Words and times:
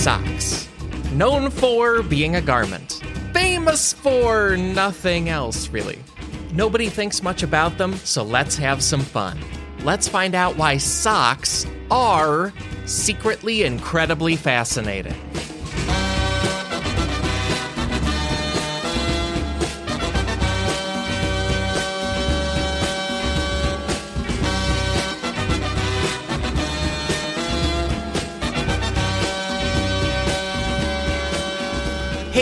Socks. 0.00 0.66
Known 1.12 1.50
for 1.50 2.02
being 2.02 2.36
a 2.36 2.40
garment, 2.40 3.02
famous 3.34 3.92
for 3.92 4.56
nothing 4.56 5.28
else, 5.28 5.68
really. 5.68 5.98
Nobody 6.54 6.88
thinks 6.88 7.22
much 7.22 7.42
about 7.42 7.76
them, 7.76 7.94
so 7.96 8.22
let's 8.22 8.56
have 8.56 8.82
some 8.82 9.02
fun. 9.02 9.38
Let's 9.82 10.08
find 10.08 10.34
out 10.34 10.56
why 10.56 10.78
socks 10.78 11.66
are 11.90 12.50
secretly 12.86 13.64
incredibly 13.64 14.36
fascinating. 14.36 15.14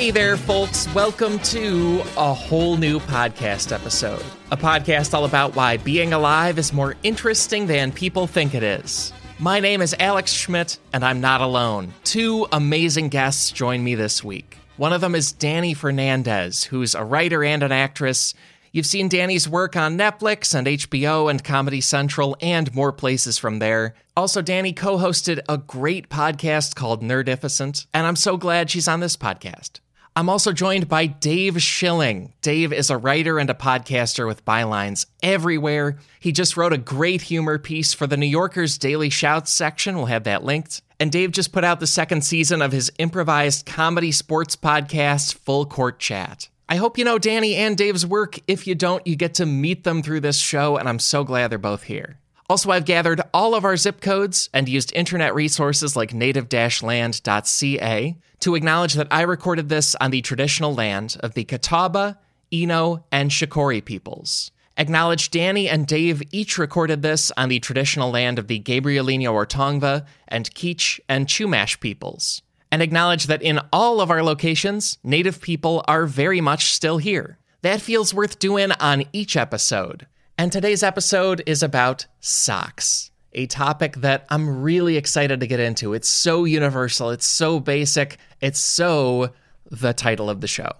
Hey 0.09 0.13
there, 0.13 0.39
folks. 0.39 0.89
Welcome 0.95 1.39
to 1.41 2.01
a 2.17 2.33
whole 2.33 2.79
new 2.79 2.99
podcast 2.99 3.73
episode. 3.73 4.25
A 4.51 4.57
podcast 4.57 5.13
all 5.13 5.27
about 5.27 5.55
why 5.55 5.77
being 5.77 6.15
alive 6.15 6.59
is 6.59 6.73
more 6.73 6.97
interesting 7.03 7.67
than 7.67 7.93
people 7.93 8.27
think 8.27 8.55
it 8.55 8.63
is. 8.63 9.13
My 9.39 9.61
name 9.61 9.83
is 9.83 9.95
Alex 10.01 10.33
Schmidt, 10.33 10.79
and 10.95 11.05
I'm 11.05 11.21
not 11.21 11.43
alone. 11.43 11.93
Two 12.05 12.49
amazing 12.53 13.11
guests 13.11 13.51
join 13.51 13.85
me 13.85 13.97
this 13.97 14.25
week. 14.25 14.57
One 14.79 14.95
of 14.95 15.03
them 15.03 15.15
is 15.15 15.31
Danny 15.31 15.75
Fernandez, 15.75 16.65
who's 16.65 16.95
a 16.95 17.05
writer 17.05 17.45
and 17.45 17.63
an 17.63 17.71
actress. 17.71 18.33
You've 18.73 18.87
seen 18.87 19.11
Danny's 19.11 19.47
work 19.47 19.77
on 19.77 19.99
Netflix 19.99 20.55
and 20.55 20.67
HBO 20.67 21.31
and 21.31 21.45
Comedy 21.45 21.83
Central 21.83 22.35
and 22.41 22.75
more 22.75 22.93
places 22.93 23.37
from 23.37 23.59
there. 23.59 23.95
Also, 24.17 24.41
Danny 24.41 24.73
co 24.73 24.97
hosted 24.97 25.41
a 25.51 25.59
great 25.59 26.09
podcast 26.09 26.77
called 26.77 27.03
Nerdificent, 27.03 27.85
and 27.93 28.07
I'm 28.07 28.17
so 28.17 28.39
glad 28.39 28.71
she's 28.71 28.89
on 28.89 29.01
this 29.01 29.15
podcast. 29.15 29.81
I'm 30.19 30.29
also 30.29 30.51
joined 30.51 30.89
by 30.89 31.07
Dave 31.07 31.63
Schilling. 31.63 32.33
Dave 32.43 32.73
is 32.73 32.91
a 32.91 32.97
writer 32.97 33.39
and 33.39 33.49
a 33.49 33.55
podcaster 33.55 34.27
with 34.27 34.45
bylines 34.45 35.07
everywhere. 35.23 35.99
He 36.19 36.33
just 36.33 36.57
wrote 36.57 36.73
a 36.73 36.77
great 36.77 37.23
humor 37.23 37.57
piece 37.57 37.95
for 37.95 38.09
the 38.09 38.17
New 38.17 38.27
Yorker's 38.27 38.79
Daily 38.79 39.11
Shouts 39.11 39.53
section. 39.53 39.95
We'll 39.95 40.07
have 40.07 40.25
that 40.25 40.43
linked. 40.43 40.83
And 40.99 41.13
Dave 41.13 41.31
just 41.31 41.53
put 41.53 41.63
out 41.63 41.79
the 41.79 41.87
second 41.87 42.25
season 42.25 42.63
of 42.63 42.73
his 42.73 42.91
improvised 42.99 43.65
comedy 43.65 44.11
sports 44.11 44.57
podcast, 44.57 45.35
Full 45.35 45.67
Court 45.67 46.01
Chat. 46.01 46.49
I 46.69 46.75
hope 46.75 46.99
you 46.99 47.05
know 47.05 47.21
Danny 47.21 47.55
and 47.55 47.77
Dave's 47.77 48.05
work. 48.05 48.41
If 48.49 48.67
you 48.67 48.75
don't, 48.75 49.07
you 49.07 49.15
get 49.15 49.35
to 49.35 49.47
meet 49.47 49.85
them 49.85 50.03
through 50.03 50.23
this 50.23 50.39
show, 50.41 50.79
and 50.79 50.89
I'm 50.89 50.99
so 50.99 51.23
glad 51.23 51.53
they're 51.53 51.59
both 51.59 51.85
here. 51.85 52.19
Also, 52.49 52.71
I've 52.71 52.87
gathered 52.87 53.21
all 53.35 53.55
of 53.55 53.65
our 53.67 53.77
zip 53.77 54.01
codes 54.01 54.49
and 54.55 54.69
used 54.69 54.91
internet 54.95 55.35
resources 55.35 55.97
like 55.97 56.15
native 56.15 56.51
land.ca 56.83 58.17
to 58.41 58.55
acknowledge 58.55 58.95
that 58.95 59.09
I 59.11 59.23
recorded 59.23 59.69
this 59.69 59.95
on 59.97 60.11
the 60.11 60.23
traditional 60.23 60.75
land 60.75 61.19
of 61.21 61.35
the 61.35 61.45
Catawba, 61.45 62.19
Eno, 62.51 63.05
and 63.13 63.31
Shakori 63.31 63.85
peoples. 63.85 64.51
Acknowledge 64.79 65.31
Danny 65.31 65.69
and 65.69 65.87
Dave 65.87 66.23
each 66.31 66.57
recorded 66.57 67.03
this 67.03 67.31
on 67.37 67.51
the 67.51 67.59
traditional 67.59 68.11
land 68.11 68.39
of 68.39 68.47
the 68.47 68.61
Gabrielino 68.61 69.33
or 69.33 69.45
Tongva 69.45 70.07
and 70.29 70.55
Kizh 70.55 71.01
and 71.09 71.27
Chumash 71.27 71.81
peoples. 71.81 72.41
And 72.71 72.81
acknowledge 72.81 73.25
that 73.25 73.43
in 73.43 73.61
all 73.73 74.01
of 74.01 74.11
our 74.11 74.23
locations, 74.23 74.97
Native 75.03 75.41
people 75.43 75.85
are 75.89 76.07
very 76.07 76.41
much 76.41 76.73
still 76.73 76.99
here. 76.99 77.39
That 77.63 77.83
feels 77.83 78.15
worth 78.15 78.39
doing 78.39 78.73
on 78.73 79.05
each 79.13 79.37
episode. 79.37 80.07
And 80.41 80.53
today's 80.53 80.85
episode 80.85 81.43
is 81.47 81.65
about 81.65 82.07
socks 82.21 83.11
a 83.33 83.47
topic 83.47 83.97
that 83.97 84.25
I'm 84.31 84.63
really 84.63 84.97
excited 84.97 85.41
to 85.41 85.49
get 85.49 85.59
into. 85.59 85.95
It's 85.95 86.09
so 86.09 86.45
universal, 86.45 87.11
it's 87.11 87.27
so 87.27 87.59
basic, 87.59 88.19
it's 88.41 88.61
so 88.61 89.33
the 89.69 89.93
title 89.93 90.31
of 90.31 90.41
the 90.41 90.47
show. 90.47 90.71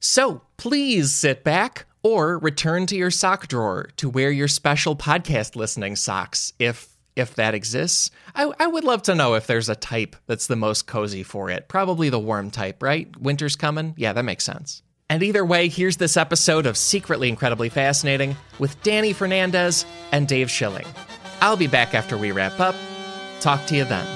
So 0.00 0.42
please 0.56 1.14
sit 1.14 1.44
back 1.44 1.86
or 2.02 2.38
return 2.38 2.86
to 2.86 2.96
your 2.96 3.12
sock 3.12 3.46
drawer 3.46 3.88
to 3.98 4.10
wear 4.10 4.32
your 4.32 4.48
special 4.48 4.96
podcast 4.96 5.54
listening 5.54 5.94
socks 5.94 6.52
if 6.58 6.88
if 7.14 7.36
that 7.36 7.54
exists. 7.54 8.10
I, 8.34 8.50
I 8.58 8.66
would 8.66 8.82
love 8.82 9.02
to 9.02 9.14
know 9.14 9.34
if 9.34 9.46
there's 9.46 9.68
a 9.68 9.76
type 9.76 10.16
that's 10.26 10.48
the 10.48 10.56
most 10.56 10.88
cozy 10.88 11.22
for 11.22 11.50
it. 11.50 11.68
Probably 11.68 12.10
the 12.10 12.18
warm 12.18 12.50
type, 12.50 12.82
right? 12.82 13.16
Winter's 13.16 13.54
coming? 13.54 13.94
Yeah, 13.96 14.12
that 14.12 14.24
makes 14.24 14.42
sense. 14.42 14.82
And 15.10 15.22
either 15.22 15.44
way, 15.44 15.68
here's 15.68 15.98
this 15.98 16.16
episode 16.16 16.64
of 16.64 16.78
Secretly 16.78 17.28
Incredibly 17.28 17.68
Fascinating 17.68 18.36
with 18.58 18.82
Danny 18.82 19.12
Fernandez 19.12 19.84
and 20.12 20.26
Dave 20.26 20.50
Schilling. 20.50 20.86
I'll 21.42 21.58
be 21.58 21.66
back 21.66 21.94
after 21.94 22.16
we 22.16 22.32
wrap 22.32 22.58
up. 22.58 22.74
Talk 23.40 23.66
to 23.66 23.76
you 23.76 23.84
then. 23.84 24.06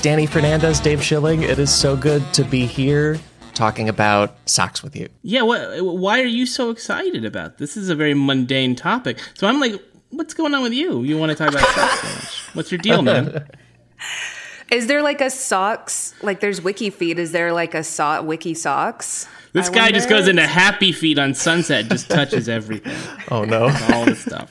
Danny 0.00 0.26
Fernandez, 0.26 0.80
Dave 0.80 1.04
Schilling, 1.04 1.42
it 1.42 1.58
is 1.58 1.72
so 1.72 1.96
good 1.96 2.24
to 2.32 2.44
be 2.44 2.64
here 2.64 3.20
talking 3.52 3.90
about 3.90 4.36
socks 4.46 4.82
with 4.82 4.96
you. 4.96 5.08
Yeah, 5.20 5.42
what, 5.42 5.84
why 5.84 6.20
are 6.20 6.24
you 6.24 6.46
so 6.46 6.70
excited 6.70 7.26
about 7.26 7.58
this? 7.58 7.76
Is 7.76 7.90
a 7.90 7.94
very 7.94 8.14
mundane 8.14 8.74
topic. 8.74 9.18
So 9.34 9.46
I'm 9.46 9.60
like, 9.60 9.80
what's 10.12 10.34
going 10.34 10.54
on 10.54 10.62
with 10.62 10.72
you? 10.72 11.02
You 11.02 11.18
want 11.18 11.30
to 11.30 11.36
talk 11.36 11.50
about 11.50 11.66
socks 11.68 12.00
so 12.00 12.08
much? 12.14 12.54
What's 12.54 12.70
your 12.72 12.78
deal, 12.78 13.02
man? 13.02 13.46
Is 14.70 14.86
there 14.86 15.02
like 15.02 15.20
a 15.20 15.28
socks? 15.28 16.14
Like 16.22 16.40
there's 16.40 16.60
WikiFeet. 16.60 17.16
Is 17.16 17.32
there 17.32 17.52
like 17.52 17.74
a 17.74 17.82
so- 17.84 18.22
wiki 18.22 18.54
socks? 18.54 19.26
This 19.52 19.68
I 19.68 19.72
guy 19.74 19.80
wonder? 19.82 19.98
just 19.98 20.08
goes 20.08 20.28
into 20.28 20.46
happy 20.46 20.92
feet 20.92 21.18
on 21.18 21.34
Sunset, 21.34 21.88
just 21.90 22.08
touches 22.08 22.48
everything. 22.48 22.96
Oh 23.30 23.44
no, 23.44 23.64
all 23.64 24.04
the 24.04 24.14
stuff. 24.16 24.50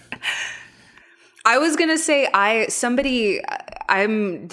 I 1.46 1.58
was 1.58 1.76
gonna 1.76 1.98
say 1.98 2.28
I 2.34 2.68
somebody 2.68 3.42
I'm 3.90 4.50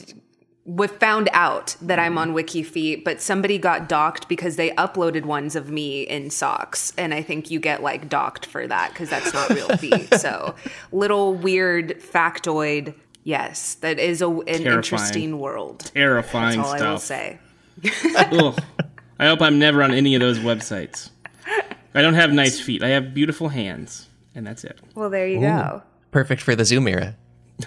we 0.69 0.87
found 0.87 1.31
out 1.33 1.75
that 1.81 1.99
I'm 1.99 2.13
mm-hmm. 2.13 2.19
on 2.19 2.33
Wiki 2.35 2.63
Feet, 2.63 3.05
but 3.05 3.23
somebody 3.23 3.57
got 3.57 3.89
docked 3.89 4.29
because 4.29 4.57
they 4.57 4.71
uploaded 4.73 5.25
ones 5.25 5.57
of 5.57 5.71
me 5.71 6.03
in 6.03 6.29
socks, 6.29 6.93
and 6.99 7.15
I 7.15 7.23
think 7.23 7.51
you 7.51 7.59
get 7.59 7.83
like 7.83 8.09
docked 8.09 8.47
for 8.47 8.67
that 8.67 8.91
because 8.91 9.09
that's 9.09 9.33
not 9.33 9.49
real 9.51 9.69
feet. 9.79 10.13
so 10.15 10.55
little 10.93 11.35
weird 11.35 11.99
factoid 12.01 12.95
Yes, 13.29 13.75
that 13.77 13.99
is 13.99 14.23
a, 14.23 14.29
an 14.31 14.45
Terrifying. 14.47 14.73
interesting 14.75 15.39
world. 15.39 15.91
Terrifying 15.93 16.63
That's 16.63 16.83
all 16.83 16.99
stuff. 16.99 17.41
I 17.85 18.31
will 18.33 18.53
say. 18.53 18.59
I 19.19 19.27
hope 19.27 19.43
I'm 19.43 19.59
never 19.59 19.83
on 19.83 19.93
any 19.93 20.15
of 20.15 20.21
those 20.21 20.39
websites. 20.39 21.11
I 21.95 22.01
don't 22.01 22.15
have 22.15 22.33
nice 22.33 22.59
feet. 22.59 22.83
I 22.83 22.89
have 22.89 23.13
beautiful 23.13 23.51
hands, 23.51 24.09
and 24.35 24.47
that's 24.47 24.65
it. 24.65 24.79
Well, 24.95 25.11
there 25.11 25.27
you 25.27 25.39
Ooh, 25.39 25.43
go. 25.43 25.83
Perfect 26.11 26.41
for 26.41 26.57
the 26.57 26.65
Zoom 26.65 26.89
era. 26.89 27.17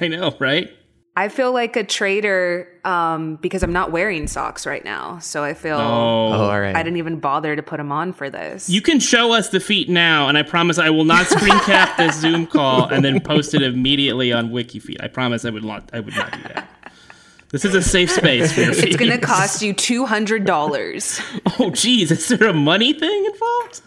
I 0.01 0.07
know, 0.07 0.35
right? 0.39 0.71
I 1.15 1.27
feel 1.27 1.51
like 1.51 1.75
a 1.75 1.83
traitor 1.83 2.69
um, 2.85 3.35
because 3.35 3.63
I'm 3.63 3.73
not 3.73 3.91
wearing 3.91 4.27
socks 4.27 4.65
right 4.65 4.83
now. 4.83 5.19
So 5.19 5.43
I 5.43 5.53
feel 5.53 5.75
oh. 5.75 5.79
oh, 5.79 6.49
all 6.49 6.59
right. 6.59 6.73
I 6.73 6.83
didn't 6.83 6.97
even 6.97 7.19
bother 7.19 7.53
to 7.53 7.61
put 7.61 7.77
them 7.77 7.91
on 7.91 8.13
for 8.13 8.29
this. 8.29 8.69
You 8.69 8.81
can 8.81 9.01
show 9.01 9.33
us 9.33 9.49
the 9.49 9.59
feet 9.59 9.89
now, 9.89 10.29
and 10.29 10.37
I 10.37 10.43
promise 10.43 10.77
I 10.77 10.89
will 10.89 11.03
not 11.03 11.27
screen 11.27 11.59
cap 11.65 11.97
this 11.97 12.15
Zoom 12.19 12.47
call 12.47 12.85
and 12.85 13.03
then 13.03 13.19
post 13.19 13.53
it 13.53 13.61
immediately 13.61 14.31
on 14.31 14.51
WikiFeet. 14.51 15.03
I 15.03 15.09
promise 15.09 15.43
I 15.43 15.49
would 15.49 15.65
not. 15.65 15.89
I 15.91 15.99
would 15.99 16.15
not 16.15 16.31
do 16.31 16.43
that. 16.43 16.69
This 17.49 17.65
is 17.65 17.75
a 17.75 17.81
safe 17.81 18.09
space 18.09 18.53
for 18.53 18.61
your 18.61 18.73
feet. 18.73 18.85
It's 18.85 18.95
going 18.95 19.11
to 19.11 19.17
cost 19.17 19.61
you 19.61 19.73
two 19.73 20.05
hundred 20.05 20.45
dollars. 20.45 21.19
oh, 21.59 21.71
geez, 21.71 22.09
is 22.09 22.29
there 22.29 22.47
a 22.47 22.53
money 22.53 22.93
thing 22.93 23.25
involved? 23.25 23.81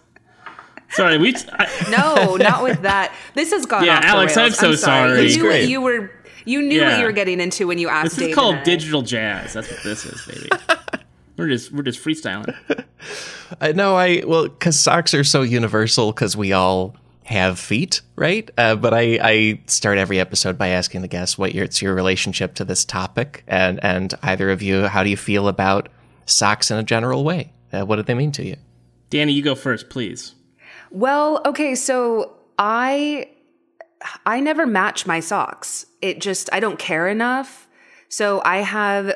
Sorry, 0.90 1.16
we. 1.16 1.34
I, 1.54 1.86
no, 1.90 2.36
not 2.36 2.62
with 2.62 2.82
that. 2.82 3.14
This 3.32 3.50
has 3.52 3.64
gone. 3.64 3.86
Yeah, 3.86 4.00
Alex, 4.04 4.36
I'm 4.36 4.52
so 4.52 4.68
I'm 4.68 4.76
sorry. 4.76 5.30
sorry. 5.30 5.62
You 5.62 5.68
you 5.68 5.80
were 5.80 6.10
you 6.44 6.62
knew 6.62 6.80
yeah. 6.80 6.90
what 6.90 6.98
you 6.98 7.04
were 7.04 7.12
getting 7.12 7.40
into 7.40 7.66
when 7.66 7.78
you 7.78 7.88
asked. 7.88 8.04
This 8.04 8.12
is 8.14 8.18
David 8.18 8.34
called 8.34 8.62
digital 8.64 9.02
jazz. 9.02 9.52
That's 9.52 9.70
what 9.70 9.82
this 9.82 10.04
is, 10.04 10.26
baby. 10.26 10.48
we're 11.36 11.48
just 11.48 11.72
we're 11.72 11.82
just 11.82 12.02
freestyling. 12.02 12.54
I 13.60 13.72
know. 13.72 13.96
I 13.96 14.22
well, 14.26 14.44
because 14.44 14.78
socks 14.78 15.14
are 15.14 15.24
so 15.24 15.42
universal 15.42 16.12
because 16.12 16.36
we 16.36 16.52
all 16.52 16.96
have 17.24 17.58
feet, 17.58 18.02
right? 18.16 18.50
Uh, 18.56 18.76
but 18.76 18.92
I, 18.92 19.18
I 19.22 19.60
start 19.66 19.98
every 19.98 20.20
episode 20.20 20.58
by 20.58 20.68
asking 20.68 21.00
the 21.00 21.08
guests 21.08 21.38
what 21.38 21.54
your, 21.54 21.64
it's 21.64 21.80
your 21.80 21.94
relationship 21.94 22.54
to 22.56 22.64
this 22.64 22.84
topic, 22.84 23.44
and 23.46 23.82
and 23.82 24.14
either 24.22 24.50
of 24.50 24.62
you, 24.62 24.86
how 24.86 25.02
do 25.02 25.10
you 25.10 25.16
feel 25.16 25.48
about 25.48 25.88
socks 26.26 26.70
in 26.70 26.78
a 26.78 26.82
general 26.82 27.24
way? 27.24 27.52
Uh, 27.72 27.84
what 27.84 27.96
do 27.96 28.02
they 28.02 28.14
mean 28.14 28.32
to 28.32 28.44
you? 28.44 28.56
Danny, 29.10 29.32
you 29.32 29.42
go 29.42 29.54
first, 29.54 29.88
please. 29.88 30.34
Well, 30.90 31.40
okay, 31.44 31.74
so 31.74 32.36
I 32.58 33.28
I 34.26 34.40
never 34.40 34.66
match 34.66 35.06
my 35.06 35.20
socks. 35.20 35.86
It 36.00 36.20
just 36.20 36.48
I 36.52 36.60
don't 36.60 36.78
care 36.78 37.08
enough. 37.08 37.68
So 38.08 38.42
I 38.44 38.58
have 38.58 39.14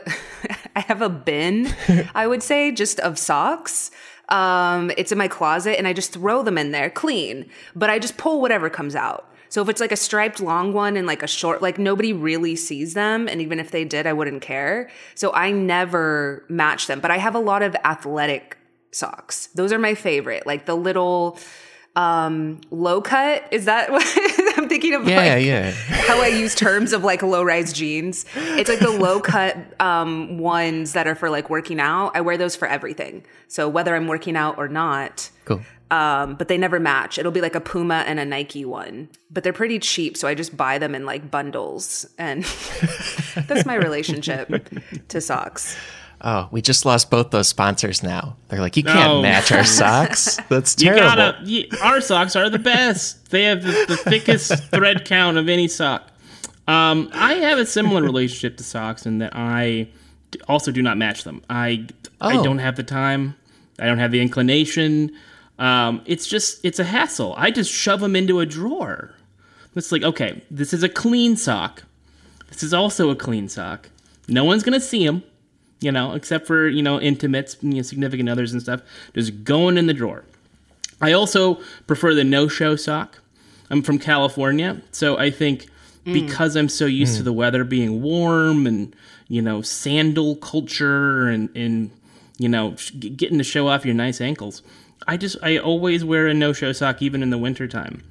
I 0.76 0.80
have 0.80 1.02
a 1.02 1.08
bin, 1.08 1.74
I 2.14 2.26
would 2.26 2.42
say, 2.42 2.72
just 2.72 3.00
of 3.00 3.18
socks. 3.18 3.90
Um, 4.28 4.90
it's 4.98 5.10
in 5.10 5.18
my 5.18 5.28
closet 5.28 5.78
and 5.78 5.88
I 5.88 5.92
just 5.92 6.12
throw 6.12 6.42
them 6.42 6.58
in 6.58 6.70
there 6.70 6.90
clean, 6.90 7.48
but 7.74 7.88
I 7.88 7.98
just 7.98 8.18
pull 8.18 8.40
whatever 8.40 8.68
comes 8.68 8.94
out. 8.94 9.28
So 9.48 9.62
if 9.62 9.68
it's 9.68 9.80
like 9.80 9.92
a 9.92 9.96
striped 9.96 10.40
long 10.40 10.72
one 10.72 10.96
and 10.96 11.06
like 11.06 11.22
a 11.22 11.26
short, 11.26 11.62
like 11.62 11.78
nobody 11.78 12.12
really 12.12 12.54
sees 12.54 12.94
them. 12.94 13.28
And 13.28 13.40
even 13.40 13.58
if 13.58 13.70
they 13.70 13.84
did, 13.84 14.06
I 14.06 14.12
wouldn't 14.12 14.42
care. 14.42 14.90
So 15.14 15.32
I 15.32 15.50
never 15.50 16.44
match 16.48 16.86
them, 16.86 17.00
but 17.00 17.10
I 17.10 17.16
have 17.16 17.34
a 17.34 17.38
lot 17.38 17.62
of 17.62 17.74
athletic 17.84 18.58
socks. 18.90 19.46
Those 19.54 19.72
are 19.72 19.78
my 19.78 19.94
favorite, 19.94 20.46
like 20.46 20.66
the 20.66 20.76
little, 20.76 21.38
um, 21.96 22.60
low 22.70 23.00
cut. 23.00 23.48
Is 23.50 23.64
that 23.64 23.90
what 23.92 24.04
I'm 24.68 24.80
thinking 24.80 24.94
of? 24.94 25.08
Yeah, 25.08 25.16
like, 25.16 25.46
yeah. 25.46 25.70
How 25.70 26.20
I 26.20 26.26
use 26.26 26.54
terms 26.54 26.92
of 26.92 27.02
like 27.02 27.22
low 27.22 27.42
rise 27.42 27.72
jeans. 27.72 28.26
It's 28.34 28.68
like 28.68 28.80
the 28.80 28.90
low 28.90 29.18
cut 29.18 29.56
um, 29.80 30.36
ones 30.38 30.92
that 30.92 31.06
are 31.06 31.14
for 31.14 31.30
like 31.30 31.48
working 31.48 31.80
out. 31.80 32.12
I 32.14 32.20
wear 32.20 32.36
those 32.36 32.54
for 32.54 32.68
everything. 32.68 33.24
So 33.46 33.66
whether 33.66 33.96
I'm 33.96 34.08
working 34.08 34.36
out 34.36 34.58
or 34.58 34.68
not. 34.68 35.30
Cool. 35.46 35.62
Um, 35.90 36.34
but 36.34 36.48
they 36.48 36.58
never 36.58 36.78
match. 36.78 37.16
It'll 37.16 37.32
be 37.32 37.40
like 37.40 37.54
a 37.54 37.62
Puma 37.62 38.04
and 38.06 38.20
a 38.20 38.24
Nike 38.26 38.66
one, 38.66 39.08
but 39.30 39.42
they're 39.42 39.54
pretty 39.54 39.78
cheap. 39.78 40.18
So 40.18 40.28
I 40.28 40.34
just 40.34 40.54
buy 40.54 40.76
them 40.76 40.94
in 40.94 41.06
like 41.06 41.30
bundles, 41.30 42.06
and 42.18 42.44
that's 43.46 43.64
my 43.64 43.74
relationship 43.74 44.68
to 45.08 45.20
socks. 45.22 45.78
Oh, 46.20 46.48
we 46.50 46.60
just 46.62 46.84
lost 46.84 47.10
both 47.10 47.30
those 47.30 47.48
sponsors 47.48 48.02
now. 48.02 48.36
They're 48.48 48.60
like, 48.60 48.76
you 48.76 48.82
can't 48.82 48.98
No. 48.98 49.22
match 49.22 49.52
our 49.52 49.64
socks. 49.64 50.36
That's 50.48 50.74
You 50.82 50.90
terrible. 50.90 51.06
gotta. 51.06 51.38
You, 51.44 51.68
our 51.82 52.00
socks 52.00 52.34
are 52.34 52.50
the 52.50 52.58
best. 52.58 53.30
They 53.30 53.44
have 53.44 53.62
the, 53.62 53.84
the 53.86 53.96
thickest 53.96 54.52
thread 54.72 55.04
count 55.04 55.36
of 55.38 55.48
any 55.48 55.68
sock. 55.68 56.08
Um, 56.66 57.08
I 57.14 57.34
have 57.34 57.58
a 57.58 57.66
similar 57.66 58.02
relationship 58.12 58.56
to 58.58 58.64
socks 58.64 59.06
in 59.06 59.18
that 59.18 59.32
I 59.34 59.88
also 60.48 60.72
do 60.72 60.82
not 60.82 60.98
match 60.98 61.22
them. 61.24 61.42
I 61.48 61.86
I 62.20 62.36
Oh. 62.38 62.42
don't 62.44 62.58
have 62.58 62.74
the 62.76 62.82
time. 62.82 63.36
I 63.78 63.86
don't 63.86 63.98
have 63.98 64.10
the 64.10 64.20
inclination. 64.20 65.12
Um, 65.60 66.02
it's 66.04 66.26
just 66.26 66.64
it's 66.64 66.78
a 66.80 66.84
hassle. 66.84 67.34
I 67.36 67.50
just 67.52 67.72
shove 67.72 68.00
them 68.00 68.16
into 68.16 68.40
a 68.40 68.46
drawer. 68.46 69.14
It's 69.76 69.92
like 69.92 70.02
okay, 70.02 70.42
this 70.50 70.72
is 70.74 70.82
a 70.82 70.88
clean 70.88 71.36
sock. 71.36 71.84
This 72.48 72.62
is 72.64 72.74
also 72.74 73.10
a 73.10 73.14
clean 73.16 73.48
sock. 73.48 73.88
No 74.26 74.42
one's 74.44 74.62
gonna 74.64 74.80
see 74.80 75.06
them, 75.06 75.22
you 75.80 75.92
know, 75.92 76.12
except 76.12 76.46
for 76.46 76.68
you 76.68 76.82
know 76.82 77.00
intimates, 77.00 77.56
you 77.60 77.74
know, 77.74 77.82
significant 77.82 78.28
others 78.28 78.52
and 78.52 78.62
stuff. 78.62 78.82
Just 79.14 79.44
going 79.44 79.78
in 79.78 79.86
the 79.86 79.94
drawer. 79.94 80.24
I 81.00 81.12
also 81.12 81.60
prefer 81.86 82.14
the 82.14 82.24
no-show 82.24 82.76
sock. 82.76 83.18
I'm 83.70 83.82
from 83.82 83.98
California, 83.98 84.82
so 84.90 85.16
I 85.18 85.30
think 85.30 85.68
mm. 86.04 86.12
because 86.12 86.56
I'm 86.56 86.68
so 86.68 86.86
used 86.86 87.16
to 87.16 87.22
mm. 87.22 87.26
the 87.26 87.32
weather 87.32 87.64
being 87.64 88.02
warm 88.02 88.66
and 88.66 88.94
you 89.28 89.42
know 89.42 89.62
sandal 89.62 90.36
culture 90.36 91.28
and 91.28 91.54
and 91.54 91.90
you 92.38 92.48
know 92.48 92.76
sh- 92.76 92.92
getting 92.92 93.38
to 93.38 93.44
show 93.44 93.68
off 93.68 93.84
your 93.84 93.94
nice 93.94 94.20
ankles, 94.20 94.62
I 95.06 95.16
just 95.16 95.36
I 95.42 95.58
always 95.58 96.04
wear 96.04 96.26
a 96.26 96.34
no-show 96.34 96.72
sock 96.72 97.02
even 97.02 97.22
in 97.22 97.30
the 97.30 97.38
wintertime. 97.38 98.02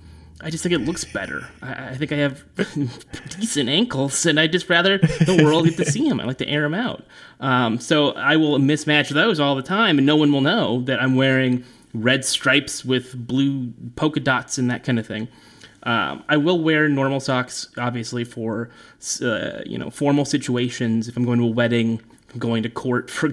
I 0.42 0.50
just 0.52 0.62
think 0.62 0.74
it 0.74 0.86
looks 0.86 1.04
better. 1.04 1.48
I, 1.62 1.90
I 1.90 1.96
think 1.96 2.12
I 2.12 2.18
have 2.18 2.44
decent 3.40 3.70
ankles, 3.70 4.26
and 4.26 4.40
I 4.40 4.48
just 4.48 4.70
rather 4.70 4.98
the 5.00 5.42
world 5.44 5.66
get 5.66 5.78
to 5.78 5.86
see 5.86 6.08
them. 6.08 6.20
I 6.20 6.26
like 6.26 6.38
to 6.40 6.48
air 6.48 6.62
them 6.62 6.74
out. 6.74 7.04
Um, 7.40 7.80
so 7.80 8.12
I 8.12 8.36
will 8.36 8.60
mismatch 8.60 9.10
those 9.10 9.40
all 9.40 9.56
the 9.56 9.64
time, 9.64 9.98
and 9.98 10.06
no 10.06 10.16
one 10.16 10.32
will 10.32 10.42
know 10.42 10.82
that 10.82 11.02
I'm 11.02 11.16
wearing 11.16 11.64
red 11.94 12.24
stripes 12.24 12.86
with 12.86 13.28
blue 13.28 13.74
polka 13.96 14.20
dots 14.20 14.58
and 14.58 14.70
that 14.70 14.84
kind 14.84 15.00
of 15.00 15.08
thing. 15.08 15.28
Um, 15.84 16.24
I 16.28 16.38
will 16.38 16.60
wear 16.60 16.90
normal 16.90 17.20
socks, 17.20 17.70
obviously, 17.78 18.24
for 18.24 18.70
uh, 19.22 19.62
you 19.66 19.78
know 19.78 19.90
formal 19.90 20.26
situations. 20.26 21.08
If 21.08 21.18
I'm 21.18 21.26
going 21.26 21.40
to 21.40 21.46
a 21.46 21.52
wedding, 21.52 22.02
I'm 22.34 22.40
going 22.40 22.62
to 22.64 22.70
court 22.70 23.10
for. 23.12 23.32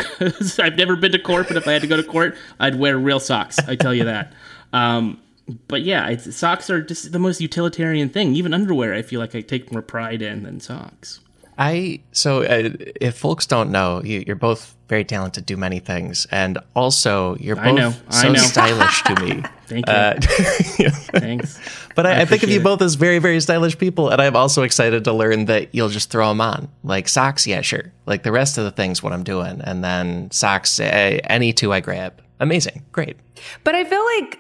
I've 0.59 0.77
never 0.77 0.97
been 0.97 1.13
to 1.13 1.19
court, 1.19 1.49
but 1.49 1.57
if 1.57 1.69
I 1.69 1.73
had 1.73 1.83
to 1.83 1.89
go 1.89 1.97
to 1.97 2.03
court, 2.03 2.37
I'd 2.59 2.77
wear 2.77 2.97
real 2.97 3.21
socks. 3.21 3.59
I 3.59 3.77
tell 3.77 3.93
you 3.95 4.05
that. 4.05 4.33
Um, 4.73 5.21
but 5.69 5.83
yeah, 5.83 6.09
it's, 6.09 6.37
socks 6.37 6.71
are 6.71 6.83
just 6.83 7.13
the 7.13 7.19
most 7.19 7.41
utilitarian 7.41 8.09
thing. 8.09 8.35
Even 8.35 8.55
underwear, 8.55 8.95
I 8.95 9.03
feel 9.03 9.21
like 9.21 9.35
I 9.35 9.41
take 9.41 9.73
more 9.73 9.83
pride 9.83 10.23
in 10.23 10.43
than 10.45 10.61
socks. 10.61 11.21
I 11.57 12.01
so 12.13 12.43
uh, 12.43 12.71
if 13.01 13.17
folks 13.17 13.47
don't 13.47 13.71
know, 13.71 14.03
you, 14.03 14.25
you're 14.27 14.37
both 14.37 14.75
very 14.89 15.05
talented, 15.05 15.47
do 15.47 15.57
many 15.57 15.79
things, 15.79 16.27
and 16.31 16.59
also 16.75 17.37
you're 17.37 17.57
both 17.57 17.67
I 17.67 17.71
know, 17.73 17.95
I 18.09 18.23
so 18.23 18.33
know. 18.33 18.41
stylish 18.41 19.03
to 19.05 19.25
me. 19.25 19.43
Thank 19.67 19.87
you. 19.87 19.93
Uh, 19.93 20.15
Thanks. 21.19 21.61
but 21.95 22.07
I, 22.07 22.23
I, 22.23 22.25
think 22.25 22.43
of 22.43 22.51
you 22.51 22.61
it. 22.61 22.65
both 22.65 22.83
as 22.83 22.97
very, 22.97 23.19
very 23.19 23.41
stylish 23.41 23.79
people, 23.79 24.11
and 24.11 24.21
I'm 24.21 24.37
also 24.37 24.63
excited 24.63 25.05
to 25.05 25.13
learn 25.13 25.47
that 25.47 25.75
you'll 25.75 25.89
just 25.89 26.11
throw 26.11 26.29
them 26.29 26.41
on, 26.41 26.69
like 26.83 27.09
socks. 27.09 27.47
Yeah, 27.47 27.61
sure. 27.61 27.93
Like 28.05 28.25
the 28.25 28.33
rest 28.33 28.59
of 28.59 28.65
the 28.65 28.73
things, 28.73 29.03
what 29.03 29.13
I'm 29.13 29.25
doing, 29.25 29.61
and 29.63 29.83
then 29.85 30.31
socks. 30.33 30.81
Uh, 30.81 31.21
any 31.25 31.53
two 31.53 31.73
I 31.73 31.81
grab. 31.81 32.21
Amazing, 32.41 32.83
great. 32.91 33.17
But 33.63 33.77
I 33.77 33.85
feel 33.85 34.05
like 34.05 34.39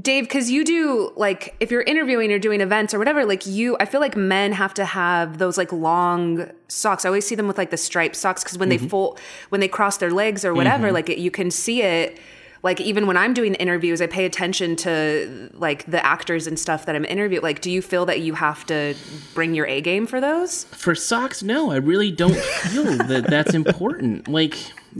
Dave, 0.00 0.24
because 0.24 0.50
you 0.50 0.64
do 0.64 1.12
like 1.16 1.56
if 1.58 1.70
you're 1.70 1.80
interviewing 1.82 2.30
or 2.30 2.38
doing 2.38 2.60
events 2.60 2.92
or 2.92 2.98
whatever, 2.98 3.24
like 3.24 3.46
you, 3.46 3.76
I 3.80 3.86
feel 3.86 4.00
like 4.00 4.16
men 4.16 4.52
have 4.52 4.74
to 4.74 4.84
have 4.84 5.38
those 5.38 5.56
like 5.56 5.72
long 5.72 6.50
socks. 6.68 7.04
I 7.06 7.08
always 7.08 7.26
see 7.26 7.34
them 7.34 7.46
with 7.48 7.56
like 7.56 7.70
the 7.70 7.78
striped 7.78 8.16
socks 8.16 8.44
because 8.44 8.58
when 8.58 8.68
Mm-hmm. 8.68 8.84
they 8.84 8.88
fold, 8.88 9.20
when 9.48 9.60
they 9.62 9.68
cross 9.68 9.96
their 9.96 10.10
legs 10.10 10.44
or 10.44 10.52
whatever, 10.52 10.92
like 10.92 11.08
it, 11.08 11.18
you 11.18 11.30
can 11.30 11.50
see 11.50 11.82
it. 11.82 12.18
Like 12.62 12.80
even 12.80 13.06
when 13.08 13.16
I'm 13.16 13.32
doing 13.34 13.54
interviews, 13.54 14.00
I 14.02 14.06
pay 14.06 14.24
attention 14.24 14.76
to 14.76 15.50
like 15.54 15.84
the 15.90 16.04
actors 16.04 16.46
and 16.46 16.58
stuff 16.58 16.84
that 16.86 16.94
I'm 16.94 17.04
interviewing. 17.06 17.42
Like, 17.42 17.60
do 17.60 17.70
you 17.70 17.80
feel 17.82 18.04
that 18.06 18.20
you 18.20 18.34
have 18.34 18.64
to 18.66 18.94
bring 19.34 19.54
your 19.54 19.66
A 19.66 19.80
game 19.80 20.06
for 20.06 20.20
those? 20.20 20.64
For 20.64 20.94
socks, 20.94 21.42
no, 21.42 21.72
I 21.72 21.76
really 21.76 22.12
don't 22.12 22.36
feel 22.36 22.84
that 22.98 23.24
that's 23.28 23.52
important. 23.54 24.28
Like, 24.28 24.54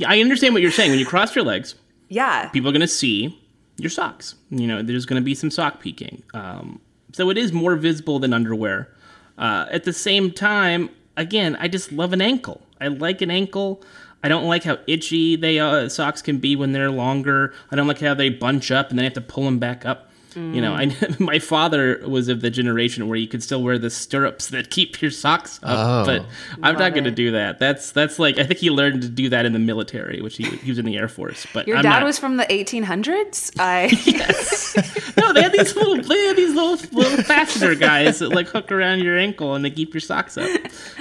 I 0.07 0.21
understand 0.21 0.55
what 0.55 0.63
you're 0.63 0.73
saying. 0.73 0.91
When 0.91 0.99
you 0.99 1.07
cross 1.07 1.37
your 1.37 1.45
legs, 1.45 1.75
Yeah. 2.09 2.49
people 2.49 2.69
are 2.71 2.73
going 2.73 2.81
to 2.81 2.89
see 2.89 3.39
your 3.77 3.91
socks. 3.91 4.35
You 4.51 4.67
know, 4.67 4.83
there's 4.83 5.07
going 5.07 5.21
to 5.21 5.25
be 5.25 5.35
some 5.35 5.51
sock 5.51 5.81
peeking. 5.81 6.23
Um, 6.35 6.81
so 7.13 7.31
it 7.31 7.39
is 7.39 7.53
more 7.53 7.77
visible 7.77 8.19
than 8.19 8.33
underwear. 8.33 8.95
Uh, 9.39 9.67
at 9.71 9.85
the 9.85 9.93
same 9.93 10.31
time, 10.31 10.91
again, 11.17 11.57
I 11.57 11.69
just 11.69 11.93
love 11.93 12.13
an 12.13 12.21
ankle. 12.21 12.63
I 12.81 12.89
like 12.89 13.23
an 13.23 13.31
ankle. 13.31 13.83
I 14.23 14.29
don't 14.29 14.45
like 14.45 14.65
how 14.65 14.79
itchy 14.87 15.37
they 15.37 15.59
uh, 15.59 15.89
socks 15.89 16.23
can 16.23 16.39
be 16.39 16.55
when 16.55 16.73
they're 16.73 16.91
longer. 16.91 17.55
I 17.71 17.77
don't 17.77 17.89
like 17.89 18.01
how 18.01 18.15
they 18.15 18.29
bunch 18.29 18.71
up 18.71 18.91
and 18.91 18.99
then 18.99 19.05
you 19.05 19.09
have 19.09 19.15
to 19.15 19.21
pull 19.21 19.45
them 19.45 19.59
back 19.59 19.85
up. 19.85 20.12
You 20.34 20.61
know, 20.61 20.75
I, 20.75 20.94
my 21.19 21.38
father 21.38 22.00
was 22.06 22.29
of 22.29 22.40
the 22.40 22.50
generation 22.50 23.08
where 23.08 23.17
you 23.19 23.26
could 23.29 23.43
still 23.43 23.62
wear 23.62 23.79
the 23.79 23.90
stirrups 23.90 24.49
that 24.49 24.70
keep 24.70 25.00
your 25.02 25.11
socks 25.11 25.58
up, 25.62 25.79
Oh. 25.79 26.05
but 26.06 26.26
I'm 26.62 26.76
not 26.79 26.93
going 26.93 27.05
to 27.05 27.11
do 27.11 27.32
that. 27.32 27.58
That's 27.58 27.93
that's 27.93 28.19
like 28.19 28.38
I 28.38 28.44
think 28.44 28.61
he 28.61 28.70
learned 28.70 29.02
to 29.02 29.08
do 29.08 29.29
that 29.31 29.44
in 29.46 29.52
the 29.52 29.58
military, 29.58 30.20
which 30.20 30.37
he, 30.37 30.44
he 30.44 30.70
was 30.70 30.79
in 30.79 30.84
the 30.84 30.96
Air 30.96 31.08
Force. 31.08 31.46
But 31.52 31.67
Your 31.69 31.76
I'm 31.79 31.82
dad 31.82 32.00
not- 32.00 32.05
was 32.06 32.19
from 32.19 32.37
the 32.37 32.44
1800s. 32.44 33.52
I 33.58 33.84
yes. 34.05 35.17
no, 35.17 35.32
they 35.32 35.43
had 35.43 35.52
these 35.52 35.75
little, 35.76 35.96
they 36.02 36.26
had 36.26 36.37
these 36.37 36.55
little, 36.55 36.76
little 36.99 37.23
fastener 37.25 37.75
guys 37.75 38.19
that 38.20 38.31
like 38.31 38.49
hook 38.49 38.73
around 38.73 39.00
your 39.00 39.19
ankle 39.19 39.55
and 39.55 39.64
they 39.64 39.70
keep 39.70 39.93
your 39.94 40.00
socks 40.00 40.37
up. 40.38 40.49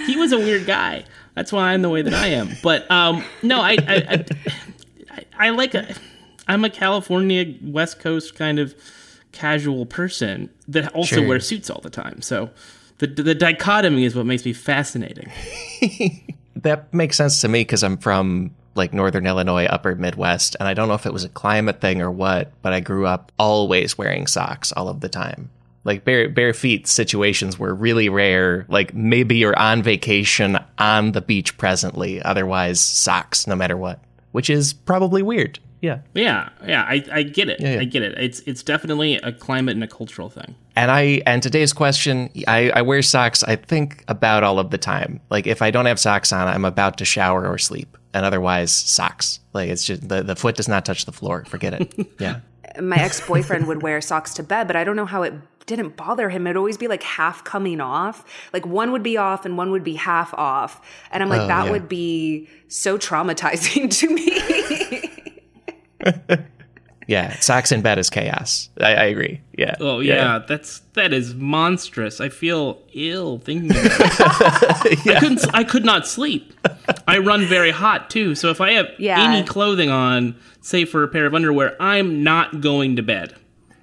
He 0.06 0.18
was 0.18 0.32
a 0.32 0.38
weird 0.38 0.66
guy. 0.66 1.06
That's 1.36 1.52
why 1.54 1.72
I'm 1.74 1.82
the 1.82 1.90
way 1.90 2.02
that 2.02 2.14
I 2.14 2.28
am. 2.28 2.50
But 2.62 2.90
um, 2.92 3.24
no, 3.42 3.62
I, 3.62 3.72
I, 3.72 3.96
I, 3.96 4.26
I, 5.12 5.26
I 5.40 5.50
like 5.52 5.74
a, 5.74 5.96
I'm 6.48 6.66
a 6.66 6.70
California 6.70 7.54
West 7.64 8.00
Coast 8.00 8.36
kind 8.36 8.60
of 8.60 8.76
casual 9.32 9.86
person 9.86 10.50
that 10.68 10.94
also 10.94 11.18
Sure. 11.18 11.28
wears 11.28 11.48
suits 11.48 11.70
all 11.70 11.82
the 11.82 11.90
time. 11.90 12.22
So 12.22 12.50
the 13.00 13.08
the 13.08 13.36
dichotomy 13.36 14.04
is 14.06 14.16
what 14.16 14.26
makes 14.26 14.46
me 14.46 14.54
fascinating. 14.54 15.32
That 16.56 16.94
makes 16.94 17.18
sense 17.18 17.42
to 17.42 17.48
me 17.48 17.62
because 17.62 17.82
I'm 17.84 17.98
from 17.98 18.52
like 18.76 18.94
northern 18.94 19.26
Illinois, 19.26 19.66
upper 19.66 19.96
Midwest, 19.96 20.56
and 20.60 20.68
I 20.68 20.76
don't 20.76 20.88
know 20.88 20.94
if 20.94 21.08
it 21.08 21.14
was 21.14 21.24
a 21.24 21.30
climate 21.30 21.82
thing 21.82 22.02
or 22.02 22.12
what, 22.12 22.52
but 22.62 22.72
I 22.72 22.82
grew 22.82 23.08
up 23.08 23.32
always 23.40 23.98
wearing 23.98 24.28
socks 24.28 24.72
all 24.72 24.88
of 24.88 25.00
the 25.00 25.10
time. 25.10 25.50
Like 25.86 26.06
bare 26.06 26.30
bare 26.30 26.54
feet 26.54 26.86
situations 26.88 27.58
were 27.58 27.74
really 27.74 28.10
rare. 28.10 28.66
Like 28.70 28.94
maybe 28.94 29.38
you're 29.38 29.58
on 29.58 29.82
vacation 29.82 30.60
on 30.78 31.14
the 31.14 31.22
beach 31.22 31.58
presently, 31.58 32.22
otherwise 32.22 32.80
socks 32.80 33.48
no 33.48 33.56
matter 33.56 33.76
what, 33.76 34.00
which 34.32 34.50
is 34.50 34.72
probably 34.74 35.24
weird. 35.24 35.58
Yeah. 35.82 36.00
Yeah, 36.14 36.50
yeah, 36.66 36.84
I, 36.88 37.04
I 37.12 37.24
get 37.24 37.50
it. 37.50 37.60
yeah. 37.60 37.80
I 37.80 37.86
get 37.86 38.04
it. 38.04 38.18
It's 38.20 38.40
it's 38.42 38.62
definitely 38.64 39.16
a 39.16 39.32
climate 39.32 39.74
and 39.76 39.84
a 39.84 39.88
cultural 39.88 40.30
thing. 40.30 40.56
And 40.76 40.92
I 40.92 41.22
and 41.26 41.42
today's 41.44 41.74
question, 41.74 42.30
I, 42.48 42.70
I 42.70 42.82
wear 42.84 43.02
socks. 43.02 43.44
I 43.44 43.56
think 43.56 44.04
about 44.08 44.44
all 44.44 44.60
of 44.60 44.70
the 44.70 44.78
time. 44.78 45.20
Like 45.30 45.48
if 45.48 45.62
I 45.62 45.72
don't 45.72 45.88
have 45.88 46.00
socks 46.00 46.32
on, 46.32 46.48
I'm 46.48 46.66
about 46.66 46.98
to 47.00 47.06
shower 47.06 47.48
or 47.52 47.58
sleep, 47.58 47.98
and 48.14 48.26
otherwise 48.26 48.72
socks. 48.72 49.40
Like 49.54 49.70
it's 49.70 49.84
just 49.84 50.08
the 50.08 50.22
the 50.24 50.36
foot 50.36 50.56
does 50.56 50.68
not 50.68 50.86
touch 50.86 51.06
the 51.06 51.12
floor. 51.12 51.46
Forget 51.46 51.74
it. 51.74 52.08
Yeah. 52.20 52.40
my 52.80 52.96
ex-boyfriend 52.98 53.68
would 53.68 53.82
wear 53.82 54.00
socks 54.02 54.34
to 54.36 54.44
bed, 54.44 54.68
but 54.68 54.76
I 54.78 54.84
don't 54.86 54.96
know 54.96 55.06
how 55.08 55.24
it 55.24 55.34
didn't 55.66 55.96
bother 55.98 56.30
him. 56.30 56.48
It'd 56.48 56.58
always 56.58 56.78
be 56.78 56.88
like 56.88 57.04
half 57.04 57.44
coming 57.44 57.82
off. 57.82 58.24
Like 58.54 58.66
one 58.66 58.92
would 58.94 59.04
be 59.04 59.18
off 59.18 59.46
and 59.46 59.58
one 59.58 59.72
would 59.72 59.84
be 59.84 59.96
half 59.96 60.34
off. 60.36 60.80
And 61.12 61.22
I'm 61.22 61.30
like, 61.30 61.42
Oh, 61.42 61.48
that 61.48 61.66
yeah. 61.66 61.72
would 61.72 61.90
be 61.90 62.48
so 62.68 62.98
traumatizing 62.98 63.90
to 64.00 64.08
me. 64.14 64.30
Yeah, 67.08 67.38
socks 67.40 67.74
in 67.74 67.82
bed 67.82 67.98
is 68.00 68.10
chaos. 68.10 68.70
I, 68.80 68.94
I 68.94 69.04
agree. 69.06 69.42
Yeah. 69.58 69.76
Oh 69.82 70.00
yeah, 70.00 70.40
that's 70.48 70.80
that 70.94 71.12
is 71.12 71.34
monstrous. 71.34 72.22
I 72.22 72.30
feel 72.30 72.80
ill 72.94 73.40
thinking 73.40 73.72
about 73.72 73.86
it. 74.86 75.00
I 75.08 75.20
couldn't. 75.20 75.46
I 75.54 75.64
could 75.66 75.84
not 75.84 76.08
sleep. 76.08 76.54
I 77.08 77.18
run 77.18 77.44
very 77.46 77.72
hot 77.72 78.10
too, 78.12 78.34
so 78.36 78.50
if 78.50 78.62
I 78.62 78.74
have 78.74 78.86
Yeah. 78.98 79.20
any 79.22 79.44
clothing 79.46 79.90
on, 79.90 80.38
say 80.62 80.86
for 80.86 81.04
a 81.04 81.08
pair 81.10 81.26
of 81.26 81.34
underwear, 81.34 81.76
I'm 81.82 82.24
not 82.24 82.62
going 82.62 82.96
to 82.96 83.02
bed. 83.04 83.36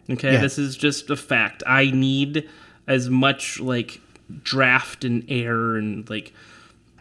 Okay, 0.08 0.34
Yeah. 0.34 0.40
this 0.40 0.56
is 0.56 0.75
just 0.76 1.10
a 1.10 1.16
fact. 1.16 1.62
I 1.66 1.90
need 1.90 2.48
as 2.87 3.10
much 3.10 3.60
like 3.60 4.00
draft 4.42 5.04
and 5.04 5.25
air 5.28 5.75
and 5.76 6.08
like. 6.08 6.32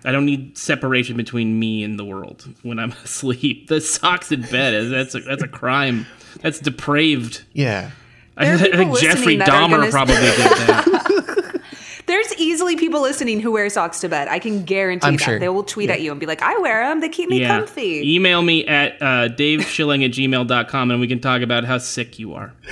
I 0.06 0.12
don't 0.12 0.26
need 0.26 0.58
separation 0.58 1.18
between 1.18 1.60
me 1.60 1.84
and 1.84 2.00
the 2.00 2.06
world 2.06 2.48
when 2.64 2.80
I'm 2.80 2.92
asleep. 3.04 3.68
The 3.68 3.82
socks 3.82 4.32
in 4.32 4.42
bed 4.42 4.74
is 4.74 4.90
that's 4.90 5.16
a, 5.16 5.20
that's 5.20 5.44
a 5.44 5.48
crime. 5.48 6.06
That's 6.42 6.60
depraved. 6.60 7.44
Yeah. 7.54 7.92
I, 8.38 8.54
I 8.54 8.58
think 8.58 8.98
Jeffrey 9.00 9.38
listening 9.38 9.40
that 9.40 9.50
are 9.50 9.68
Dahmer 9.68 9.78
gonna- 9.78 9.92
probably 9.92 10.16
did 10.16 10.38
that. 10.38 11.62
There's 12.06 12.34
easily 12.38 12.78
people 12.78 13.02
listening 13.02 13.42
who 13.42 13.52
wear 13.52 13.70
socks 13.70 14.00
to 14.00 14.08
bed. 14.08 14.30
I 14.30 14.40
can 14.40 14.64
guarantee 14.64 15.06
I'm 15.08 15.18
that. 15.18 15.24
sure. 15.24 15.40
They 15.40 15.50
will 15.50 15.66
tweet 15.66 15.90
at 15.90 16.00
you 16.00 16.12
and 16.12 16.20
be 16.22 16.26
like, 16.26 16.42
I 16.42 16.58
wear 16.60 16.88
them. 16.88 17.02
They 17.02 17.10
keep 17.10 17.28
me 17.28 17.42
yeah. 17.42 17.58
comfy. 17.58 18.16
Email 18.16 18.42
me 18.42 18.66
at 18.66 18.94
uh, 19.02 19.28
daveschilling 19.28 20.06
at 20.06 20.12
gmail.com 20.12 20.92
and 20.92 21.02
we 21.02 21.08
can 21.10 21.20
talk 21.20 21.42
about 21.42 21.66
how 21.66 21.80
sick 21.80 22.18
you 22.18 22.34
are. 22.36 22.54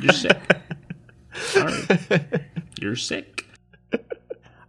You're 0.00 0.12
sick. 0.12 0.38
Sorry. 1.34 1.84
You're 2.80 2.96
sick. 2.96 3.39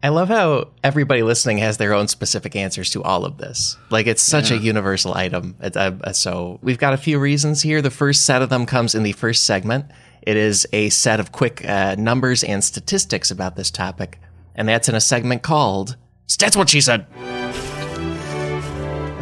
I 0.04 0.10
love 0.10 0.30
how 0.30 0.70
everybody 0.84 1.22
listening 1.22 1.60
has 1.60 1.78
their 1.78 1.94
own 1.94 2.08
specific 2.08 2.56
answers 2.56 2.90
to 2.92 3.04
all 3.04 3.24
of 3.24 3.38
this. 3.38 3.78
Like 3.92 4.08
it's 4.08 4.24
such 4.24 4.50
a 4.50 4.58
universal 4.58 5.14
item. 5.14 5.56
It's, 5.62 5.78
uh, 5.78 5.96
uh, 6.04 6.12
so 6.12 6.58
we've 6.64 6.80
got 6.80 6.94
a 6.94 6.98
few 6.98 7.20
reasons 7.20 7.62
here. 7.62 7.84
The 7.84 7.92
first 7.92 8.26
set 8.26 8.42
of 8.42 8.50
them 8.50 8.66
comes 8.66 8.96
in 8.96 9.04
the 9.04 9.12
first 9.12 9.44
segment. 9.44 9.86
It 10.24 10.38
is 10.38 10.68
a 10.74 10.90
set 10.90 11.20
of 11.20 11.32
quick 11.32 11.64
uh, 11.68 11.96
numbers 12.00 12.44
and 12.44 12.64
statistics 12.64 13.30
about 13.30 13.56
this 13.56 13.70
topic, 13.70 14.20
and 14.56 14.68
that's 14.68 14.90
in 14.90 14.96
a 14.96 15.02
segment 15.02 15.44
called 15.44 15.98
"That's 16.40 16.56
What 16.56 16.70
She 16.70 16.82
Said." 16.82 17.06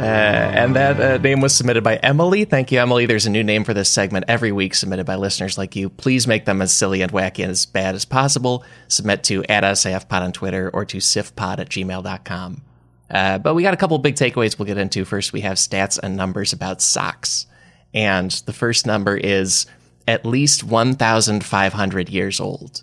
Uh, 0.00 0.02
and 0.02 0.74
that 0.76 0.98
uh, 0.98 1.18
name 1.18 1.42
was 1.42 1.54
submitted 1.54 1.84
by 1.84 1.96
Emily. 1.96 2.46
Thank 2.46 2.72
you, 2.72 2.80
Emily. 2.80 3.04
There's 3.04 3.26
a 3.26 3.30
new 3.30 3.44
name 3.44 3.64
for 3.64 3.74
this 3.74 3.90
segment 3.90 4.24
every 4.28 4.50
week 4.50 4.74
submitted 4.74 5.04
by 5.04 5.16
listeners 5.16 5.58
like 5.58 5.76
you. 5.76 5.90
Please 5.90 6.26
make 6.26 6.46
them 6.46 6.62
as 6.62 6.72
silly 6.72 7.02
and 7.02 7.12
wacky 7.12 7.42
and 7.42 7.50
as 7.50 7.66
bad 7.66 7.94
as 7.94 8.06
possible. 8.06 8.64
Submit 8.88 9.22
to 9.24 9.44
at 9.44 9.62
SIFpod 9.62 10.22
on 10.22 10.32
Twitter 10.32 10.70
or 10.72 10.86
to 10.86 10.98
sifpod 10.98 11.58
at 11.58 11.68
gmail.com. 11.68 12.62
Uh, 13.10 13.38
but 13.38 13.54
we 13.54 13.62
got 13.62 13.74
a 13.74 13.76
couple 13.76 13.98
big 13.98 14.14
takeaways 14.14 14.58
we'll 14.58 14.66
get 14.66 14.78
into. 14.78 15.04
First, 15.04 15.34
we 15.34 15.42
have 15.42 15.58
stats 15.58 15.98
and 16.02 16.16
numbers 16.16 16.54
about 16.54 16.80
socks. 16.80 17.46
And 17.92 18.30
the 18.46 18.52
first 18.54 18.86
number 18.86 19.16
is 19.18 19.66
at 20.08 20.24
least 20.24 20.64
1,500 20.64 22.08
years 22.08 22.40
old. 22.40 22.82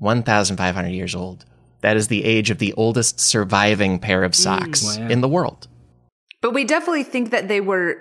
1,500 0.00 0.88
years 0.88 1.14
old. 1.14 1.44
That 1.80 1.96
is 1.96 2.08
the 2.08 2.24
age 2.24 2.50
of 2.50 2.58
the 2.58 2.72
oldest 2.74 3.20
surviving 3.20 3.98
pair 4.00 4.24
of 4.24 4.34
socks 4.34 4.98
Wow. 4.98 5.08
in 5.08 5.20
the 5.22 5.28
world. 5.28 5.68
But 6.40 6.52
we 6.54 6.64
definitely 6.64 7.02
think 7.04 7.30
that 7.30 7.48
they 7.48 7.60
were 7.60 7.98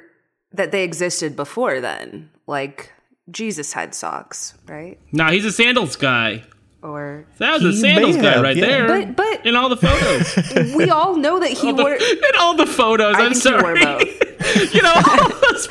that 0.53 0.72
they 0.72 0.84
existed 0.84 1.36
before 1.36 1.82
then. 1.82 2.29
Like 2.48 2.94
Jesus 3.32 3.74
had 3.74 3.94
socks, 3.96 4.53
right? 4.67 5.00
No, 5.12 5.25
he's 5.27 5.46
a 5.46 5.51
sandals 5.51 5.96
guy. 5.96 6.44
Or 6.84 7.25
That 7.39 7.53
was 7.53 7.63
a 7.63 7.74
sandals 7.74 8.15
may 8.17 8.22
guy 8.22 8.41
right 8.41 8.56
yeah. 8.56 8.65
there. 8.65 8.88
But- 8.88 9.15
but- 9.15 9.46
in 9.46 9.56
all 9.56 9.67
the 9.70 9.77
photos. 9.77 10.75
we 10.75 10.89
all 10.89 11.15
know 11.17 11.39
that 11.39 11.50
he 11.50 11.70
All 11.70 11.74
the- 11.74 11.84
wore 11.84 11.94
in 12.00 12.36
all 12.39 12.56
the 12.56 12.67
photos. 12.67 13.15
I 13.15 13.22
I'm 13.25 13.34
think 13.34 13.44
he 13.44 13.51
wore 13.63 13.77
sorry. 13.77 14.06
both. 14.06 14.74
you 14.74 14.82
know, 14.84 14.94
all 14.94 15.29
those, 15.29 15.67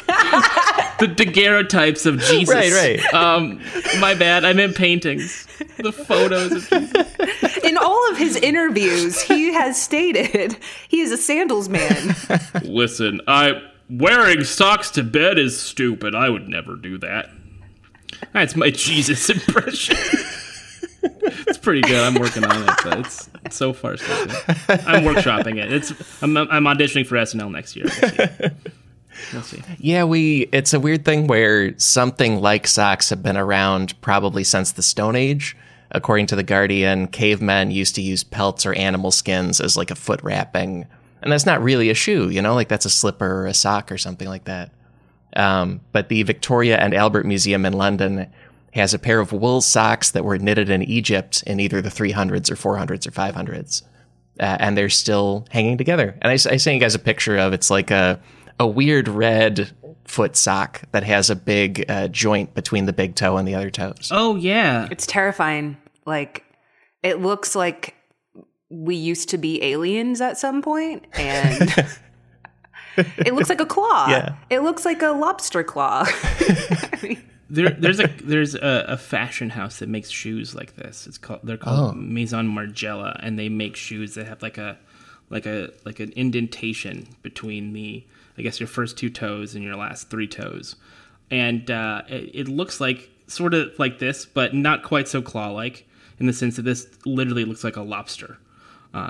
the 0.99 1.07
daguerreotypes 1.07 2.07
of 2.07 2.19
Jesus. 2.21 2.55
Right, 2.55 2.73
right. 2.73 3.15
Um, 3.15 3.61
my 4.01 4.15
bad. 4.15 4.45
I 4.45 4.53
meant 4.53 4.77
paintings. 4.77 5.47
The 5.79 5.93
photos 5.93 6.53
of 6.53 6.69
Jesus. 6.69 7.57
in 7.65 7.77
all 7.77 8.11
of 8.11 8.17
his 8.17 8.37
interviews, 8.37 9.21
he 9.21 9.53
has 9.53 9.81
stated 9.81 10.57
he 10.89 11.01
is 11.01 11.13
a 11.13 11.17
sandals 11.17 11.69
man. 11.69 12.15
Listen, 12.63 13.21
I 13.29 13.63
wearing 13.91 14.45
socks 14.45 14.91
to 14.93 15.03
bed 15.03 15.39
is 15.39 15.61
stupid. 15.61 16.15
I 16.15 16.29
would 16.29 16.49
never 16.49 16.77
do 16.77 16.99
that. 16.99 17.31
That's 18.33 18.57
my 18.57 18.71
Jesus 18.71 19.29
impression. 19.31 19.97
it's 21.03 21.59
pretty 21.59 21.83
good. 21.83 22.01
I'm 22.01 22.15
working 22.15 22.45
on 22.45 22.63
it, 22.63 22.75
but 22.83 22.99
it's 23.01 23.29
so 23.51 23.73
far 23.73 23.97
so 23.97 24.07
good. 24.27 24.35
I'm 24.87 25.05
workshopping 25.05 25.59
it. 25.59 25.73
It's 25.73 26.23
I'm, 26.23 26.37
I'm 26.37 26.65
auditioning 26.65 27.07
for 27.07 27.17
SNL 27.17 27.51
next 27.51 27.77
year. 27.77 27.87
We'll 29.33 29.43
see. 29.43 29.63
Yeah, 29.79 30.05
we 30.05 30.49
it's 30.53 30.73
a 30.73 30.81
weird 30.81 31.05
thing 31.05 31.27
where 31.27 31.79
something 31.79 32.41
like 32.41 32.67
socks 32.67 33.11
have 33.11 33.23
been 33.23 33.37
around 33.37 34.01
probably 34.01 34.45
since 34.45 34.73
the 34.73 34.83
Stone 34.83 35.17
Age. 35.17 35.57
According 35.93 36.27
to 36.27 36.37
the 36.37 36.43
Guardian, 36.43 37.07
cavemen 37.07 37.71
used 37.71 37.95
to 37.95 38.03
use 38.03 38.25
pelts 38.25 38.67
or 38.67 38.73
animal 38.75 39.11
skins 39.11 39.61
as 39.61 39.77
like 39.77 39.91
a 39.91 39.95
foot 39.95 40.21
wrapping. 40.23 40.87
And 41.23 41.33
that's 41.33 41.47
not 41.47 41.63
really 41.63 41.91
a 41.91 41.95
shoe, 41.95 42.29
you 42.29 42.43
know, 42.43 42.55
like 42.55 42.69
that's 42.69 42.85
a 42.85 42.91
slipper 42.91 43.43
or 43.43 43.47
a 43.47 43.55
sock 43.55 43.91
or 43.91 43.99
something 43.99 44.29
like 44.29 44.45
that. 44.45 44.73
Um, 45.37 45.81
but 45.93 46.09
the 46.09 46.23
Victoria 46.23 46.79
and 46.79 46.95
Albert 46.95 47.27
Museum 47.27 47.65
in 47.65 47.73
London 47.73 48.31
has 48.73 48.95
a 48.95 48.99
pair 48.99 49.21
of 49.21 49.33
wool 49.33 49.61
socks 49.61 50.11
that 50.11 50.25
were 50.25 50.39
knitted 50.39 50.71
in 50.71 50.83
Egypt 50.83 51.43
in 51.47 51.61
either 51.61 51.81
the 51.81 51.89
300s 51.89 52.51
or 52.51 52.57
400s 52.57 53.07
or 53.07 53.11
500s. 53.11 53.83
Uh, 54.39 54.57
and 54.61 54.77
they're 54.77 54.91
still 54.91 55.47
hanging 55.51 55.79
together. 55.79 56.17
And 56.21 56.31
I, 56.31 56.35
I 56.35 56.37
sent 56.37 56.75
you 56.75 56.81
guys 56.81 56.95
a 56.95 56.99
picture 56.99 57.39
of 57.39 57.53
it's 57.53 57.71
like 57.71 57.91
a 57.91 58.21
a 58.59 58.67
weird 58.67 59.09
red 59.09 59.71
foot 60.05 60.37
sock 60.37 60.83
that 60.93 61.03
has 61.03 61.31
a 61.31 61.37
big 61.37 61.85
uh, 61.89 62.09
joint 62.09 62.55
between 62.55 62.87
the 62.87 62.93
big 62.93 63.15
toe 63.15 63.37
and 63.37 63.47
the 63.47 63.55
other 63.55 63.71
toes. 63.71 64.11
Oh 64.11 64.37
yeah. 64.37 64.89
It's 64.91 65.07
terrifying. 65.07 65.77
Like 66.05 66.45
it 67.03 67.21
looks 67.21 67.55
like 67.55 67.95
we 68.69 68.97
used 68.97 69.29
to 69.31 69.39
be 69.39 69.63
aliens 69.63 70.21
at 70.21 70.39
some 70.39 70.63
point 70.63 71.05
and 71.15 71.75
it 72.97 73.35
looks 73.35 73.49
like 73.49 73.61
a 73.61 73.67
claw. 73.67 74.09
Yeah. 74.09 74.37
It 74.51 74.61
looks 74.61 74.85
like 74.85 75.03
a 75.03 75.11
lobster 75.11 75.63
claw. 75.63 76.07
There, 77.49 77.71
there's 77.71 78.01
a 78.01 78.09
there's 78.25 78.57
a, 78.57 78.85
a 78.89 78.97
fashion 78.97 79.51
house 79.51 79.79
that 79.79 79.89
makes 79.89 80.11
shoes 80.11 80.53
like 80.55 80.75
this. 80.75 81.07
It's 81.07 81.17
called 81.17 81.41
they're 81.45 81.57
called 81.57 81.97
Maison 81.97 82.53
Margiela, 82.53 83.21
and 83.23 83.39
they 83.39 83.49
make 83.49 83.77
shoes 83.77 84.17
that 84.17 84.27
have 84.27 84.43
like 84.43 84.59
a 84.59 84.77
like 85.31 85.47
a 85.47 85.71
like 85.85 86.01
an 86.01 86.13
indentation 86.17 87.07
between 87.23 87.73
the 87.73 88.05
I 88.39 88.43
guess 88.43 88.61
your 88.61 88.67
first 88.67 88.99
two 88.99 89.11
toes 89.11 89.55
and 89.55 89.65
your 89.65 89.77
last 89.77 90.11
three 90.11 90.29
toes, 90.29 90.77
and 91.31 91.71
uh, 91.71 92.03
it, 92.09 92.31
it 92.35 92.49
looks 92.49 92.81
like 92.81 93.11
sort 93.27 93.55
of 93.55 93.79
like 93.79 93.99
this, 93.99 94.27
but 94.27 94.55
not 94.55 94.83
quite 94.83 95.09
so 95.09 95.23
claw 95.23 95.51
like 95.51 95.87
in 96.19 96.27
the 96.27 96.33
sense 96.33 96.57
that 96.57 96.63
this 96.63 96.89
literally 97.05 97.45
looks 97.45 97.65
like 97.65 97.77
a 97.77 97.83
lobster 97.83 98.39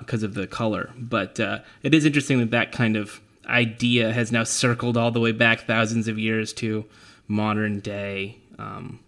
because 0.01 0.23
of 0.23 0.35
the 0.35 0.47
color. 0.47 0.91
But 0.97 1.39
uh, 1.39 1.61
it 1.83 1.95
is 1.95 2.05
interesting 2.05 2.39
that 2.41 2.51
that 2.51 2.73
kind 2.73 2.97
of 2.97 3.21
idea 3.47 4.13
has 4.13 4.33
now 4.33 4.45
circled 4.45 4.97
all 4.97 5.11
the 5.11 5.21
way 5.21 5.33
back 5.33 5.61
thousands 5.61 6.09
of 6.09 6.19
years 6.19 6.53
to 6.55 6.85
modern 7.29 7.81
day 7.81 8.39
um, 8.59 9.01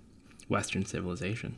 Western 0.48 0.84
civilization. 0.84 1.56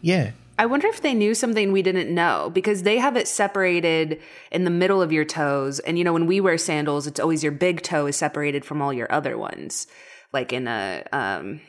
Yeah. 0.00 0.32
I 0.60 0.66
wonder 0.66 0.88
if 0.88 1.00
they 1.00 1.14
knew 1.14 1.32
something 1.32 1.72
we 1.72 1.80
didn't 1.80 2.14
know 2.14 2.50
because 2.52 2.82
they 2.82 2.98
have 2.98 3.16
it 3.16 3.26
separated 3.26 4.20
in 4.50 4.64
the 4.64 4.70
middle 4.70 5.00
of 5.00 5.10
your 5.10 5.24
toes. 5.24 5.78
And 5.78 5.96
you 5.96 6.04
know, 6.04 6.12
when 6.12 6.26
we 6.26 6.38
wear 6.38 6.58
sandals, 6.58 7.06
it's 7.06 7.18
always 7.18 7.42
your 7.42 7.50
big 7.50 7.80
toe 7.80 8.04
is 8.04 8.16
separated 8.16 8.62
from 8.62 8.82
all 8.82 8.92
your 8.92 9.10
other 9.10 9.38
ones, 9.38 9.86
like 10.34 10.52
in 10.52 10.68
a 10.68 11.02
um, 11.14 11.62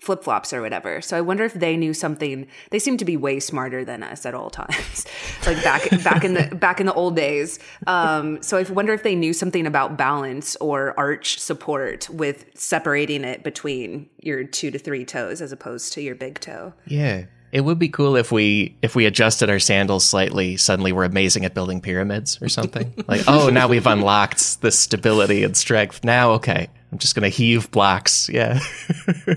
flip 0.00 0.24
flops 0.24 0.54
or 0.54 0.62
whatever. 0.62 1.02
So 1.02 1.18
I 1.18 1.20
wonder 1.20 1.44
if 1.44 1.52
they 1.52 1.76
knew 1.76 1.92
something. 1.92 2.46
They 2.70 2.78
seem 2.78 2.96
to 2.96 3.04
be 3.04 3.14
way 3.14 3.40
smarter 3.40 3.84
than 3.84 4.02
us 4.02 4.24
at 4.24 4.32
all 4.32 4.48
times, 4.48 5.04
like 5.46 5.62
back 5.62 5.90
back 6.02 6.24
in 6.24 6.32
the 6.32 6.56
back 6.56 6.80
in 6.80 6.86
the 6.86 6.94
old 6.94 7.16
days. 7.16 7.58
Um, 7.86 8.42
so 8.42 8.56
I 8.56 8.62
wonder 8.62 8.94
if 8.94 9.02
they 9.02 9.16
knew 9.16 9.34
something 9.34 9.66
about 9.66 9.98
balance 9.98 10.56
or 10.62 10.98
arch 10.98 11.38
support 11.38 12.08
with 12.08 12.46
separating 12.54 13.22
it 13.22 13.44
between 13.44 14.08
your 14.18 14.44
two 14.44 14.70
to 14.70 14.78
three 14.78 15.04
toes 15.04 15.42
as 15.42 15.52
opposed 15.52 15.92
to 15.92 16.00
your 16.00 16.14
big 16.14 16.40
toe. 16.40 16.72
Yeah. 16.86 17.26
It 17.52 17.62
would 17.62 17.78
be 17.78 17.88
cool 17.88 18.16
if 18.16 18.30
we 18.30 18.76
if 18.80 18.94
we 18.94 19.06
adjusted 19.06 19.50
our 19.50 19.58
sandals 19.58 20.04
slightly, 20.04 20.56
suddenly 20.56 20.92
we're 20.92 21.04
amazing 21.04 21.44
at 21.44 21.54
building 21.54 21.80
pyramids 21.80 22.40
or 22.40 22.48
something. 22.48 22.94
like, 23.08 23.22
oh, 23.26 23.50
now 23.50 23.66
we've 23.66 23.86
unlocked 23.86 24.60
this 24.60 24.78
stability 24.78 25.42
and 25.42 25.56
strength. 25.56 26.04
Now, 26.04 26.32
okay, 26.32 26.68
I'm 26.92 26.98
just 26.98 27.14
gonna 27.14 27.28
heave 27.28 27.70
blocks. 27.70 28.28
Yeah. 28.28 28.60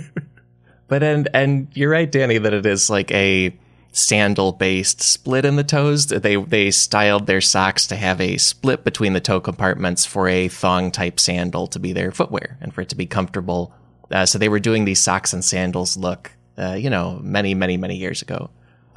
but 0.88 1.02
and 1.02 1.28
and 1.34 1.68
you're 1.74 1.90
right, 1.90 2.12
Danny, 2.12 2.38
that 2.38 2.54
it 2.54 2.66
is 2.66 2.90
like 2.90 3.12
a 3.12 3.56
sandal 3.94 4.52
based 4.52 5.02
split 5.02 5.46
in 5.46 5.56
the 5.56 5.64
toes. 5.64 6.08
They 6.08 6.36
they 6.36 6.72
styled 6.72 7.28
their 7.28 7.42
socks 7.42 7.88
to 7.88 7.96
have 7.96 8.20
a 8.20 8.38
split 8.38 8.84
between 8.84 9.14
the 9.14 9.22
toe 9.22 9.40
compartments 9.40 10.06
for 10.06 10.28
a 10.28 10.50
thong 10.50 10.92
type 10.92 11.20
sandal 11.20 11.68
to 11.68 11.80
be 11.80 11.94
their 11.94 12.12
footwear 12.12 12.58
and 12.60 12.74
for 12.74 12.82
it 12.82 12.90
to 12.90 12.96
be 12.96 13.06
comfortable. 13.06 13.74
Uh, 14.12 14.26
so 14.26 14.38
they 14.38 14.50
were 14.50 14.60
doing 14.60 14.86
these 14.86 15.02
socks 15.02 15.34
and 15.34 15.44
sandals 15.44 15.96
look, 15.96 16.32
uh, 16.58 16.74
you 16.74 16.90
know, 16.90 17.20
many 17.24 17.54
many 17.54 17.78
many 17.78 17.96
years 17.96 18.22
ago. 18.22 18.50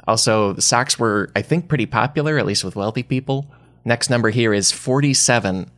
Also, 0.07 0.55
socks 0.57 0.97
were, 0.97 1.29
I 1.35 1.41
think, 1.41 1.67
pretty 1.67 1.85
popular, 1.85 2.37
at 2.37 2.45
least 2.45 2.63
with 2.63 2.77
wealthy 2.77 3.03
people. 3.03 3.51
Next 3.83 4.09
number 4.09 4.29
here 4.29 4.53
is 4.53 4.71
47. 4.71 5.69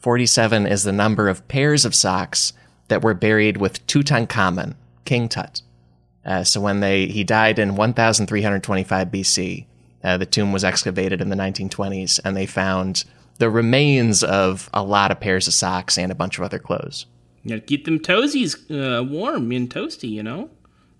47 0.00 0.66
is 0.66 0.82
the 0.82 0.92
number 0.92 1.28
of 1.28 1.46
pairs 1.48 1.84
of 1.84 1.94
socks 1.94 2.52
that 2.88 3.02
were 3.02 3.14
buried 3.14 3.56
with 3.56 3.86
Tutankhamun, 3.86 4.74
King 5.04 5.28
Tut. 5.28 5.62
Uh, 6.24 6.42
so 6.42 6.60
when 6.60 6.80
they 6.80 7.06
he 7.06 7.22
died 7.22 7.58
in 7.58 7.76
1325 7.76 9.08
BC, 9.08 9.66
uh, 10.02 10.16
the 10.16 10.26
tomb 10.26 10.52
was 10.52 10.64
excavated 10.64 11.20
in 11.20 11.28
the 11.28 11.36
1920s, 11.36 12.20
and 12.24 12.36
they 12.36 12.46
found 12.46 13.04
the 13.38 13.50
remains 13.50 14.24
of 14.24 14.68
a 14.74 14.82
lot 14.82 15.10
of 15.10 15.20
pairs 15.20 15.46
of 15.46 15.54
socks 15.54 15.98
and 15.98 16.10
a 16.10 16.14
bunch 16.14 16.38
of 16.38 16.44
other 16.44 16.58
clothes. 16.58 17.06
You 17.44 17.60
keep 17.60 17.84
them 17.84 18.00
toesies 18.00 18.56
uh, 18.70 19.04
warm 19.04 19.52
and 19.52 19.70
toasty, 19.70 20.10
you 20.10 20.22
know, 20.22 20.50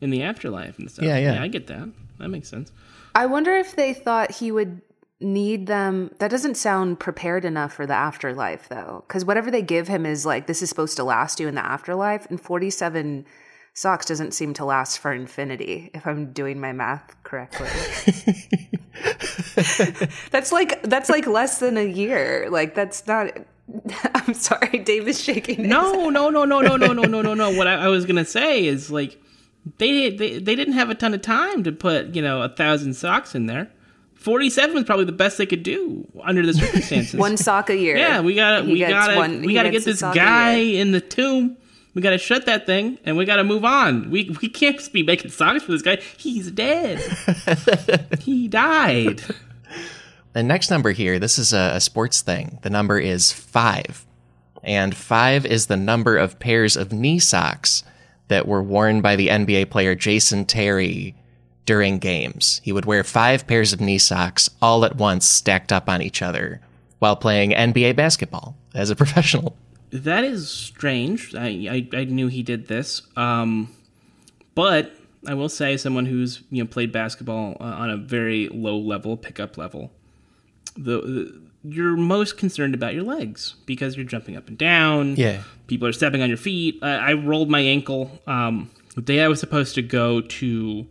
in 0.00 0.10
the 0.10 0.22
afterlife 0.22 0.78
and 0.78 0.90
stuff. 0.90 1.04
Yeah, 1.04 1.18
yeah. 1.18 1.42
I 1.42 1.48
get 1.48 1.66
that. 1.68 1.88
That 2.18 2.28
makes 2.28 2.48
sense. 2.48 2.72
I 3.14 3.26
wonder 3.26 3.56
if 3.56 3.76
they 3.76 3.94
thought 3.94 4.30
he 4.30 4.52
would 4.52 4.80
need 5.20 5.66
them. 5.66 6.10
That 6.18 6.30
doesn't 6.30 6.56
sound 6.56 7.00
prepared 7.00 7.44
enough 7.44 7.72
for 7.72 7.86
the 7.86 7.94
afterlife, 7.94 8.68
though. 8.68 9.04
Because 9.06 9.24
whatever 9.24 9.50
they 9.50 9.62
give 9.62 9.88
him 9.88 10.04
is 10.04 10.26
like, 10.26 10.46
this 10.46 10.62
is 10.62 10.68
supposed 10.68 10.96
to 10.96 11.04
last 11.04 11.40
you 11.40 11.48
in 11.48 11.54
the 11.54 11.64
afterlife. 11.64 12.26
And 12.30 12.40
47 12.40 13.26
socks 13.72 14.06
doesn't 14.06 14.32
seem 14.32 14.54
to 14.54 14.64
last 14.64 14.98
for 14.98 15.12
infinity 15.12 15.90
if 15.94 16.06
I'm 16.06 16.32
doing 16.32 16.60
my 16.60 16.72
math 16.72 17.14
correctly. 17.22 17.68
that's 20.30 20.50
like 20.52 20.82
that's 20.82 21.08
like 21.08 21.26
less 21.26 21.58
than 21.58 21.76
a 21.76 21.86
year. 21.86 22.48
Like 22.50 22.74
that's 22.74 23.06
not 23.06 23.36
I'm 24.14 24.34
sorry, 24.34 24.78
Dave 24.78 25.08
is 25.08 25.22
shaking. 25.22 25.56
his 25.56 25.66
No, 25.66 26.08
no, 26.08 26.30
no, 26.30 26.44
no, 26.44 26.60
no, 26.60 26.76
no, 26.76 26.92
no, 26.92 27.02
no, 27.02 27.22
no, 27.22 27.34
no. 27.34 27.50
What 27.52 27.66
I, 27.66 27.74
I 27.74 27.88
was 27.88 28.06
gonna 28.06 28.24
say 28.24 28.66
is 28.66 28.90
like 28.90 29.20
they, 29.78 30.10
they 30.10 30.38
they 30.38 30.54
didn't 30.54 30.74
have 30.74 30.90
a 30.90 30.94
ton 30.94 31.12
of 31.14 31.22
time 31.22 31.62
to 31.64 31.72
put 31.72 32.14
you 32.14 32.22
know 32.22 32.42
a 32.42 32.48
thousand 32.48 32.94
socks 32.94 33.34
in 33.34 33.46
there. 33.46 33.70
Forty-seven 34.14 34.74
was 34.74 34.84
probably 34.84 35.04
the 35.04 35.12
best 35.12 35.38
they 35.38 35.46
could 35.46 35.62
do 35.62 36.06
under 36.22 36.44
the 36.44 36.54
circumstances. 36.54 37.14
One 37.18 37.36
sock 37.36 37.70
a 37.70 37.76
year. 37.76 37.96
yeah, 37.96 38.20
we 38.20 38.34
gotta 38.34 38.64
He 38.64 38.72
we 38.72 38.78
gotta 38.80 39.16
one- 39.16 39.42
we 39.42 39.54
gotta 39.54 39.70
get 39.70 39.84
this 39.84 40.00
guy 40.00 40.54
in 40.54 40.92
the 40.92 41.00
tomb. 41.00 41.56
We 41.94 42.02
gotta 42.02 42.18
shut 42.18 42.44
that 42.46 42.66
thing, 42.66 42.98
and 43.04 43.16
we 43.16 43.24
gotta 43.24 43.44
move 43.44 43.64
on. 43.64 44.10
We 44.10 44.36
we 44.42 44.48
can't 44.48 44.76
just 44.78 44.92
be 44.92 45.02
making 45.02 45.30
socks 45.30 45.62
for 45.62 45.72
this 45.72 45.82
guy. 45.82 45.96
He's 46.16 46.50
dead. 46.50 46.98
he 48.20 48.48
died. 48.48 49.22
The 50.32 50.42
next 50.42 50.70
number 50.70 50.90
here, 50.92 51.18
this 51.18 51.38
is 51.38 51.54
a, 51.54 51.72
a 51.76 51.80
sports 51.80 52.20
thing. 52.20 52.58
The 52.62 52.68
number 52.70 52.98
is 52.98 53.32
five. 53.32 54.04
And 54.62 54.94
five 54.94 55.46
is 55.46 55.66
the 55.66 55.76
number 55.76 56.18
of 56.18 56.38
pairs 56.38 56.76
of 56.76 56.92
knee 56.92 57.18
socks 57.18 57.82
that 58.28 58.48
were 58.48 58.62
worn 58.62 59.00
by 59.00 59.16
the 59.16 59.28
NBA 59.28 59.70
player 59.70 59.94
Jason 59.94 60.44
Terry 60.44 61.14
during 61.64 61.98
games. 61.98 62.60
He 62.64 62.72
would 62.72 62.84
wear 62.84 63.04
five 63.04 63.46
pairs 63.46 63.72
of 63.72 63.80
knee 63.80 63.98
socks 63.98 64.48
all 64.62 64.84
at 64.84 64.96
once 64.96 65.26
stacked 65.26 65.72
up 65.72 65.88
on 65.88 66.02
each 66.02 66.22
other 66.22 66.60
while 66.98 67.16
playing 67.16 67.50
NBA 67.50 67.96
basketball 67.96 68.56
as 68.74 68.90
a 68.90 68.96
professional. 68.96 69.56
That 69.90 70.24
is 70.24 70.50
strange. 70.50 71.34
I, 71.34 71.86
I, 71.92 71.98
I 71.98 72.04
knew 72.04 72.28
he 72.28 72.42
did 72.42 72.68
this. 72.68 73.02
Um, 73.16 73.74
but 74.54 74.92
I 75.26 75.34
will 75.34 75.48
say, 75.48 75.76
someone 75.76 76.06
who's 76.06 76.42
you 76.50 76.62
know 76.62 76.68
played 76.68 76.92
basketball 76.92 77.56
uh, 77.60 77.64
on 77.64 77.90
a 77.90 77.96
very 77.96 78.48
low 78.48 78.76
level, 78.78 79.16
pickup 79.16 79.56
level, 79.56 79.92
the 80.76 81.40
you're 81.68 81.96
most 81.96 82.36
concerned 82.36 82.74
about 82.74 82.94
your 82.94 83.02
legs 83.04 83.54
because 83.66 83.96
you're 83.96 84.06
jumping 84.06 84.36
up 84.36 84.48
and 84.48 84.56
down. 84.58 85.16
Yeah. 85.16 85.42
people 85.66 85.88
are 85.88 85.92
stepping 85.92 86.22
on 86.22 86.28
your 86.28 86.36
feet. 86.38 86.78
I, 86.82 87.10
I 87.10 87.12
rolled 87.14 87.50
my 87.50 87.60
ankle 87.60 88.20
um, 88.26 88.70
the 88.94 89.02
day 89.02 89.20
I 89.22 89.28
was 89.28 89.40
supposed 89.40 89.74
to 89.74 89.82
go 89.82 90.20
to 90.20 90.86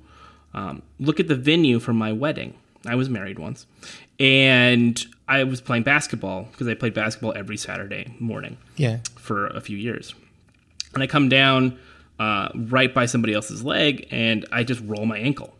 um, 0.53 0.81
look 0.99 1.19
at 1.19 1.27
the 1.27 1.35
venue 1.35 1.79
for 1.79 1.93
my 1.93 2.11
wedding. 2.11 2.53
I 2.85 2.95
was 2.95 3.09
married 3.09 3.39
once, 3.39 3.65
and 4.19 5.03
I 5.27 5.43
was 5.43 5.59
playing 5.61 5.83
basketball 5.83 6.43
because 6.51 6.67
I 6.67 6.75
played 6.75 6.93
basketball 6.93 7.33
every 7.35 7.57
Saturday 7.57 8.13
morning 8.19 8.57
Yeah. 8.75 8.99
for 9.17 9.47
a 9.47 9.59
few 9.61 9.75
years. 9.77 10.13
And 10.93 11.01
I 11.01 11.07
come 11.07 11.27
down 11.29 11.79
uh, 12.19 12.49
right 12.53 12.93
by 12.93 13.07
somebody 13.07 13.33
else's 13.33 13.63
leg, 13.63 14.07
and 14.11 14.45
I 14.51 14.63
just 14.63 14.81
roll 14.85 15.05
my 15.05 15.17
ankle 15.17 15.54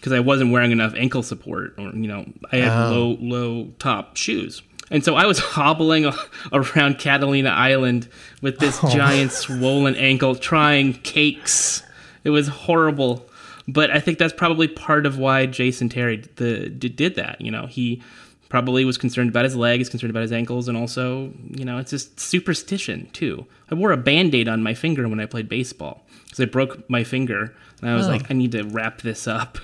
because 0.00 0.12
I 0.12 0.20
wasn't 0.20 0.50
wearing 0.50 0.72
enough 0.72 0.94
ankle 0.94 1.22
support, 1.22 1.74
or 1.78 1.90
you 1.90 2.08
know, 2.08 2.24
I 2.50 2.56
had 2.56 2.86
oh. 2.86 2.90
low 2.90 3.16
low 3.20 3.64
top 3.78 4.16
shoes. 4.16 4.62
And 4.90 5.04
so 5.04 5.14
I 5.14 5.26
was 5.26 5.38
hobbling 5.38 6.10
around 6.52 6.98
Catalina 6.98 7.50
Island 7.50 8.08
with 8.40 8.58
this 8.58 8.80
oh. 8.82 8.88
giant 8.88 9.30
swollen 9.30 9.94
ankle, 9.96 10.34
trying 10.34 10.94
cakes. 10.94 11.82
It 12.24 12.30
was 12.30 12.48
horrible, 12.48 13.28
but 13.68 13.90
I 13.90 14.00
think 14.00 14.18
that's 14.18 14.32
probably 14.32 14.68
part 14.68 15.04
of 15.06 15.18
why 15.18 15.46
Jason 15.46 15.88
Terry 15.90 16.24
the, 16.36 16.70
did, 16.70 16.96
did 16.96 17.14
that. 17.16 17.40
You 17.40 17.50
know, 17.50 17.66
he 17.66 18.02
probably 18.48 18.84
was 18.84 18.98
concerned 18.98 19.28
about 19.28 19.44
his 19.44 19.54
legs, 19.54 19.88
concerned 19.88 20.10
about 20.10 20.22
his 20.22 20.32
ankles, 20.32 20.66
and 20.66 20.76
also, 20.76 21.32
you 21.50 21.64
know, 21.64 21.78
it's 21.78 21.90
just 21.90 22.18
superstition 22.18 23.08
too. 23.12 23.46
I 23.70 23.74
wore 23.74 23.92
a 23.92 23.96
band 23.96 24.34
aid 24.34 24.48
on 24.48 24.62
my 24.62 24.74
finger 24.74 25.08
when 25.08 25.20
I 25.20 25.26
played 25.26 25.48
baseball 25.48 26.04
because 26.30 26.40
I 26.40 26.46
broke 26.46 26.88
my 26.88 27.04
finger, 27.04 27.54
and 27.82 27.90
I 27.90 27.94
was 27.94 28.06
like, 28.06 28.30
I 28.30 28.34
need 28.34 28.52
to 28.52 28.62
wrap 28.62 29.02
this 29.02 29.26
up. 29.26 29.58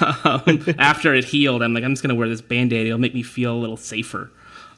um, 0.24 0.64
after 0.78 1.14
it 1.14 1.24
healed, 1.24 1.62
I'm 1.62 1.74
like, 1.74 1.84
I'm 1.84 1.92
just 1.92 2.02
gonna 2.02 2.14
wear 2.14 2.28
this 2.28 2.40
band 2.40 2.72
aid. 2.72 2.86
It'll 2.86 2.98
make 2.98 3.14
me 3.14 3.22
feel 3.22 3.54
a 3.54 3.58
little 3.58 3.76
safer. 3.76 4.30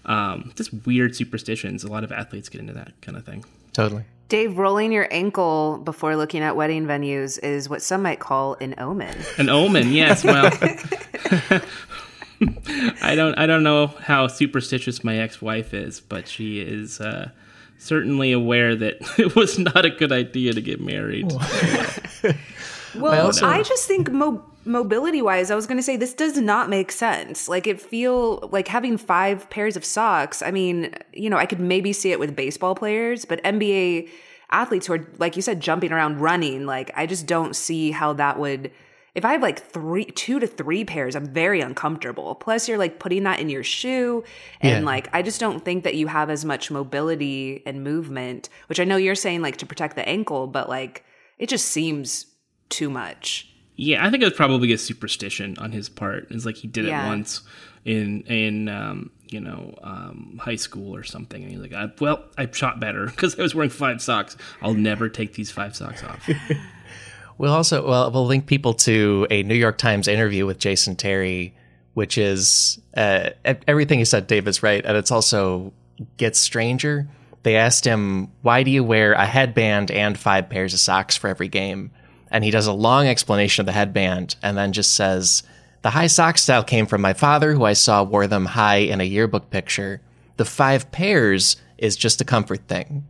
Um, 0.07 0.53
just 0.57 0.73
weird 0.87 1.15
superstitions. 1.15 1.85
A 1.85 1.89
lot 1.89 2.05
of 2.05 2.13
athletes 2.13 2.49
get 2.49 2.61
into 2.61 2.73
that 2.73 2.93
kind 3.03 3.17
of 3.19 3.25
thing. 3.25 3.45
Totally. 3.73 4.05
Dave, 4.31 4.59
rolling 4.59 4.93
your 4.93 5.09
ankle 5.11 5.79
before 5.85 6.17
looking 6.17 6.43
at 6.43 6.55
wedding 6.55 6.87
venues 6.87 7.39
is 7.43 7.69
what 7.69 7.83
some 7.83 8.03
might 8.03 8.21
call 8.21 8.55
an 8.61 8.77
omen. 8.79 9.19
An 9.39 9.49
omen, 9.49 9.93
yes. 9.93 10.23
Well, 10.23 10.53
I 13.03 13.15
don't, 13.17 13.37
I 13.37 13.47
don't 13.47 13.65
know 13.65 13.89
how 13.89 14.29
superstitious 14.29 15.03
my 15.03 15.19
ex-wife 15.19 15.75
is, 15.75 16.01
but 16.01 16.29
she 16.29 16.61
is 16.61 17.01
uh, 17.01 17.31
certainly 17.81 18.31
aware 18.33 18.77
that 18.77 18.97
it 19.19 19.35
was 19.35 19.59
not 19.59 19.85
a 19.85 19.91
good 19.91 20.13
idea 20.13 20.53
to 20.53 20.61
get 20.61 20.81
married. 20.81 21.33
Well, 22.95 23.13
I, 23.13 23.19
also- 23.21 23.63
just 23.63 23.89
think 23.89 24.11
mo- 24.11 24.45
mobility 24.65 25.23
wise, 25.23 25.51
I 25.51 25.55
was 25.55 25.67
going 25.67 25.79
to 25.79 25.83
say 25.83 25.97
this 25.97 26.15
does 26.15 26.37
not 26.39 26.69
make 26.69 26.93
sense. 26.93 27.49
Like 27.49 27.67
it 27.67 27.81
feel 27.81 28.49
like 28.53 28.69
having 28.69 28.97
five 28.97 29.49
pairs 29.51 29.77
of 29.77 29.85
socks. 29.85 30.43
I 30.43 30.51
mean, 30.51 30.95
you 31.13 31.31
know, 31.31 31.37
I 31.37 31.47
could 31.47 31.61
maybe 31.61 31.93
see 31.93 32.13
it 32.13 32.21
with 32.21 32.37
baseball 32.37 32.75
players, 32.75 33.25
but 33.25 33.43
NBA 33.43 34.09
athletes 34.51 34.87
who 34.87 34.95
are 34.95 35.07
like 35.19 35.37
you 35.37 35.43
said 35.43 35.61
jumping 35.61 35.93
around 35.93 36.21
running, 36.21 36.67
like 36.67 36.91
I 36.95 37.07
just 37.07 37.27
don't 37.27 37.55
see 37.55 37.93
how 37.93 38.13
that 38.15 38.39
would 38.39 38.71
if 39.15 39.25
I 39.25 39.33
have 39.33 39.43
like 39.43 39.61
three, 39.61 40.05
two 40.05 40.39
to 40.41 40.47
three 40.47 40.85
pairs, 40.85 41.17
I'm 41.17 41.27
very 41.27 41.61
uncomfortable. 41.61 42.35
Plus, 42.35 42.69
you're 42.69 42.79
like 42.79 42.99
putting 42.99 43.25
that 43.25 43.41
in 43.41 43.49
your 43.49 43.65
shoe. 43.65 44.23
And 44.61 44.83
Yeah. 44.85 44.87
like, 44.87 45.09
I 45.13 45.23
just 45.23 45.41
don't 45.41 45.65
think 45.65 45.85
that 45.85 45.95
you 45.97 46.07
have 46.07 46.31
as 46.31 46.45
much 46.45 46.71
mobility 46.71 47.63
and 47.67 47.83
movement, 47.85 48.49
which 48.69 48.79
I 48.81 48.85
know 48.85 48.97
you're 48.97 49.15
saying 49.15 49.43
like 49.43 49.57
to 49.59 49.67
protect 49.67 49.97
the 49.97 50.09
ankle, 50.09 50.47
but 50.47 50.69
like, 50.69 51.05
it 51.39 51.49
just 51.49 51.67
seems 51.69 52.27
too 52.69 52.89
much. 52.91 53.47
Yeah, 53.77 54.07
I 54.07 54.11
think 54.11 54.23
it 54.23 54.27
was 54.27 54.35
probably 54.35 54.73
a 54.73 54.79
superstition 54.79 55.57
on 55.59 55.73
his 55.73 55.89
part. 55.89 56.27
It's 56.31 56.45
like 56.45 56.57
he 56.57 56.69
did 56.69 56.85
Yeah. 56.85 57.05
it 57.05 57.07
once 57.09 57.41
in 57.87 58.21
in 58.25 58.69
um, 58.69 59.11
you 59.31 59.41
know 59.41 59.75
um, 59.83 60.39
high 60.43 60.57
school 60.57 60.95
or 60.95 61.03
something, 61.03 61.43
and 61.43 61.51
he's 61.51 61.61
like, 61.61 61.73
I, 61.73 61.91
"Well, 61.99 62.23
I 62.37 62.47
shot 62.53 62.79
better 62.79 63.07
because 63.15 63.39
I 63.39 63.43
was 63.43 63.55
wearing 63.55 63.71
five 63.71 64.03
socks. 64.03 64.37
I'll 64.61 64.75
never 64.75 65.09
take 65.09 65.33
these 65.33 65.51
five 65.51 65.75
socks 65.75 66.05
off." 66.05 66.29
We'll 67.41 67.55
also 67.55 67.89
well 67.89 68.11
we'll 68.11 68.27
link 68.27 68.45
people 68.45 68.75
to 68.75 69.27
a 69.31 69.43
New 69.43 69.55
York 69.55 69.79
Times 69.79 70.09
interview 70.09 70.45
with 70.45 70.59
Jason 70.59 70.95
Terry, 70.95 71.55
which 71.95 72.19
is 72.19 72.79
uh, 72.95 73.31
everything 73.67 73.99
he 73.99 74.05
said. 74.05 74.27
David's 74.27 74.63
right, 74.63 74.85
and 74.85 74.95
it's 74.95 75.11
also 75.11 75.73
gets 76.19 76.39
stranger. 76.39 77.09
They 77.43 77.57
asked 77.57 77.87
him, 77.87 78.31
"Why 78.43 78.63
do 78.63 78.71
you 78.71 78.85
wear 78.85 79.15
a 79.15 79.25
headband 79.25 79.91
and 79.91 80.19
five 80.19 80.51
pairs 80.51 80.75
of 80.75 80.81
socks 80.81 81.17
for 81.17 81.29
every 81.29 81.49
game?" 81.49 81.93
And 82.31 82.45
he 82.45 82.51
does 82.51 82.67
a 82.67 82.75
long 82.75 83.07
explanation 83.07 83.63
of 83.63 83.67
the 83.67 83.73
headband, 83.73 84.37
and 84.43 84.59
then 84.59 84.75
just 84.75 84.95
says, 84.95 85.43
"The 85.81 85.89
high 85.89 86.09
sock 86.09 86.37
style 86.37 86.63
came 86.63 86.85
from 86.85 87.01
my 87.01 87.15
father, 87.15 87.55
who 87.55 87.65
I 87.65 87.73
saw 87.73 88.03
wore 88.03 88.27
them 88.27 88.45
high 88.45 88.81
in 88.81 89.01
a 89.01 89.05
yearbook 89.05 89.49
picture. 89.49 90.03
The 90.37 90.45
five 90.45 90.93
pairs 90.93 91.57
is 91.79 91.97
just 91.97 92.21
a 92.21 92.27
comfort 92.27 92.69
thing." 92.69 93.07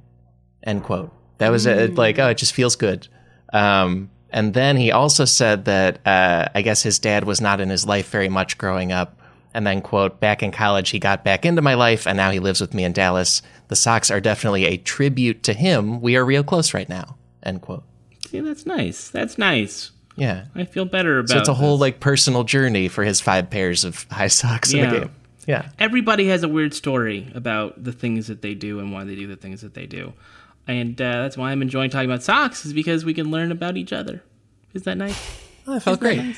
End 0.62 0.85
quote. 0.85 1.12
That 1.38 1.51
was 1.51 1.66
it. 1.66 1.97
Like, 1.97 2.21
oh, 2.21 2.29
it 2.29 2.38
just 2.38 2.55
feels 2.55 2.77
good. 2.77 3.09
Um, 3.53 4.09
and 4.33 4.55
then 4.55 4.77
he 4.77 4.93
also 4.93 5.25
said 5.25 5.64
that 5.66 6.07
uh, 6.07 6.49
I 6.55 6.62
guess 6.62 6.83
his 6.83 6.99
dad 6.99 7.25
was 7.25 7.40
not 7.40 7.61
in 7.61 7.69
his 7.69 7.87
life 7.87 8.11
very 8.11 8.29
much 8.29 8.59
growing 8.59 8.93
up. 8.93 9.16
And 9.53 9.66
then, 9.66 9.83
quote, 9.83 10.21
back 10.21 10.45
in 10.45 10.53
college, 10.53 10.90
he 10.90 11.01
got 11.01 11.25
back 11.25 11.45
into 11.45 11.61
my 11.61 11.75
life, 11.75 12.07
and 12.07 12.16
now 12.16 12.31
he 12.31 12.38
lives 12.38 12.61
with 12.61 12.73
me 12.73 12.85
in 12.85 12.93
Dallas. 12.93 13.43
The 13.66 13.75
socks 13.75 14.09
are 14.09 14.21
definitely 14.21 14.64
a 14.66 14.77
tribute 14.77 15.43
to 15.43 15.53
him. 15.53 16.01
We 16.01 16.16
are 16.16 16.25
real 16.25 16.45
close 16.45 16.73
right 16.73 16.88
now. 16.88 17.16
End 17.43 17.61
quote. 17.61 17.83
See, 18.29 18.38
that's 18.38 18.64
nice. 18.64 19.11
That's 19.11 19.38
nice. 19.38 19.90
Yeah. 20.16 20.45
I 20.55 20.64
feel 20.64 20.85
better 20.85 21.19
about. 21.19 21.31
It. 21.31 21.33
So 21.33 21.38
it's 21.38 21.49
a 21.49 21.55
whole 21.55 21.79
this. 21.79 21.81
like 21.81 22.01
personal 22.01 22.45
journey 22.45 22.87
for 22.88 23.03
his 23.03 23.21
five 23.21 23.51
pairs 23.51 23.85
of 23.85 24.05
high 24.11 24.29
socks 24.29 24.73
in 24.73 24.88
the 24.88 25.01
game. 25.01 25.11
Yeah. 25.47 25.71
Everybody 25.79 26.29
has 26.29 26.45
a 26.45 26.49
weird 26.49 26.75
story 26.75 27.31
about 27.35 27.83
the 27.83 27.93
things 27.93 28.29
that 28.29 28.43
they 28.43 28.55
do 28.55 28.79
and 28.79 28.93
why 28.93 29.05
they 29.05 29.16
do 29.16 29.27
the 29.27 29.37
things 29.37 29.62
that 29.62 29.75
they 29.75 29.87
do, 29.87 30.12
and 30.71 31.01
uh, 31.01 31.23
that's 31.23 31.37
why 31.37 31.51
I'm 31.53 31.63
enjoying 31.63 31.91
talking 31.91 32.11
about 32.11 32.23
socks. 32.23 32.65
Is 32.65 32.73
because 32.73 33.05
we 33.05 33.15
can 33.15 33.31
learn 33.31 33.53
about 33.53 33.77
each 33.77 33.93
other. 33.93 34.23
Is 34.75 34.83
that 34.85 34.97
nice? 34.97 35.19
Oh, 35.67 35.75
that 35.75 35.81
felt 35.83 36.01
great. 36.01 36.37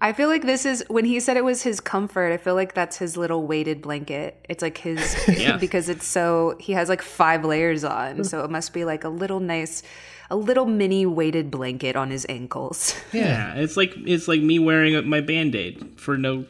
I 0.00 0.12
feel 0.12 0.28
like 0.28 0.42
this 0.42 0.66
is 0.66 0.84
when 0.88 1.06
he 1.06 1.18
said 1.20 1.36
it 1.38 1.44
was 1.44 1.62
his 1.62 1.80
comfort. 1.80 2.32
I 2.32 2.36
feel 2.36 2.54
like 2.54 2.74
that's 2.74 2.98
his 2.98 3.16
little 3.16 3.46
weighted 3.46 3.80
blanket. 3.80 4.44
It's 4.48 4.60
like 4.62 4.76
his 4.78 5.16
Yeah. 5.38 5.56
because 5.56 5.88
it's 5.88 6.06
so 6.06 6.56
he 6.60 6.72
has 6.72 6.88
like 6.88 7.00
five 7.02 7.44
layers 7.44 7.84
on, 7.84 8.24
so 8.24 8.44
it 8.44 8.50
must 8.50 8.72
be 8.74 8.84
like 8.84 9.04
a 9.04 9.08
little 9.08 9.40
nice, 9.40 9.82
a 10.30 10.36
little 10.36 10.66
mini 10.66 11.06
weighted 11.06 11.50
blanket 11.50 11.96
on 11.96 12.10
his 12.10 12.26
ankles. 12.28 12.94
Yeah, 13.12 13.54
it's 13.54 13.76
like 13.76 13.94
it's 14.04 14.28
like 14.28 14.40
me 14.42 14.58
wearing 14.58 15.08
my 15.08 15.20
band 15.20 15.54
aid 15.54 15.98
for 15.98 16.18
no 16.18 16.44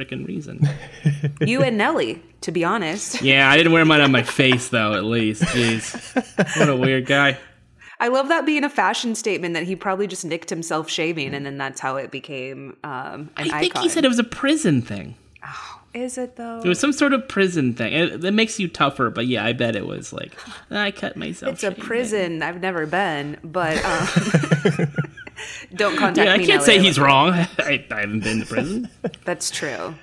freaking 0.00 0.26
reason. 0.26 0.66
you 1.40 1.62
and 1.62 1.76
Nelly, 1.76 2.22
to 2.42 2.52
be 2.52 2.64
honest. 2.64 3.22
Yeah, 3.22 3.50
I 3.50 3.56
didn't 3.56 3.72
wear 3.72 3.84
mine 3.84 4.00
on 4.00 4.12
my 4.12 4.22
face 4.22 4.68
though. 4.68 4.94
At 4.94 5.04
least, 5.04 5.42
jeez, 5.42 6.58
what 6.58 6.68
a 6.68 6.76
weird 6.76 7.06
guy. 7.06 7.38
I 7.98 8.08
love 8.08 8.28
that 8.28 8.46
being 8.46 8.64
a 8.64 8.70
fashion 8.70 9.14
statement 9.14 9.52
that 9.54 9.64
he 9.64 9.76
probably 9.76 10.06
just 10.06 10.24
nicked 10.24 10.48
himself 10.48 10.88
shaving, 10.88 11.34
and 11.34 11.44
then 11.44 11.58
that's 11.58 11.80
how 11.80 11.96
it 11.96 12.10
became 12.10 12.78
um, 12.82 13.30
I 13.36 13.42
think 13.42 13.74
icon. 13.76 13.82
he 13.82 13.88
said 13.90 14.04
it 14.04 14.08
was 14.08 14.18
a 14.18 14.24
prison 14.24 14.80
thing. 14.80 15.16
Oh, 15.44 15.80
Is 15.92 16.16
it 16.16 16.36
though? 16.36 16.60
It 16.60 16.68
was 16.68 16.80
some 16.80 16.94
sort 16.94 17.12
of 17.12 17.28
prison 17.28 17.74
thing. 17.74 17.92
It, 17.92 18.24
it 18.24 18.32
makes 18.32 18.58
you 18.58 18.68
tougher, 18.68 19.10
but 19.10 19.26
yeah, 19.26 19.44
I 19.44 19.52
bet 19.52 19.76
it 19.76 19.86
was 19.86 20.14
like 20.14 20.32
I 20.70 20.90
cut 20.92 21.16
myself. 21.16 21.52
It's 21.52 21.62
a 21.62 21.72
prison. 21.72 22.42
I've 22.42 22.62
never 22.62 22.86
been, 22.86 23.36
but 23.44 23.84
um, 23.84 24.92
don't 25.74 25.96
contact 25.96 26.26
Yeah, 26.26 26.32
I 26.34 26.38
can't 26.38 26.48
Nelly. 26.48 26.64
say 26.64 26.78
he's 26.78 26.98
wrong. 26.98 27.30
I, 27.58 27.84
I 27.90 28.00
haven't 28.00 28.20
been 28.24 28.40
to 28.40 28.46
prison. 28.46 28.88
That's 29.24 29.50
true. 29.50 29.94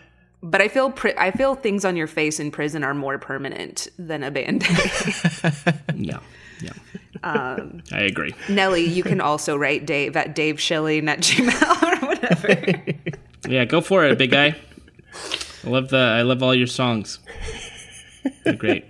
But 0.43 0.61
I 0.61 0.67
feel 0.67 0.91
pri- 0.91 1.15
I 1.17 1.31
feel 1.31 1.55
things 1.55 1.83
on 1.83 1.95
your 1.95 2.07
face 2.07 2.39
in 2.39 2.51
prison 2.51 2.83
are 2.83 2.93
more 2.93 3.17
permanent 3.17 3.87
than 3.97 4.23
a 4.23 4.29
band 4.31 4.63
aid. 4.69 4.91
yeah, 5.95 6.19
yeah. 6.61 6.71
Um, 7.23 7.81
I 7.91 8.01
agree. 8.01 8.33
Nelly, 8.47 8.83
you 8.85 9.01
can 9.03 9.19
also 9.19 9.57
write 9.57 9.87
Dave 9.87 10.15
at 10.15 10.35
Dave 10.35 10.61
Schilling 10.61 11.09
at 11.09 11.19
Gmail 11.21 12.03
or 12.03 12.07
whatever. 12.07 12.93
Yeah, 13.49 13.65
go 13.65 13.81
for 13.81 14.05
it, 14.05 14.17
big 14.19 14.29
guy. 14.31 14.55
I 15.65 15.69
love 15.69 15.89
the. 15.89 15.97
I 15.97 16.21
love 16.21 16.43
all 16.43 16.53
your 16.53 16.67
songs. 16.67 17.17
They're 18.43 18.53
great. 18.53 18.85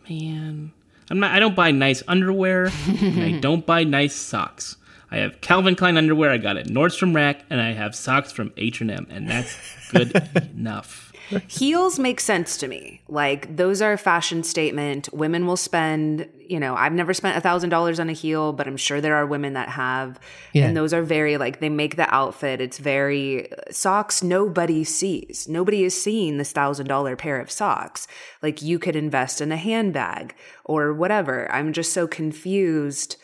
Man, 0.10 0.72
I'm 1.10 1.20
not. 1.20 1.32
I 1.32 1.40
don't 1.40 1.56
buy 1.56 1.72
nice 1.72 2.02
underwear. 2.08 2.72
and 2.88 3.24
I 3.24 3.40
don't 3.42 3.66
buy 3.66 3.84
nice 3.84 4.16
socks. 4.16 4.78
I 5.12 5.18
have 5.18 5.42
Calvin 5.42 5.76
Klein 5.76 5.98
underwear. 5.98 6.32
I 6.32 6.38
got 6.38 6.58
it 6.58 6.68
Nordstrom 6.68 7.16
Rack, 7.16 7.44
and 7.50 7.60
I 7.60 7.74
have 7.74 7.96
socks 7.96 8.32
from 8.32 8.54
H 8.58 8.82
and 8.82 8.92
M, 8.92 9.08
and 9.10 9.30
that's 9.30 9.56
good 9.92 10.16
enough. 10.56 11.09
Heels 11.48 12.00
make 12.00 12.20
sense 12.20 12.58
to 12.58 12.68
me. 12.68 13.02
Like 13.08 13.56
those 13.56 13.82
are 13.82 13.94
a 13.94 13.98
fashion 13.98 14.44
statement. 14.44 15.10
Women 15.14 15.46
will 15.46 15.58
spend, 15.58 16.28
you 16.48 16.60
know, 16.60 16.76
I've 16.76 16.94
never 16.94 17.14
spent 17.14 17.38
a 17.38 17.42
thousand 17.42 17.70
dollars 17.70 18.00
on 18.00 18.10
a 18.10 18.14
heel, 18.14 18.54
but 18.54 18.68
I'm 18.68 18.78
sure 18.78 19.02
there 19.02 19.16
are 19.16 19.26
women 19.26 19.54
that 19.54 19.70
have. 19.70 20.20
Yeah. 20.54 20.68
And 20.68 20.78
those 20.78 20.94
are 20.94 21.04
very 21.04 21.38
like 21.38 21.60
they 21.60 21.70
make 21.70 21.96
the 21.96 22.14
outfit. 22.14 22.62
It's 22.62 22.78
very 22.78 23.50
socks 23.72 24.24
nobody 24.24 24.84
sees. 24.84 25.48
Nobody 25.48 25.84
is 25.84 26.00
seeing 26.00 26.38
this 26.38 26.52
thousand 26.52 26.88
dollar 26.88 27.16
pair 27.16 27.40
of 27.40 27.52
socks. 27.52 28.08
Like 28.42 28.62
you 28.62 28.80
could 28.80 28.96
invest 28.96 29.42
in 29.42 29.52
a 29.52 29.58
handbag 29.58 30.36
or 30.66 30.94
whatever. 30.94 31.52
I'm 31.52 31.74
just 31.74 31.94
so 31.94 32.08
confused. 32.08 33.18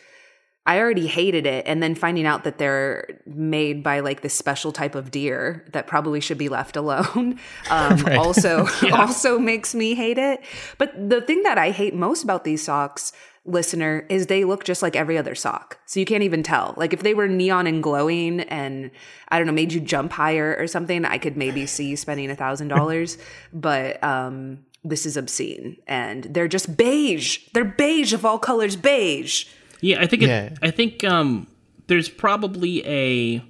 I 0.66 0.80
already 0.80 1.06
hated 1.06 1.46
it. 1.46 1.64
And 1.66 1.82
then 1.82 1.94
finding 1.94 2.26
out 2.26 2.44
that 2.44 2.58
they're 2.58 3.20
made 3.24 3.82
by 3.82 4.00
like 4.00 4.22
this 4.22 4.34
special 4.34 4.72
type 4.72 4.94
of 4.94 5.10
deer 5.10 5.64
that 5.72 5.86
probably 5.86 6.20
should 6.20 6.38
be 6.38 6.48
left 6.48 6.76
alone 6.76 7.38
um, 7.70 8.04
also, 8.18 8.66
also 8.92 9.38
makes 9.38 9.74
me 9.74 9.94
hate 9.94 10.18
it. 10.18 10.42
But 10.78 11.08
the 11.08 11.20
thing 11.20 11.42
that 11.44 11.58
I 11.58 11.70
hate 11.70 11.94
most 11.94 12.24
about 12.24 12.44
these 12.44 12.62
socks, 12.62 13.12
listener, 13.44 14.04
is 14.08 14.26
they 14.26 14.44
look 14.44 14.64
just 14.64 14.82
like 14.82 14.96
every 14.96 15.16
other 15.16 15.36
sock. 15.36 15.78
So 15.86 16.00
you 16.00 16.06
can't 16.06 16.24
even 16.24 16.42
tell. 16.42 16.74
Like 16.76 16.92
if 16.92 17.02
they 17.02 17.14
were 17.14 17.28
neon 17.28 17.68
and 17.68 17.80
glowing 17.82 18.40
and 18.40 18.90
I 19.28 19.38
don't 19.38 19.46
know, 19.46 19.52
made 19.52 19.72
you 19.72 19.80
jump 19.80 20.12
higher 20.12 20.56
or 20.58 20.66
something, 20.66 21.04
I 21.04 21.18
could 21.18 21.36
maybe 21.36 21.64
see 21.66 21.86
you 21.86 21.96
spending 21.96 22.30
a 22.30 22.36
thousand 22.36 22.68
dollars. 22.68 23.18
But, 23.52 24.02
um, 24.02 24.64
this 24.88 25.04
is 25.04 25.16
obscene 25.16 25.76
and 25.88 26.24
they're 26.24 26.46
just 26.46 26.76
beige. 26.76 27.40
They're 27.52 27.64
beige 27.64 28.12
of 28.12 28.24
all 28.24 28.38
colors, 28.38 28.76
beige. 28.76 29.46
Yeah, 29.80 30.00
I 30.00 30.06
think 30.06 30.22
it, 30.22 30.28
Yeah. 30.28 30.50
I 30.62 30.70
think 30.70 31.04
um, 31.04 31.46
there's 31.86 32.08
probably 32.08 32.86
a 32.86 33.42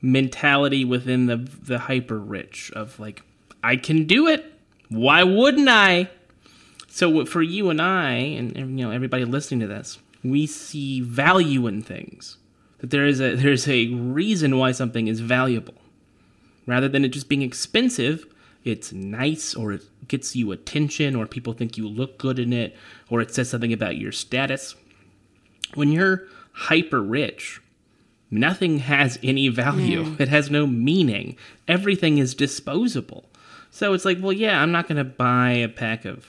mentality 0.00 0.84
within 0.84 1.26
the 1.26 1.36
the 1.36 1.78
hyper 1.78 2.18
rich 2.18 2.72
of 2.74 2.98
like 2.98 3.22
I 3.62 3.76
can 3.76 4.04
do 4.04 4.26
it. 4.28 4.52
Why 4.88 5.22
wouldn't 5.22 5.68
I? 5.68 6.10
So 6.88 7.24
for 7.24 7.40
you 7.40 7.70
and 7.70 7.80
I, 7.80 8.12
and, 8.12 8.54
and 8.56 8.78
you 8.78 8.84
know 8.84 8.90
everybody 8.90 9.24
listening 9.24 9.60
to 9.60 9.66
this, 9.66 9.98
we 10.22 10.46
see 10.46 11.00
value 11.00 11.66
in 11.66 11.82
things. 11.82 12.36
That 12.78 12.90
there 12.90 13.06
is 13.06 13.20
a 13.20 13.34
there's 13.34 13.68
a 13.68 13.88
reason 13.88 14.58
why 14.58 14.72
something 14.72 15.06
is 15.08 15.20
valuable, 15.20 15.74
rather 16.66 16.88
than 16.88 17.04
it 17.04 17.08
just 17.08 17.28
being 17.28 17.42
expensive. 17.42 18.26
It's 18.64 18.92
nice, 18.92 19.54
or 19.56 19.72
it 19.72 19.82
gets 20.06 20.36
you 20.36 20.52
attention, 20.52 21.16
or 21.16 21.26
people 21.26 21.52
think 21.52 21.76
you 21.76 21.88
look 21.88 22.16
good 22.16 22.38
in 22.38 22.52
it, 22.52 22.76
or 23.10 23.20
it 23.20 23.34
says 23.34 23.50
something 23.50 23.72
about 23.72 23.96
your 23.96 24.12
status 24.12 24.76
when 25.74 25.92
you're 25.92 26.24
hyper 26.52 27.00
rich, 27.02 27.60
nothing 28.30 28.80
has 28.80 29.18
any 29.22 29.48
value. 29.48 30.16
It 30.18 30.28
has 30.28 30.50
no 30.50 30.66
meaning. 30.66 31.36
Everything 31.68 32.18
is 32.18 32.34
disposable. 32.34 33.24
So 33.70 33.92
it's 33.94 34.04
like, 34.04 34.18
well, 34.20 34.32
yeah, 34.32 34.60
I'm 34.60 34.72
not 34.72 34.86
going 34.88 34.98
to 34.98 35.04
buy 35.04 35.52
a 35.52 35.68
pack 35.68 36.04
of, 36.04 36.26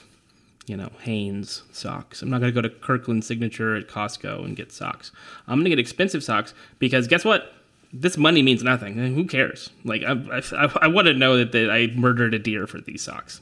you 0.66 0.76
know, 0.76 0.90
Hanes 1.00 1.62
socks. 1.72 2.22
I'm 2.22 2.30
not 2.30 2.40
going 2.40 2.52
to 2.54 2.62
go 2.62 2.66
to 2.66 2.74
Kirkland 2.74 3.24
Signature 3.24 3.76
at 3.76 3.86
Costco 3.88 4.44
and 4.44 4.56
get 4.56 4.72
socks. 4.72 5.12
I'm 5.46 5.56
going 5.58 5.64
to 5.64 5.70
get 5.70 5.78
expensive 5.78 6.24
socks 6.24 6.54
because 6.78 7.06
guess 7.06 7.24
what? 7.24 7.52
This 7.92 8.16
money 8.16 8.42
means 8.42 8.62
nothing. 8.64 8.94
Who 8.96 9.24
cares? 9.26 9.70
Like, 9.84 10.02
I, 10.02 10.12
I, 10.56 10.72
I 10.82 10.86
want 10.88 11.06
to 11.06 11.12
know 11.14 11.36
that, 11.36 11.52
that 11.52 11.70
I 11.70 11.88
murdered 11.94 12.34
a 12.34 12.38
deer 12.40 12.66
for 12.66 12.80
these 12.80 13.02
socks 13.02 13.40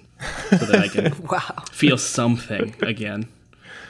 so 0.51 0.57
that 0.57 0.77
I 0.83 0.88
can 0.88 1.15
Wow. 1.31 1.65
feel 1.71 1.97
something 1.97 2.75
again, 2.83 3.29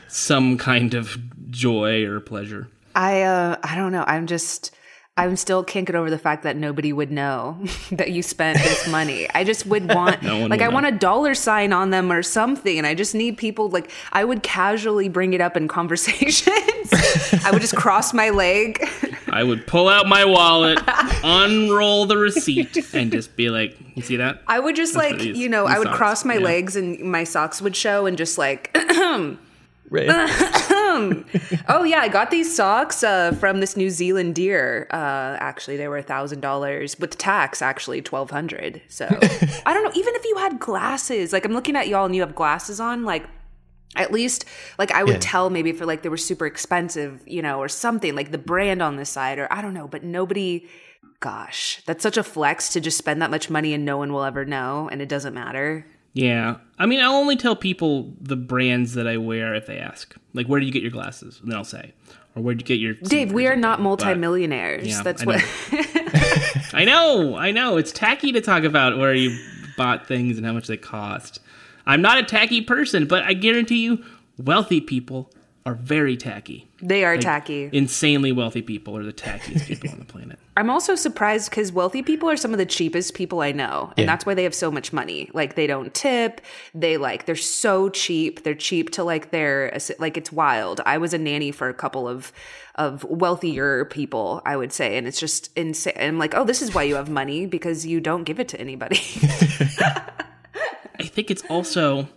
some 0.08 0.56
kind 0.58 0.94
of 0.94 1.18
joy 1.52 2.04
or 2.06 2.18
pleasure. 2.20 2.68
I 2.94 3.22
uh 3.22 3.56
I 3.62 3.76
don't 3.76 3.92
know. 3.92 4.04
I'm 4.06 4.26
just 4.26 4.74
I'm 5.14 5.36
still 5.36 5.62
can't 5.62 5.86
get 5.86 5.94
over 5.94 6.08
the 6.08 6.18
fact 6.18 6.42
that 6.44 6.56
nobody 6.56 6.90
would 6.90 7.10
know 7.12 7.58
that 7.92 8.10
you 8.12 8.22
spent 8.22 8.58
this 8.58 8.88
money. 8.90 9.28
I 9.34 9.44
just 9.44 9.66
would 9.66 9.86
want 9.92 10.22
No 10.22 10.40
like 10.40 10.50
would 10.50 10.62
I 10.62 10.66
know. 10.66 10.70
want 10.74 10.86
a 10.86 10.92
dollar 10.92 11.34
sign 11.34 11.72
on 11.72 11.90
them 11.90 12.10
or 12.10 12.22
something. 12.22 12.76
And 12.78 12.86
I 12.86 12.94
just 12.94 13.14
need 13.14 13.36
people 13.36 13.68
like 13.68 13.90
I 14.12 14.24
would 14.24 14.42
casually 14.42 15.08
bring 15.08 15.32
it 15.34 15.40
up 15.40 15.56
in 15.56 15.68
conversations. 15.78 16.48
I 17.44 17.50
would 17.52 17.60
just 17.60 17.76
cross 17.76 18.12
my 18.12 18.30
leg. 18.30 18.84
I 19.30 19.42
would 19.42 19.66
pull 19.66 19.88
out 19.88 20.06
my 20.06 20.26
wallet, 20.26 20.78
unroll 21.24 22.04
the 22.04 22.18
receipt, 22.18 22.76
and 22.94 23.10
just 23.10 23.34
be 23.34 23.48
like, 23.48 23.74
"You 23.94 24.02
see 24.02 24.16
that?" 24.16 24.42
I 24.46 24.58
would 24.58 24.76
just 24.76 24.94
like, 24.94 25.18
these- 25.18 25.38
you 25.38 25.48
know, 25.48 25.64
I 25.66 25.78
would 25.78 25.86
socks, 25.88 25.96
cross 25.96 26.24
my 26.26 26.34
yeah. 26.34 26.40
legs 26.44 26.76
and 26.76 27.00
my 27.00 27.24
socks 27.24 27.62
would 27.62 27.74
show 27.74 28.04
and 28.04 28.18
just 28.18 28.36
like 28.36 28.76
Right. 29.90 30.08
Oh 31.68 31.84
yeah, 31.84 32.00
I 32.00 32.08
got 32.08 32.30
these 32.30 32.54
socks 32.54 33.02
uh, 33.02 33.32
from 33.32 33.60
this 33.60 33.76
New 33.76 33.90
Zealand 33.90 34.34
deer. 34.34 34.86
Uh, 34.90 35.36
actually, 35.40 35.76
they 35.76 35.88
were 35.88 35.98
a 35.98 36.02
thousand 36.02 36.40
dollars 36.40 36.98
with 36.98 37.18
tax. 37.18 37.62
Actually, 37.62 38.02
twelve 38.02 38.30
hundred. 38.30 38.82
So 38.88 39.06
I 39.66 39.72
don't 39.74 39.84
know. 39.84 39.92
Even 39.94 40.14
if 40.14 40.24
you 40.24 40.36
had 40.36 40.58
glasses, 40.58 41.32
like 41.32 41.44
I'm 41.44 41.52
looking 41.52 41.76
at 41.76 41.88
y'all 41.88 42.04
and 42.06 42.14
you 42.14 42.20
have 42.22 42.34
glasses 42.34 42.80
on, 42.80 43.04
like 43.04 43.26
at 43.96 44.12
least 44.12 44.44
like 44.78 44.90
I 44.92 45.04
would 45.04 45.12
Yeah. 45.14 45.18
tell 45.20 45.50
maybe 45.50 45.70
if 45.70 45.80
like 45.80 46.02
they 46.02 46.08
were 46.08 46.16
super 46.16 46.46
expensive, 46.46 47.20
you 47.26 47.42
know, 47.42 47.58
or 47.58 47.68
something 47.68 48.14
like 48.14 48.30
the 48.30 48.38
brand 48.38 48.80
on 48.82 48.96
the 48.96 49.04
side, 49.04 49.38
or 49.38 49.52
I 49.52 49.62
don't 49.62 49.74
know. 49.74 49.88
But 49.88 50.04
nobody. 50.04 50.66
Gosh, 51.20 51.80
that's 51.86 52.02
such 52.02 52.16
a 52.16 52.24
flex 52.24 52.70
to 52.70 52.80
just 52.80 52.98
spend 52.98 53.22
that 53.22 53.30
much 53.30 53.48
money 53.48 53.74
and 53.74 53.84
no 53.84 53.96
one 53.96 54.12
will 54.12 54.24
ever 54.24 54.44
know, 54.44 54.88
and 54.90 55.00
it 55.00 55.08
doesn't 55.08 55.34
matter. 55.34 55.86
Yeah. 56.14 56.56
I 56.78 56.86
mean, 56.86 57.00
I'll 57.00 57.14
only 57.14 57.36
tell 57.36 57.56
people 57.56 58.12
the 58.20 58.36
brands 58.36 58.94
that 58.94 59.06
I 59.06 59.16
wear 59.16 59.54
if 59.54 59.66
they 59.66 59.78
ask. 59.78 60.14
Like, 60.34 60.46
where 60.46 60.60
do 60.60 60.66
you 60.66 60.72
get 60.72 60.82
your 60.82 60.90
glasses? 60.90 61.38
And 61.42 61.50
then 61.50 61.56
I'll 61.56 61.64
say, 61.64 61.92
or 62.34 62.42
where 62.42 62.54
do 62.54 62.60
you 62.62 62.66
get 62.66 62.80
your 62.80 62.94
Dave, 62.94 63.32
we 63.32 63.46
are 63.46 63.56
not 63.56 63.78
But- 63.78 63.82
multimillionaires. 63.84 64.86
yeah, 64.86 65.02
that's 65.02 65.22
I 65.22 65.26
what. 65.26 65.44
I 66.74 66.84
know, 66.84 67.36
I 67.36 67.50
know. 67.50 67.76
It's 67.76 67.92
tacky 67.92 68.32
to 68.32 68.40
talk 68.40 68.64
about 68.64 68.98
where 68.98 69.14
you 69.14 69.38
bought 69.76 70.06
things 70.06 70.36
and 70.36 70.46
how 70.46 70.52
much 70.52 70.66
they 70.66 70.76
cost. 70.76 71.40
I'm 71.86 72.02
not 72.02 72.18
a 72.18 72.22
tacky 72.22 72.60
person, 72.62 73.06
but 73.06 73.22
I 73.24 73.32
guarantee 73.34 73.82
you, 73.82 74.04
wealthy 74.38 74.80
people 74.80 75.30
are 75.64 75.74
very 75.74 76.16
tacky. 76.16 76.66
They 76.80 77.04
are 77.04 77.16
tacky. 77.16 77.70
Insanely 77.72 78.32
wealthy 78.32 78.62
people 78.62 78.96
are 78.96 79.04
the 79.04 79.12
tackiest 79.12 79.66
people 79.68 79.90
on 79.90 80.00
the 80.00 80.04
planet. 80.04 80.38
I'm 80.56 80.68
also 80.68 80.96
surprised 80.96 81.50
because 81.50 81.70
wealthy 81.70 82.02
people 82.02 82.28
are 82.28 82.36
some 82.36 82.50
of 82.52 82.58
the 82.58 82.66
cheapest 82.66 83.14
people 83.14 83.40
I 83.42 83.52
know. 83.52 83.92
And 83.96 84.00
Yeah. 84.00 84.06
that's 84.06 84.26
why 84.26 84.34
they 84.34 84.42
have 84.42 84.56
so 84.56 84.72
much 84.72 84.92
money. 84.92 85.30
Like 85.32 85.54
they 85.54 85.68
don't 85.68 85.94
tip. 85.94 86.40
They 86.74 86.96
like, 86.96 87.26
they're 87.26 87.36
so 87.36 87.88
cheap. 87.90 88.42
They're 88.42 88.56
cheap 88.56 88.90
to 88.90 89.04
like 89.04 89.30
their, 89.30 89.78
like 90.00 90.16
it's 90.16 90.32
wild. 90.32 90.80
I 90.84 90.98
was 90.98 91.14
a 91.14 91.18
nanny 91.18 91.52
for 91.52 91.68
a 91.68 91.74
couple 91.74 92.08
of, 92.08 92.32
of 92.74 93.04
wealthier 93.04 93.84
people, 93.84 94.42
I 94.44 94.56
would 94.56 94.72
say. 94.72 94.96
And 94.98 95.06
it's 95.06 95.20
just 95.20 95.50
insane. 95.56 95.94
I'm 95.96 96.18
like, 96.18 96.34
oh, 96.34 96.44
this 96.44 96.60
is 96.60 96.74
why 96.74 96.82
you 96.82 96.96
have 96.96 97.08
money 97.08 97.46
because 97.46 97.86
you 97.86 98.00
don't 98.00 98.24
give 98.24 98.40
it 98.40 98.48
to 98.48 98.60
anybody. 98.60 98.98
I 100.98 101.04
think 101.04 101.30
it's 101.30 101.42
also 101.48 102.08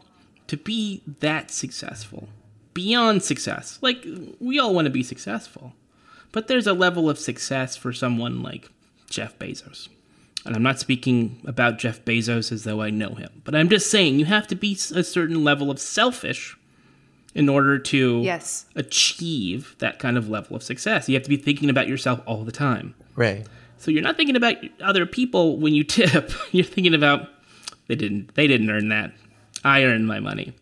to 0.48 0.58
be 0.58 1.02
that 1.20 1.52
successful, 1.52 2.28
beyond 2.76 3.24
success. 3.24 3.80
Like, 3.82 4.06
we 4.40 4.60
all 4.60 4.76
want 4.76 4.86
to 4.86 4.92
be 4.92 5.02
successful, 5.02 5.74
but 6.32 6.48
there's 6.48 6.68
a 6.68 6.74
level 6.74 7.10
of 7.10 7.18
success 7.18 7.76
for 7.76 7.92
someone 7.92 8.44
like 8.44 8.70
Jeff 9.10 9.40
Bezos. 9.40 9.90
And 10.46 10.56
I'm 10.56 10.62
not 10.62 10.80
speaking 10.80 11.42
about 11.48 11.80
Jeff 11.80 12.06
Bezos 12.06 12.52
as 12.52 12.66
though 12.66 12.80
I 12.82 12.92
know 12.92 13.16
him, 13.16 13.42
but 13.44 13.56
I'm 13.56 13.68
just 13.70 13.90
saying 13.90 14.20
you 14.20 14.26
have 14.26 14.46
to 14.48 14.56
be 14.56 14.74
a 14.94 15.04
certain 15.04 15.44
level 15.44 15.72
of 15.72 15.80
selfish 15.80 16.56
in 17.34 17.50
order 17.50 17.80
to 17.80 18.22
Yes. 18.24 18.66
achieve 18.76 19.76
that 19.80 19.98
kind 19.98 20.18
of 20.18 20.30
level 20.30 20.56
of 20.56 20.62
success. 20.62 21.10
You 21.10 21.16
have 21.16 21.24
to 21.24 21.30
be 21.30 21.36
thinking 21.38 21.70
about 21.72 21.88
yourself 21.88 22.22
all 22.28 22.44
the 22.44 22.52
time. 22.52 22.94
Right. 23.16 23.46
So 23.78 23.90
you're 23.92 24.04
not 24.04 24.18
thinking 24.18 24.36
about 24.36 24.56
other 24.82 25.06
people 25.08 25.58
when 25.58 25.74
you 25.74 25.84
tip. 25.98 26.32
You're 26.52 26.64
thinking 26.64 26.94
about 26.94 27.28
they 27.88 27.96
didn't 27.96 28.36
they 28.36 28.46
didn't 28.48 28.70
earn 28.70 28.90
that. 28.90 29.12
I 29.64 29.84
earned 29.84 30.08
my 30.08 30.20
money. 30.20 30.54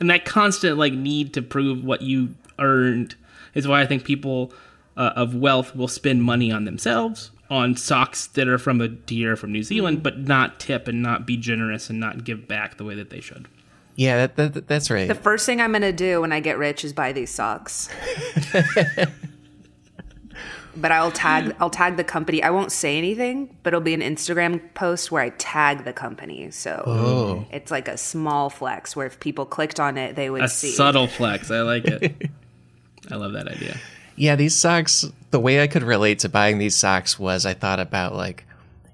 And 0.00 0.10
that 0.10 0.24
constant 0.24 0.78
like 0.78 0.92
need 0.92 1.34
to 1.34 1.42
prove 1.42 1.84
what 1.84 2.02
you 2.02 2.34
earned 2.58 3.14
is 3.54 3.68
why 3.68 3.80
I 3.80 3.86
think 3.86 4.04
people 4.04 4.52
uh, 4.96 5.12
of 5.16 5.34
wealth 5.34 5.74
will 5.74 5.88
spend 5.88 6.22
money 6.22 6.50
on 6.52 6.64
themselves, 6.64 7.30
on 7.50 7.76
socks 7.76 8.26
that 8.28 8.48
are 8.48 8.58
from 8.58 8.80
a 8.80 8.88
deer 8.88 9.36
from 9.36 9.52
New 9.52 9.62
Zealand, 9.62 10.02
but 10.02 10.18
not 10.18 10.58
tip 10.58 10.88
and 10.88 11.02
not 11.02 11.26
be 11.26 11.36
generous 11.36 11.90
and 11.90 12.00
not 12.00 12.24
give 12.24 12.48
back 12.48 12.76
the 12.76 12.84
way 12.84 12.94
that 12.94 13.10
they 13.10 13.20
should. 13.20 13.46
Yeah, 13.96 14.26
that, 14.26 14.54
that, 14.54 14.66
that's 14.66 14.90
right. 14.90 15.06
the 15.06 15.14
first 15.14 15.46
thing 15.46 15.60
I'm 15.60 15.70
going 15.70 15.82
to 15.82 15.92
do 15.92 16.20
when 16.20 16.32
I 16.32 16.40
get 16.40 16.58
rich 16.58 16.84
is 16.84 16.92
buy 16.92 17.12
these 17.12 17.30
socks. 17.30 17.88
but 20.76 20.92
I'll 20.92 21.10
tag 21.10 21.54
I'll 21.60 21.70
tag 21.70 21.96
the 21.96 22.04
company. 22.04 22.42
I 22.42 22.50
won't 22.50 22.72
say 22.72 22.98
anything, 22.98 23.56
but 23.62 23.72
it'll 23.72 23.80
be 23.80 23.94
an 23.94 24.00
Instagram 24.00 24.60
post 24.74 25.10
where 25.10 25.22
I 25.22 25.30
tag 25.30 25.84
the 25.84 25.92
company. 25.92 26.50
So 26.50 26.82
oh. 26.86 27.46
it's 27.50 27.70
like 27.70 27.88
a 27.88 27.96
small 27.96 28.50
flex 28.50 28.94
where 28.94 29.06
if 29.06 29.20
people 29.20 29.46
clicked 29.46 29.80
on 29.80 29.96
it, 29.96 30.16
they 30.16 30.30
would 30.30 30.42
A 30.42 30.48
see. 30.48 30.70
subtle 30.70 31.06
flex. 31.06 31.50
I 31.50 31.62
like 31.62 31.84
it. 31.84 32.30
I 33.10 33.16
love 33.16 33.32
that 33.32 33.48
idea. 33.48 33.78
Yeah, 34.16 34.36
these 34.36 34.54
socks, 34.54 35.04
the 35.30 35.40
way 35.40 35.62
I 35.62 35.66
could 35.66 35.82
relate 35.82 36.20
to 36.20 36.28
buying 36.28 36.58
these 36.58 36.76
socks 36.76 37.18
was 37.18 37.44
I 37.44 37.54
thought 37.54 37.80
about 37.80 38.14
like, 38.14 38.44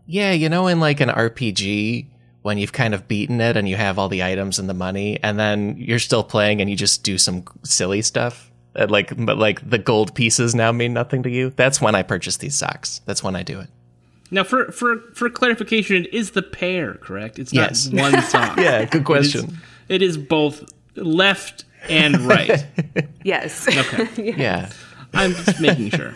yeah, 0.06 0.32
you 0.32 0.48
know, 0.48 0.66
in 0.66 0.80
like 0.80 1.00
an 1.00 1.10
RPG, 1.10 2.06
when 2.42 2.58
you've 2.58 2.72
kind 2.72 2.94
of 2.94 3.06
beaten 3.06 3.40
it 3.40 3.56
and 3.56 3.68
you 3.68 3.76
have 3.76 3.98
all 3.98 4.08
the 4.08 4.22
items 4.22 4.58
and 4.58 4.68
the 4.68 4.74
money, 4.74 5.18
and 5.22 5.38
then 5.38 5.76
you're 5.76 5.98
still 5.98 6.24
playing 6.24 6.60
and 6.60 6.70
you 6.70 6.76
just 6.76 7.02
do 7.02 7.18
some 7.18 7.44
silly 7.62 8.02
stuff. 8.02 8.49
Uh, 8.76 8.86
Like, 8.88 9.12
but 9.16 9.38
like 9.38 9.68
the 9.68 9.78
gold 9.78 10.14
pieces 10.14 10.54
now 10.54 10.72
mean 10.72 10.92
nothing 10.92 11.22
to 11.24 11.30
you. 11.30 11.50
That's 11.50 11.80
when 11.80 11.94
I 11.94 12.02
purchase 12.02 12.36
these 12.38 12.54
socks. 12.54 13.00
That's 13.06 13.22
when 13.22 13.36
I 13.36 13.42
do 13.42 13.60
it. 13.60 13.68
Now, 14.30 14.44
for 14.44 14.70
for 14.70 14.98
for 15.14 15.28
clarification, 15.28 16.04
it 16.04 16.14
is 16.14 16.30
the 16.32 16.42
pair, 16.42 16.94
correct? 16.94 17.38
It's 17.38 17.52
Yes. 17.52 17.88
not 17.88 18.12
one 18.12 18.22
sock. 18.30 18.56
Yeah, 18.58 18.84
good 18.84 19.04
question. 19.04 19.58
It 19.88 20.02
is, 20.02 20.16
both 20.16 20.70
left 20.94 21.64
and 21.88 22.20
right. 22.28 22.64
Yes. 23.24 23.66
Okay, 23.66 24.32
Yeah. 24.38 24.70
I'm 25.12 25.32
just 25.34 25.60
making 25.60 25.90
sure. 25.90 26.14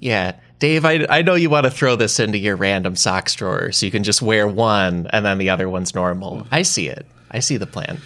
Yeah. 0.00 0.36
Dave, 0.58 0.86
I, 0.86 1.04
I 1.10 1.20
know 1.20 1.34
you 1.34 1.50
want 1.50 1.64
to 1.64 1.70
throw 1.70 1.96
this 1.96 2.18
into 2.18 2.38
your 2.38 2.56
random 2.56 2.96
socks 2.96 3.34
drawer 3.34 3.72
so 3.72 3.84
you 3.84 3.92
can 3.92 4.02
just 4.04 4.22
wear 4.22 4.48
one 4.48 5.06
and 5.10 5.26
then 5.26 5.36
the 5.36 5.50
other 5.50 5.68
one's 5.68 5.94
normal. 5.94 6.46
I 6.50 6.62
see 6.62 6.88
it. 6.88 7.04
I 7.30 7.40
see 7.40 7.58
the 7.58 7.66
plan. 7.66 8.00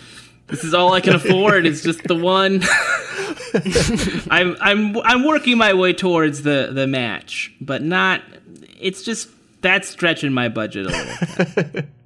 This 0.50 0.64
is 0.64 0.74
all 0.74 0.92
I 0.92 1.00
can 1.00 1.14
afford. 1.14 1.66
It's 1.66 1.82
just 1.82 2.02
the 2.04 2.14
one. 2.14 2.62
I'm 4.30 4.56
I'm 4.60 4.96
I'm 4.98 5.24
working 5.24 5.58
my 5.58 5.74
way 5.74 5.92
towards 5.92 6.42
the 6.42 6.70
the 6.72 6.86
match, 6.86 7.52
but 7.60 7.82
not. 7.82 8.22
It's 8.78 9.02
just 9.02 9.28
that's 9.62 9.88
stretching 9.88 10.32
my 10.32 10.48
budget 10.48 10.86
a 10.86 10.88
little. 10.88 11.82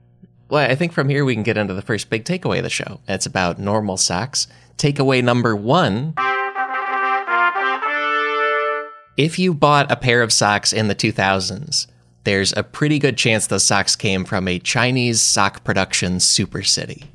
Well, 0.51 0.71
I 0.71 0.75
think 0.75 0.93
from 0.93 1.09
here 1.09 1.25
we 1.25 1.35
can 1.35 1.43
get 1.43 1.57
into 1.57 1.75
the 1.75 1.83
first 1.83 2.11
big 2.11 2.25
takeaway 2.25 2.59
of 2.59 2.65
the 2.65 2.71
show. 2.71 3.01
It's 3.09 3.27
about 3.27 3.59
normal 3.59 3.97
socks. 3.97 4.47
Takeaway 4.77 5.25
number 5.25 5.57
one 5.57 6.15
If 9.17 9.39
you 9.39 9.55
bought 9.55 9.91
a 9.91 9.97
pair 9.97 10.23
of 10.23 10.33
socks 10.33 10.73
in 10.73 10.89
the 10.89 10.95
2000s, 10.95 11.87
there's 12.25 12.53
a 12.57 12.63
pretty 12.63 12.99
good 12.99 13.17
chance 13.17 13.47
those 13.47 13.65
socks 13.65 13.97
came 13.97 14.25
from 14.25 14.47
a 14.47 14.59
Chinese 14.59 15.21
sock 15.21 15.65
production 15.65 16.21
super 16.21 16.63
city. 16.63 17.11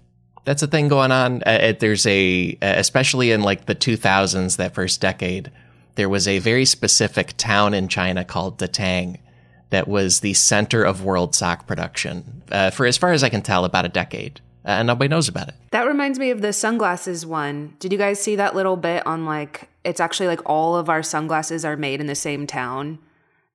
That's 0.50 0.64
a 0.64 0.68
thing 0.68 0.88
going 0.88 1.12
on. 1.12 1.44
Uh, 1.46 1.60
it- 1.62 1.80
there's 1.80 2.08
a, 2.08 2.58
uh, 2.60 2.74
especially 2.78 3.30
in 3.30 3.44
like 3.44 3.68
the 3.68 3.76
2000s, 3.76 4.58
that 4.58 4.74
first 4.74 5.00
decade, 5.00 5.52
there 5.94 6.10
was 6.10 6.28
a 6.28 6.40
very 6.40 6.66
specific 6.66 7.36
town 7.38 7.76
in 7.76 7.88
China 7.88 8.26
called 8.26 8.58
Datang 8.58 9.18
that 9.70 9.88
was 9.88 10.22
the 10.22 10.34
center 10.34 10.84
of 10.84 11.04
world 11.04 11.36
sock 11.36 11.68
production 11.68 12.42
uh, 12.52 12.72
for 12.72 12.88
as 12.88 12.98
far 12.98 13.12
as 13.12 13.24
I 13.24 13.30
can 13.30 13.44
tell, 13.44 13.64
about 13.64 13.86
a 13.86 13.90
decade. 13.90 14.42
Uh, 14.66 14.70
and 14.70 14.88
nobody 14.88 15.08
knows 15.08 15.28
about 15.28 15.50
it. 15.50 15.54
That 15.70 15.86
reminds 15.86 16.18
me 16.18 16.32
of 16.32 16.42
the 16.42 16.52
sunglasses 16.52 17.28
one. 17.28 17.76
Did 17.78 17.92
you 17.92 18.00
guys 18.00 18.20
see 18.20 18.36
that 18.38 18.56
little 18.56 18.76
bit 18.76 19.06
on 19.06 19.26
like 19.28 19.70
it's 19.84 20.00
actually 20.00 20.26
like 20.26 20.42
all 20.50 20.76
of 20.76 20.90
our 20.90 21.04
sunglasses 21.04 21.64
are 21.64 21.78
made 21.78 22.02
in 22.02 22.08
the 22.08 22.16
same 22.16 22.48
town 22.48 22.98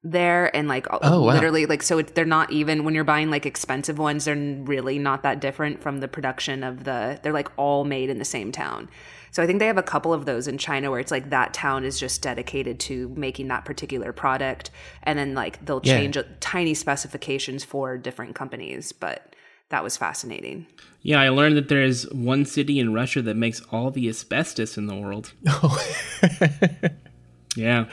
there 0.07 0.55
and 0.55 0.69
like 0.69 0.87
Oh, 0.91 1.23
wow. 1.25 1.33
literally 1.33 1.65
like 1.67 1.83
so 1.83 1.99
it, 1.99 2.15
they're 2.15 2.27
not 2.27 2.53
even 2.53 2.85
when 2.85 2.95
you're 2.95 3.05
buying 3.05 3.31
like 3.31 3.47
expensive 3.47 3.99
ones 3.99 4.27
they're 4.27 4.37
really 4.37 4.99
not 4.99 5.23
that 5.23 5.41
different 5.41 5.81
from 5.83 6.01
the 6.01 6.09
production 6.09 6.63
of 6.63 6.85
the 6.85 7.19
they're 7.23 7.33
like 7.33 7.49
all 7.57 7.85
made 7.85 8.11
in 8.11 8.19
the 8.19 8.25
same 8.25 8.53
town. 8.53 8.89
So 9.31 9.43
I 9.43 9.47
think 9.47 9.59
they 9.59 9.67
have 9.67 9.79
a 9.79 9.83
couple 9.83 10.13
of 10.13 10.27
those 10.27 10.47
in 10.47 10.59
China 10.59 10.91
where 10.93 11.01
it's 11.01 11.11
like 11.11 11.31
that 11.31 11.53
town 11.55 11.85
is 11.85 11.99
just 11.99 12.23
dedicated 12.23 12.79
to 12.81 13.09
making 13.17 13.49
that 13.49 13.65
particular 13.65 14.13
product 14.13 14.71
and 15.03 15.19
then 15.19 15.35
like 15.35 15.65
they'll 15.65 15.81
Yeah. 15.83 15.97
change 15.97 16.17
uh, 16.17 16.23
tiny 16.39 16.75
specifications 16.75 17.65
for 17.65 17.97
different 17.99 18.35
companies, 18.37 18.93
but 18.93 19.35
that 19.71 19.83
was 19.83 19.97
fascinating. 19.97 20.67
Yeah, 21.03 21.21
I 21.21 21.31
learned 21.31 21.57
that 21.57 21.69
there 21.69 21.83
is 21.83 22.09
one 22.13 22.45
city 22.45 22.79
in 22.79 22.93
Russia 22.95 23.23
that 23.23 23.37
makes 23.37 23.61
all 23.73 23.91
the 23.91 24.09
asbestos 24.09 24.77
in 24.79 24.87
the 24.87 24.95
world. 24.95 25.33
yeah. 27.57 27.87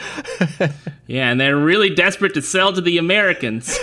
Yeah, 1.08 1.30
and 1.30 1.41
they're 1.41 1.58
really 1.58 1.93
desperate 1.93 2.34
to 2.36 2.41
sell 2.41 2.74
to 2.74 2.82
the 2.82 2.97
Americans. 2.97 3.78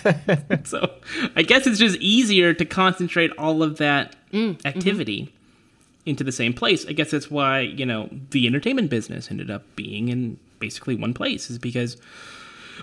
so 0.64 0.90
I 1.36 1.42
guess 1.42 1.66
it's 1.66 1.78
just 1.78 1.96
easier 1.98 2.52
to 2.52 2.64
concentrate 2.64 3.30
all 3.38 3.62
of 3.62 3.78
that 3.78 4.16
mm, 4.32 4.56
mm-hmm. 4.56 4.66
activity 4.66 5.32
into 6.04 6.24
the 6.24 6.32
same 6.32 6.52
place. 6.52 6.86
I 6.86 6.92
guess 6.92 7.10
that's 7.10 7.30
why, 7.30 7.60
you 7.60 7.86
know, 7.86 8.08
the 8.30 8.46
entertainment 8.46 8.90
business 8.90 9.30
ended 9.30 9.50
up 9.50 9.62
being 9.76 10.08
in 10.08 10.38
basically 10.58 10.96
one 10.96 11.14
place, 11.14 11.50
is 11.50 11.58
because 11.58 11.96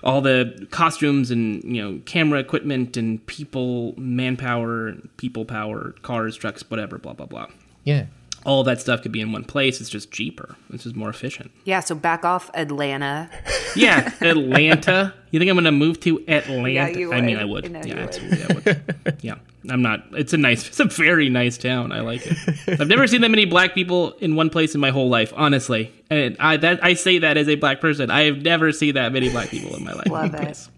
all 0.02 0.20
the 0.20 0.66
costumes 0.70 1.30
and 1.30 1.62
you 1.64 1.82
know 1.82 2.00
camera 2.06 2.40
equipment 2.40 2.96
and 2.96 3.24
people 3.26 3.94
manpower 3.98 4.94
people 5.16 5.44
power 5.44 5.94
cars 6.02 6.34
trucks 6.36 6.68
whatever 6.70 6.98
blah 6.98 7.12
blah 7.12 7.26
blah 7.26 7.46
Yeah. 7.84 8.06
All 8.44 8.64
that 8.64 8.80
stuff 8.80 9.02
could 9.02 9.12
be 9.12 9.20
in 9.20 9.32
one 9.32 9.44
place. 9.44 9.80
It's 9.80 9.90
just 9.90 10.10
cheaper. 10.10 10.56
It's 10.72 10.84
just 10.84 10.96
more 10.96 11.08
efficient. 11.10 11.50
Yeah, 11.64 11.80
so 11.80 11.94
back 11.94 12.24
off 12.24 12.50
Atlanta. 12.54 13.30
yeah 13.76 14.12
atlanta. 14.20 15.14
You 15.30 15.38
think 15.38 15.50
i'm 15.50 15.56
gonna 15.56 15.72
move 15.72 15.98
to 16.00 16.22
atlanta? 16.28 16.70
Yeah, 16.70 16.88
you 16.88 17.12
i 17.12 17.20
mean 17.20 17.38
i 17.38 17.44
would. 17.44 17.64
You 17.64 17.70
know 17.70 17.80
yeah 17.84 17.94
you 17.94 18.00
absolutely 18.00 18.42
i 18.44 18.52
would. 18.54 19.18
Yeah. 19.22 19.34
I'm 19.70 19.80
not 19.80 20.04
it's 20.12 20.32
a 20.32 20.36
nice 20.36 20.66
it's 20.66 20.80
a 20.80 20.84
very 20.84 21.28
nice 21.28 21.56
town. 21.56 21.92
I 21.92 22.00
like 22.00 22.22
it. 22.26 22.80
I've 22.80 22.88
never 22.88 23.06
seen 23.06 23.20
that 23.20 23.30
many 23.30 23.44
black 23.44 23.74
people 23.74 24.12
in 24.18 24.34
one 24.34 24.50
place 24.50 24.74
in 24.74 24.80
my 24.80 24.90
whole 24.90 25.08
life 25.08 25.32
honestly. 25.36 25.92
And 26.10 26.36
i 26.40 26.56
that 26.56 26.82
i 26.84 26.94
say 26.94 27.18
that 27.18 27.36
as 27.36 27.48
a 27.48 27.54
black 27.54 27.80
person. 27.80 28.10
I 28.10 28.22
have 28.24 28.38
never 28.42 28.72
seen 28.72 28.94
that 28.94 29.12
many 29.12 29.30
black 29.30 29.48
people 29.50 29.74
in 29.76 29.84
my 29.84 29.92
life. 29.92 30.08
Love 30.08 30.34
in 30.34 30.42
it. 30.48 30.68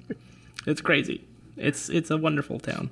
it's 0.67 0.81
crazy. 0.83 1.25
It's 1.57 1.89
it's 1.89 2.11
a 2.11 2.17
wonderful 2.19 2.59
town. 2.59 2.91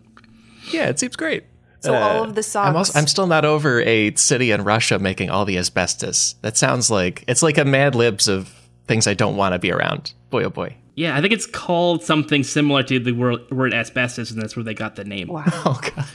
Yeah, 0.70 0.88
it 0.88 0.98
seems 0.98 1.16
great. 1.16 1.44
So 1.82 1.94
all 1.94 2.22
of 2.24 2.34
the 2.34 2.42
socks. 2.42 2.68
I'm, 2.68 2.76
also, 2.76 2.98
I'm 2.98 3.06
still 3.06 3.26
not 3.26 3.44
over 3.44 3.80
a 3.82 4.14
city 4.14 4.50
in 4.52 4.62
Russia 4.64 4.98
making 4.98 5.30
all 5.30 5.44
the 5.44 5.58
asbestos. 5.58 6.34
That 6.42 6.56
sounds 6.56 6.90
like 6.90 7.24
it's 7.26 7.42
like 7.42 7.58
a 7.58 7.64
Mad 7.64 7.94
Libs 7.94 8.28
of 8.28 8.52
things 8.86 9.06
I 9.06 9.14
don't 9.14 9.36
want 9.36 9.52
to 9.54 9.58
be 9.58 9.70
around. 9.72 10.12
Boy, 10.30 10.44
oh 10.44 10.50
boy. 10.50 10.76
Yeah, 10.94 11.16
I 11.16 11.20
think 11.20 11.32
it's 11.32 11.46
called 11.46 12.02
something 12.02 12.44
similar 12.44 12.82
to 12.84 12.98
the 12.98 13.12
word, 13.12 13.50
word 13.50 13.72
asbestos, 13.74 14.30
and 14.30 14.40
that's 14.40 14.54
where 14.56 14.62
they 14.62 14.74
got 14.74 14.96
the 14.96 15.04
name. 15.04 15.28
wow. 15.28 15.44
Oh 15.66 15.80
god. 15.94 16.06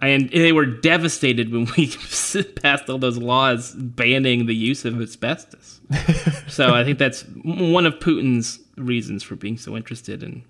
And 0.00 0.28
they 0.30 0.52
were 0.52 0.66
devastated 0.66 1.50
when 1.50 1.66
we 1.78 1.86
passed 2.62 2.90
all 2.90 2.98
those 2.98 3.16
laws 3.16 3.72
banning 3.74 4.44
the 4.46 4.54
use 4.54 4.84
of 4.84 5.00
asbestos. 5.00 5.80
so 6.48 6.74
I 6.74 6.84
think 6.84 6.98
that's 6.98 7.22
one 7.42 7.86
of 7.86 7.94
Putin's 8.00 8.58
reasons 8.76 9.22
for 9.22 9.34
being 9.36 9.56
so 9.56 9.76
interested 9.76 10.22
in 10.22 10.42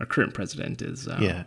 our 0.00 0.06
current 0.06 0.34
president 0.34 0.82
is 0.82 1.06
um, 1.06 1.22
Yeah. 1.22 1.44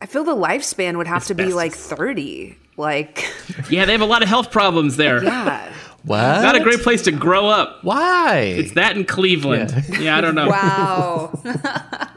I 0.00 0.06
feel 0.06 0.24
the 0.24 0.34
lifespan 0.36 0.96
would 0.98 1.06
have 1.06 1.24
to 1.26 1.34
be 1.34 1.52
like 1.52 1.72
30. 1.74 2.56
Like, 2.76 3.24
yeah 3.70 3.86
they 3.86 3.92
have 3.92 4.02
a 4.02 4.06
lot 4.06 4.22
of 4.22 4.28
health 4.28 4.50
problems 4.50 4.96
there 4.96 5.24
yeah. 5.24 5.72
What? 6.04 6.42
Not 6.42 6.54
a 6.54 6.60
great 6.60 6.82
place 6.82 7.02
to 7.02 7.10
grow 7.10 7.48
up. 7.48 7.82
Why? 7.82 8.38
It's 8.56 8.74
that 8.74 8.96
in 8.96 9.04
Cleveland. 9.06 9.74
Yeah, 9.98 10.16
I 10.16 10.20
don't 10.20 10.36
know. 10.36 10.46
Wow. 10.48 11.32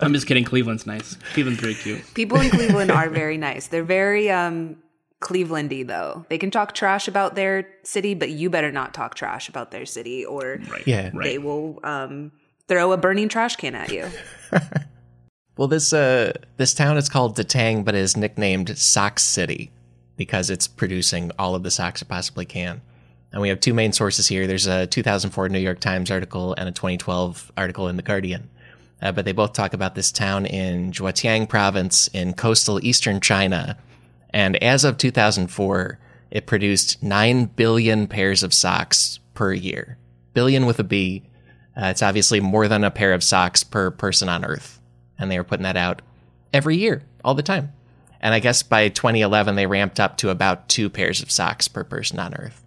I'm 0.00 0.12
just 0.12 0.28
kidding. 0.28 0.44
Cleveland's 0.44 0.86
nice. 0.86 1.16
Cleveland's 1.32 1.60
very 1.60 1.74
cute. 1.74 2.02
People 2.14 2.38
in 2.40 2.50
Cleveland 2.50 2.92
are 2.92 3.08
very 3.10 3.36
nice. 3.36 3.66
They're 3.66 3.82
very 3.82 4.30
um 4.30 4.76
Clevelandy 5.20 5.84
though. 5.88 6.24
They 6.28 6.38
can 6.38 6.52
talk 6.52 6.72
trash 6.72 7.08
about 7.08 7.34
their 7.34 7.68
city, 7.82 8.14
but 8.14 8.30
you 8.30 8.48
better 8.48 8.70
not 8.70 8.94
talk 8.94 9.16
trash 9.16 9.48
about 9.48 9.72
their 9.72 9.84
city 9.84 10.24
or 10.24 10.60
Right. 10.70 10.86
Yeah. 10.86 11.10
Right. 11.12 11.24
they 11.24 11.38
will 11.38 11.80
um 11.82 12.30
throw 12.68 12.92
a 12.92 12.96
burning 12.96 13.28
trash 13.28 13.56
can 13.56 13.74
at 13.74 13.90
you. 13.90 14.08
Well, 15.58 15.66
this 15.66 15.92
uh, 15.92 16.34
this 16.56 16.72
town 16.72 16.96
is 16.98 17.08
called 17.08 17.36
Datang, 17.36 17.84
but 17.84 17.96
is 17.96 18.16
nicknamed 18.16 18.78
Sock 18.78 19.18
City 19.18 19.72
because 20.16 20.50
it's 20.50 20.68
producing 20.68 21.32
all 21.36 21.56
of 21.56 21.64
the 21.64 21.70
socks 21.72 22.00
it 22.00 22.06
possibly 22.06 22.44
can. 22.46 22.80
And 23.32 23.42
we 23.42 23.48
have 23.48 23.58
two 23.58 23.74
main 23.74 23.92
sources 23.92 24.28
here. 24.28 24.46
There's 24.46 24.68
a 24.68 24.86
2004 24.86 25.48
New 25.48 25.58
York 25.58 25.80
Times 25.80 26.12
article 26.12 26.54
and 26.56 26.68
a 26.68 26.72
2012 26.72 27.50
article 27.56 27.88
in 27.88 27.96
the 27.96 28.02
Guardian. 28.02 28.48
Uh, 29.02 29.10
but 29.10 29.24
they 29.24 29.32
both 29.32 29.52
talk 29.52 29.74
about 29.74 29.96
this 29.96 30.12
town 30.12 30.46
in 30.46 30.92
Zhejiang 30.92 31.48
province 31.48 32.06
in 32.12 32.34
coastal 32.34 32.78
eastern 32.84 33.20
China. 33.20 33.76
And 34.30 34.62
as 34.62 34.84
of 34.84 34.96
2004, 34.96 35.98
it 36.30 36.46
produced 36.46 37.02
9 37.02 37.46
billion 37.46 38.06
pairs 38.06 38.44
of 38.44 38.54
socks 38.54 39.18
per 39.34 39.52
year. 39.52 39.98
Billion 40.34 40.66
with 40.66 40.78
a 40.78 40.84
B. 40.84 41.24
Uh, 41.76 41.86
it's 41.86 42.02
obviously 42.02 42.38
more 42.38 42.68
than 42.68 42.84
a 42.84 42.92
pair 42.92 43.12
of 43.12 43.24
socks 43.24 43.64
per 43.64 43.90
person 43.90 44.28
on 44.28 44.44
Earth 44.44 44.77
and 45.18 45.30
they 45.30 45.38
were 45.38 45.44
putting 45.44 45.64
that 45.64 45.76
out 45.76 46.02
every 46.52 46.76
year, 46.76 47.02
all 47.24 47.34
the 47.34 47.42
time. 47.42 47.72
And 48.20 48.34
I 48.34 48.40
guess 48.40 48.62
by 48.62 48.88
2011, 48.88 49.54
they 49.54 49.66
ramped 49.66 50.00
up 50.00 50.16
to 50.18 50.30
about 50.30 50.68
two 50.68 50.90
pairs 50.90 51.22
of 51.22 51.30
socks 51.30 51.68
per 51.68 51.84
person 51.84 52.18
on 52.18 52.34
Earth. 52.34 52.64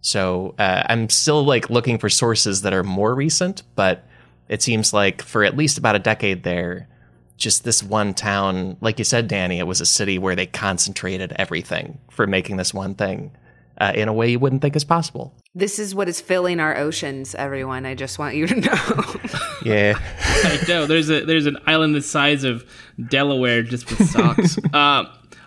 So 0.00 0.54
uh, 0.58 0.84
I'm 0.88 1.08
still 1.08 1.44
like 1.44 1.70
looking 1.70 1.98
for 1.98 2.08
sources 2.08 2.62
that 2.62 2.72
are 2.72 2.84
more 2.84 3.14
recent, 3.14 3.62
but 3.74 4.06
it 4.48 4.62
seems 4.62 4.92
like 4.92 5.22
for 5.22 5.44
at 5.44 5.56
least 5.56 5.78
about 5.78 5.96
a 5.96 6.00
decade 6.00 6.42
there, 6.42 6.88
just 7.36 7.64
this 7.64 7.82
one 7.82 8.14
town, 8.14 8.76
like 8.80 8.98
you 8.98 9.04
said, 9.04 9.28
Danny, 9.28 9.58
it 9.58 9.66
was 9.66 9.80
a 9.80 9.86
city 9.86 10.18
where 10.18 10.36
they 10.36 10.46
concentrated 10.46 11.32
everything 11.36 11.98
for 12.10 12.26
making 12.26 12.56
this 12.56 12.74
one 12.74 12.94
thing 12.94 13.32
uh, 13.78 13.92
in 13.94 14.08
a 14.08 14.12
way 14.12 14.30
you 14.30 14.38
wouldn't 14.38 14.62
think 14.62 14.76
is 14.76 14.84
possible. 14.84 15.34
This 15.54 15.78
is 15.78 15.94
what 15.94 16.08
is 16.08 16.20
filling 16.20 16.60
our 16.60 16.76
oceans, 16.76 17.34
everyone. 17.34 17.84
I 17.84 17.94
just 17.94 18.18
want 18.18 18.36
you 18.36 18.46
to 18.46 18.54
know. 18.56 19.04
Yeah. 19.64 19.96
I 20.20 20.58
know. 20.66 20.86
There's 20.86 21.08
a 21.08 21.24
there's 21.24 21.46
an 21.46 21.56
island 21.68 21.94
the 21.94 22.02
size 22.02 22.42
of 22.42 22.64
Delaware 23.08 23.62
just 23.62 23.88
with 23.88 24.10
socks. 24.10 24.58
uh, 24.72 25.04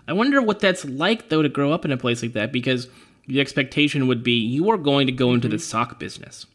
I 0.08 0.12
wonder 0.14 0.40
what 0.40 0.60
that's 0.60 0.86
like 0.86 1.28
though 1.28 1.42
to 1.42 1.50
grow 1.50 1.70
up 1.70 1.84
in 1.84 1.92
a 1.92 1.98
place 1.98 2.22
like 2.22 2.32
that 2.32 2.50
because 2.50 2.88
the 3.26 3.42
expectation 3.42 4.06
would 4.06 4.22
be 4.22 4.32
you 4.32 4.70
are 4.70 4.78
going 4.78 5.06
to 5.06 5.12
go 5.12 5.34
into 5.34 5.48
the 5.48 5.58
sock 5.58 5.98
business. 5.98 6.46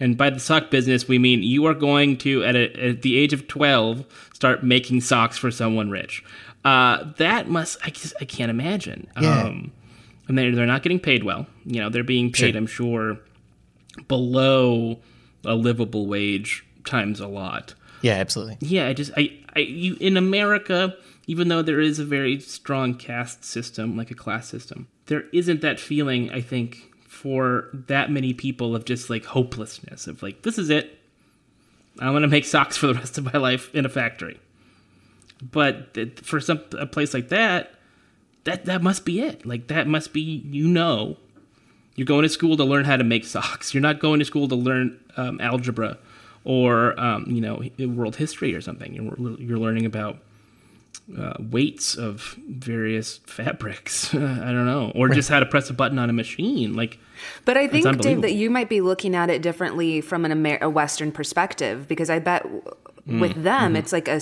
And 0.00 0.16
by 0.16 0.30
the 0.30 0.40
sock 0.40 0.70
business, 0.70 1.08
we 1.08 1.18
mean 1.18 1.42
you 1.42 1.66
are 1.66 1.74
going 1.74 2.16
to, 2.18 2.42
at, 2.44 2.56
a, 2.56 2.88
at 2.88 3.02
the 3.02 3.16
age 3.16 3.32
of 3.32 3.46
12, 3.46 4.04
start 4.32 4.64
making 4.64 5.00
socks 5.00 5.38
for 5.38 5.50
someone 5.50 5.90
rich. 5.90 6.24
Uh, 6.64 7.12
that 7.18 7.48
must, 7.48 7.78
I, 7.84 7.90
just, 7.90 8.14
I 8.20 8.24
can't 8.24 8.50
imagine. 8.50 9.06
Yeah. 9.20 9.44
Um, 9.44 9.72
and 10.28 10.38
they're, 10.38 10.54
they're 10.54 10.66
not 10.66 10.82
getting 10.82 11.00
paid 11.00 11.24
well. 11.24 11.46
You 11.64 11.80
know, 11.80 11.90
they're 11.90 12.04
being 12.04 12.32
paid, 12.32 12.52
Sure. 12.52 12.56
I'm 12.56 12.66
sure, 12.66 13.18
below 14.08 14.98
a 15.44 15.54
livable 15.54 16.06
wage 16.06 16.64
times 16.84 17.20
a 17.20 17.28
lot. 17.28 17.74
Yeah, 18.02 18.14
absolutely. 18.14 18.58
Yeah, 18.60 18.88
I 18.88 18.92
just 18.92 19.12
I 19.16 19.32
I 19.54 19.60
you 19.60 19.96
in 20.00 20.16
America, 20.16 20.96
even 21.26 21.48
though 21.48 21.62
there 21.62 21.80
is 21.80 21.98
a 21.98 22.04
very 22.04 22.38
strong 22.40 22.94
caste 22.94 23.44
system, 23.44 23.96
like 23.96 24.10
a 24.10 24.14
class 24.14 24.48
system, 24.48 24.88
there 25.06 25.24
isn't 25.32 25.60
that 25.62 25.80
feeling, 25.80 26.30
I 26.30 26.40
think, 26.40 26.92
for 27.08 27.70
that 27.86 28.10
many 28.10 28.34
people 28.34 28.74
of 28.74 28.84
just 28.84 29.08
like 29.08 29.24
hopelessness 29.24 30.06
of 30.06 30.22
like 30.22 30.42
this 30.42 30.58
is 30.58 30.70
it. 30.70 30.98
I'm 31.98 32.12
gonna 32.12 32.28
make 32.28 32.44
socks 32.44 32.76
for 32.76 32.86
the 32.88 32.94
rest 32.94 33.18
of 33.18 33.32
my 33.32 33.38
life 33.38 33.74
in 33.74 33.86
a 33.86 33.88
factory. 33.88 34.38
But 35.42 35.96
for 36.22 36.40
some 36.40 36.60
a 36.78 36.86
place 36.86 37.12
like 37.14 37.28
that, 37.28 37.73
that 38.44 38.64
that 38.66 38.82
must 38.82 39.04
be 39.04 39.20
it. 39.20 39.44
Like 39.46 39.68
that 39.68 39.86
must 39.86 40.12
be 40.12 40.20
you 40.20 40.68
know. 40.68 41.16
You're 41.96 42.06
going 42.06 42.24
to 42.24 42.28
school 42.28 42.56
to 42.56 42.64
learn 42.64 42.84
how 42.84 42.96
to 42.96 43.04
make 43.04 43.24
socks. 43.24 43.72
You're 43.72 43.80
not 43.80 44.00
going 44.00 44.18
to 44.18 44.24
school 44.24 44.48
to 44.48 44.56
learn 44.56 44.98
um, 45.16 45.40
algebra 45.40 45.96
or 46.44 46.98
um, 46.98 47.26
you 47.28 47.40
know 47.40 47.62
world 47.86 48.16
history 48.16 48.54
or 48.54 48.60
something. 48.60 48.94
You're 48.94 49.38
you're 49.38 49.58
learning 49.58 49.86
about 49.86 50.18
uh, 51.18 51.34
weights 51.38 51.96
of 51.96 52.36
various 52.48 53.18
fabrics. 53.18 54.12
I 54.14 54.18
don't 54.18 54.66
know, 54.66 54.92
or 54.94 55.08
just 55.08 55.28
how 55.28 55.40
to 55.40 55.46
press 55.46 55.70
a 55.70 55.72
button 55.72 55.98
on 55.98 56.10
a 56.10 56.12
machine. 56.12 56.74
Like 56.74 56.98
But 57.44 57.56
I 57.56 57.68
think, 57.68 58.00
Dave, 58.00 58.22
that 58.22 58.34
you 58.34 58.50
might 58.50 58.68
be 58.68 58.80
looking 58.80 59.14
at 59.14 59.30
it 59.30 59.40
differently 59.40 60.00
from 60.00 60.24
an 60.24 60.32
Amer- 60.32 60.58
a 60.60 60.68
Western 60.68 61.12
perspective 61.12 61.86
because 61.88 62.10
I 62.10 62.18
bet 62.18 62.42
w- 62.42 62.62
Mm, 63.08 63.20
with 63.20 63.42
them 63.42 63.74
mm-hmm. 63.74 63.76
it's 63.76 63.92
like 63.92 64.08
a 64.08 64.20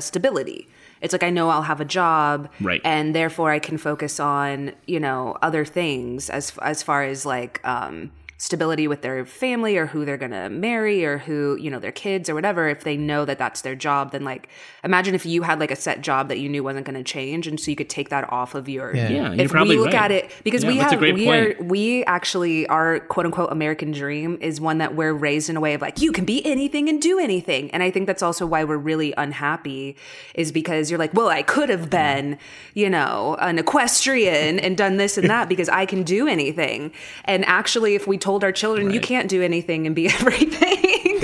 stability. 0.00 0.68
It's 1.00 1.12
like 1.12 1.22
I 1.22 1.30
know 1.30 1.48
I'll 1.48 1.62
have 1.62 1.80
a 1.80 1.84
job, 1.84 2.48
Right. 2.60 2.80
and 2.84 3.14
therefore 3.14 3.50
I 3.50 3.58
can 3.58 3.78
focus 3.78 4.20
on 4.20 4.72
you 4.86 5.00
know 5.00 5.36
other 5.42 5.64
things 5.64 6.28
as 6.30 6.52
as 6.62 6.82
far 6.82 7.02
as 7.04 7.24
like 7.24 7.60
um, 7.66 8.10
stability 8.40 8.88
with 8.88 9.02
their 9.02 9.26
family 9.26 9.76
or 9.76 9.84
who 9.84 10.06
they're 10.06 10.16
gonna 10.16 10.48
marry 10.48 11.04
or 11.04 11.18
who 11.18 11.58
you 11.60 11.70
know 11.70 11.78
their 11.78 11.92
kids 11.92 12.26
or 12.30 12.34
whatever. 12.34 12.70
If 12.70 12.84
they 12.84 12.96
know 12.96 13.26
that 13.26 13.36
that's 13.36 13.60
their 13.60 13.74
job, 13.74 14.12
then 14.12 14.24
like 14.24 14.48
imagine 14.82 15.14
if 15.14 15.26
you 15.26 15.42
had 15.42 15.60
like 15.60 15.70
a 15.70 15.76
set 15.76 16.00
job 16.00 16.28
that 16.28 16.38
you 16.38 16.48
knew 16.48 16.64
wasn't 16.64 16.86
gonna 16.86 17.04
change, 17.04 17.46
and 17.46 17.60
so 17.60 17.70
you 17.70 17.76
could 17.76 17.90
take 17.90 18.08
that 18.08 18.32
off 18.32 18.54
of 18.54 18.66
your 18.66 18.96
Yeah. 18.96 19.10
Yeah, 19.10 19.32
you're 19.34 19.44
if 19.44 19.52
we 19.52 19.76
look 19.76 19.88
right. 19.88 19.94
at 19.94 20.10
it 20.10 20.32
because 20.42 20.64
Yeah, 20.64 20.70
we 20.70 20.76
have 20.78 21.00
we 21.00 21.24
point. 21.26 21.58
are 21.60 21.62
we 21.62 22.02
actually 22.04 22.66
our 22.68 23.00
quote 23.00 23.26
unquote 23.26 23.52
American 23.52 23.92
dream 23.92 24.38
is 24.40 24.58
one 24.58 24.78
that 24.78 24.94
we're 24.94 25.12
raised 25.12 25.50
in 25.50 25.56
a 25.58 25.60
way 25.60 25.74
of 25.74 25.82
like 25.82 26.00
you 26.00 26.10
can 26.10 26.24
be 26.24 26.44
anything 26.46 26.88
and 26.88 27.02
do 27.02 27.18
anything. 27.18 27.70
And 27.72 27.82
I 27.82 27.90
think 27.90 28.06
that's 28.06 28.22
also 28.22 28.46
why 28.46 28.64
we're 28.64 28.78
really 28.78 29.12
unhappy 29.18 29.96
is 30.34 30.50
because 30.50 30.90
you're 30.90 30.98
like, 30.98 31.12
well, 31.12 31.28
I 31.28 31.42
could 31.42 31.68
have 31.68 31.90
been, 31.90 32.38
you 32.72 32.88
know, 32.88 33.36
an 33.38 33.58
equestrian 33.58 34.58
and 34.58 34.78
done 34.78 34.96
this 34.96 35.18
and 35.18 35.28
that 35.28 35.46
because 35.50 35.68
I 35.68 35.84
can 35.84 36.04
do 36.04 36.26
anything. 36.26 36.90
And 37.26 37.44
actually 37.44 37.94
if 37.94 38.06
we 38.06 38.16
told 38.16 38.29
our 38.38 38.52
children 38.52 38.90
you 38.90 39.00
can't 39.00 39.28
do 39.28 39.42
anything 39.42 39.86
and 39.86 39.94
be 39.94 40.06
everything. 40.18 41.16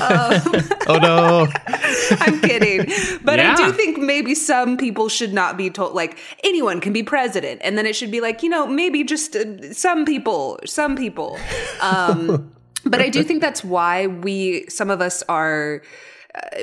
um, 0.00 0.40
Oh 0.86 0.98
no. 1.00 1.48
I'm 2.20 2.40
kidding. 2.40 2.86
But 3.22 3.40
I 3.40 3.54
do 3.54 3.72
think 3.72 3.98
maybe 3.98 4.34
some 4.34 4.76
people 4.76 5.08
should 5.08 5.32
not 5.32 5.56
be 5.56 5.70
told, 5.70 5.94
like, 5.94 6.18
anyone 6.42 6.80
can 6.80 6.92
be 6.92 7.02
president. 7.02 7.60
And 7.64 7.78
then 7.78 7.86
it 7.86 7.96
should 7.96 8.10
be 8.10 8.20
like, 8.20 8.42
you 8.42 8.50
know, 8.50 8.66
maybe 8.66 9.04
just 9.04 9.34
uh, 9.34 9.72
some 9.72 10.04
people, 10.04 10.58
some 10.66 10.96
people. 10.96 11.38
Um, 11.80 12.52
but 12.84 13.00
I 13.00 13.08
do 13.08 13.22
think 13.22 13.40
that's 13.40 13.64
why 13.64 14.06
we, 14.08 14.66
some 14.68 14.90
of 14.90 15.00
us 15.00 15.22
are. 15.28 15.82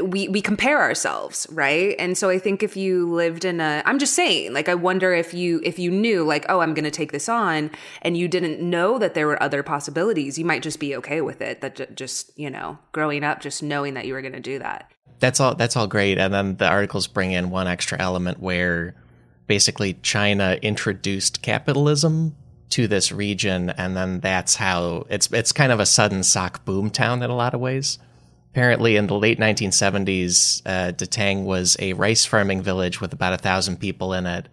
We 0.04 0.28
we 0.28 0.42
compare 0.42 0.82
ourselves 0.82 1.48
right? 1.52 1.96
And 2.00 2.18
so 2.18 2.30
i 2.30 2.40
think 2.40 2.64
if 2.64 2.76
you 2.76 3.12
lived 3.12 3.46
in 3.46 3.60
a 3.60 3.82
i'm 3.86 4.00
just 4.00 4.14
saying 4.14 4.54
like 4.54 4.70
i 4.70 4.76
wonder 4.76 5.14
if 5.14 5.34
you 5.34 5.62
if 5.64 5.80
you 5.80 5.92
knew 5.92 6.24
like 6.24 6.46
oh 6.50 6.60
i'm 6.60 6.74
going 6.74 6.86
to 6.86 6.92
take 6.92 7.12
this 7.12 7.30
on 7.30 7.72
and 8.02 8.18
you 8.18 8.28
didn't 8.28 8.62
know 8.62 8.98
that 8.98 9.14
there 9.14 9.28
were 9.28 9.42
other 9.42 9.64
possibilities 9.64 10.38
you 10.38 10.46
might 10.46 10.62
just 10.62 10.80
be 10.80 10.96
okay 10.96 11.22
with 11.22 11.42
it 11.42 11.62
that 11.62 11.96
just 11.96 12.38
you 12.38 12.50
know 12.50 12.78
growing 12.92 13.24
up 13.24 13.42
just 13.42 13.62
knowing 13.64 13.94
that 13.94 14.06
you 14.06 14.14
were 14.14 14.22
going 14.22 14.34
to 14.34 14.40
do 14.40 14.60
that. 14.60 14.92
That's 15.20 15.40
all 15.40 15.56
that's 15.56 15.76
all 15.76 15.88
great 15.88 16.18
and 16.18 16.34
then 16.34 16.58
the 16.58 16.68
articles 16.68 17.08
bring 17.08 17.32
in 17.32 17.50
one 17.50 17.68
extra 17.68 18.00
element 18.00 18.40
where 18.40 18.96
basically 19.48 19.96
china 20.02 20.58
introduced 20.62 21.42
capitalism 21.42 22.36
to 22.70 22.88
this 22.88 23.12
region 23.12 23.70
and 23.72 23.96
then 23.96 24.20
that's 24.22 24.56
how 24.56 25.06
it's 25.10 25.32
it's 25.32 25.52
kind 25.52 25.72
of 25.72 25.80
a 25.80 25.86
sudden 25.86 26.24
sock 26.24 26.64
boom 26.66 26.90
town 26.90 27.22
in 27.22 27.30
a 27.30 27.36
lot 27.36 27.54
of 27.54 27.60
ways 27.60 28.00
apparently 28.52 28.98
in 28.98 29.08
the 29.08 29.18
late 29.18 29.40
1970s 29.40 30.62
uh, 30.66 30.92
datang 30.92 31.44
was 31.44 31.78
a 31.80 31.94
rice 31.94 32.26
farming 32.26 32.62
village 32.62 33.00
with 33.00 33.14
about 33.14 33.34
a 33.34 33.38
thousand 33.38 33.78
people 33.80 34.14
in 34.14 34.26
it. 34.26 34.48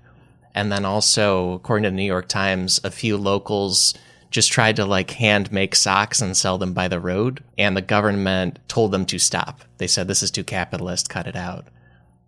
And 0.54 0.70
then 0.72 0.84
also 0.84 1.52
according 1.52 1.84
to 1.84 1.90
the 1.90 1.96
new 1.96 2.02
york 2.02 2.28
times 2.28 2.80
a 2.84 2.90
few 2.90 3.16
locals 3.16 3.94
just 4.30 4.52
tried 4.52 4.76
to 4.76 4.84
like 4.84 5.12
hand 5.12 5.50
make 5.50 5.74
socks 5.74 6.20
and 6.20 6.36
sell 6.36 6.58
them 6.58 6.72
by 6.72 6.86
the 6.86 7.00
road 7.00 7.42
and 7.56 7.76
the 7.76 7.82
government 7.82 8.58
told 8.68 8.92
them 8.92 9.06
to 9.06 9.18
stop. 9.18 9.62
They 9.78 9.86
said 9.86 10.06
this 10.06 10.22
is 10.22 10.30
too 10.30 10.44
capitalist. 10.44 11.08
Cut 11.08 11.26
it 11.26 11.36
out 11.36 11.66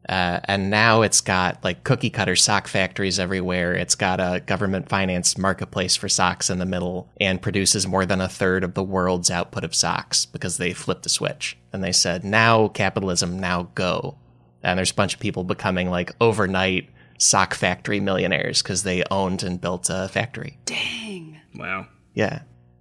uh, 0.09 0.41
and 0.45 0.71
now 0.71 1.03
it's 1.03 1.21
got 1.21 1.63
like 1.63 1.85
cookie 1.85 2.11
cutter 2.11 2.35
sock 2.35 2.67
factories 2.67 3.19
everywhere. 3.19 3.75
It's 3.75 3.95
got 3.95 4.19
a 4.19 4.41
government 4.41 4.89
financed 4.89 5.39
marketplace 5.39 5.95
for 5.95 6.09
socks 6.09 6.49
in 6.49 6.59
the 6.59 6.67
middle 6.67 7.09
and 7.21 7.43
produces 7.43 7.87
more 7.87 8.07
than 8.07 8.21
a 8.21 8.29
third 8.29 8.65
of 8.65 8.75
the 8.75 8.83
world's 8.83 9.31
output 9.31 9.63
of 9.63 9.75
socks 9.75 10.25
because 10.25 10.57
they 10.57 10.73
flipped 10.73 11.03
the 11.03 11.09
switch 11.11 11.59
and 11.73 11.85
they 11.85 11.93
said, 11.93 12.25
now 12.25 12.69
capitalism, 12.69 13.39
now 13.39 13.69
go. 13.75 14.17
And 14.63 14.79
there's 14.79 14.91
a 14.91 14.95
bunch 14.95 15.15
of 15.15 15.21
people 15.21 15.45
becoming 15.45 15.91
like 15.91 16.13
overnight 16.21 16.89
sock 17.19 17.53
factory 17.55 18.01
millionaires 18.01 18.63
because 18.63 18.83
they 18.83 19.05
owned 19.11 19.43
and 19.43 19.61
built 19.61 19.91
a 19.91 20.09
factory. 20.09 20.59
dang 20.65 21.39
wow. 21.55 21.87
Yeah. 22.15 22.41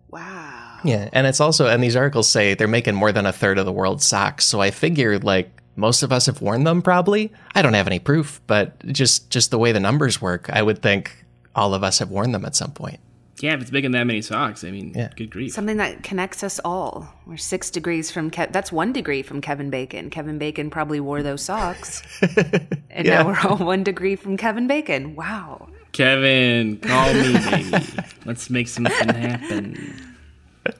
wow 0.09 0.79
Yeah, 0.85 1.09
and 1.11 1.27
it's 1.27 1.41
also 1.41 1.67
and 1.67 1.83
these 1.83 1.97
articles 1.97 2.29
say 2.29 2.53
they're 2.53 2.67
making 2.67 2.95
more 2.95 3.11
than 3.11 3.25
a 3.25 3.33
third 3.33 3.57
of 3.57 3.65
the 3.65 3.73
world's 3.73 4.05
socks. 4.05 4.45
So 4.45 4.61
I 4.61 4.71
figured 4.71 5.23
like 5.25 5.58
most 5.75 6.03
of 6.03 6.11
us 6.11 6.25
have 6.25 6.41
worn 6.41 6.63
them 6.63 6.81
probably. 6.81 7.31
I 7.55 7.61
don't 7.61 7.73
have 7.73 7.87
any 7.87 7.99
proof, 7.99 8.41
but 8.47 8.85
just 8.87 9.29
just 9.29 9.51
the 9.51 9.57
way 9.59 9.71
the 9.71 9.79
numbers 9.79 10.21
work, 10.21 10.49
I 10.51 10.61
would 10.61 10.81
think 10.81 11.25
all 11.55 11.73
of 11.73 11.83
us 11.83 11.99
have 11.99 12.09
worn 12.09 12.31
them 12.31 12.45
at 12.45 12.55
some 12.55 12.71
point. 12.71 12.99
Yeah, 13.41 13.53
if 13.53 13.61
it's 13.61 13.69
bigger 13.71 13.85
than 13.85 13.93
that 13.93 14.03
many 14.05 14.21
socks, 14.21 14.65
I 14.65 14.71
mean, 14.71 14.91
Yeah. 14.93 15.09
good 15.15 15.29
grief. 15.29 15.53
Something 15.53 15.77
that 15.77 16.03
connects 16.03 16.43
us 16.43 16.59
all. 16.65 17.07
We're 17.25 17.37
six 17.37 17.69
degrees 17.69 18.11
from 18.11 18.29
Ke- 18.29 18.51
that's 18.51 18.69
one 18.69 18.91
degree 18.91 19.21
from 19.21 19.39
Kevin 19.39 19.69
Bacon. 19.69 20.09
Kevin 20.09 20.37
Bacon 20.37 20.69
probably 20.69 20.99
wore 20.99 21.23
those 21.23 21.41
socks, 21.41 22.03
and 22.21 23.07
Yeah. 23.07 23.23
now 23.23 23.27
we're 23.27 23.39
all 23.47 23.55
one 23.57 23.83
degree 23.83 24.17
from 24.17 24.35
Kevin 24.35 24.67
Bacon. 24.67 25.15
Wow. 25.15 25.69
Kevin, 25.93 26.77
call 26.79 27.13
me, 27.13 27.33
baby. 27.71 27.85
Let's 28.25 28.49
make 28.49 28.67
something 28.67 28.93
happen. 29.09 29.95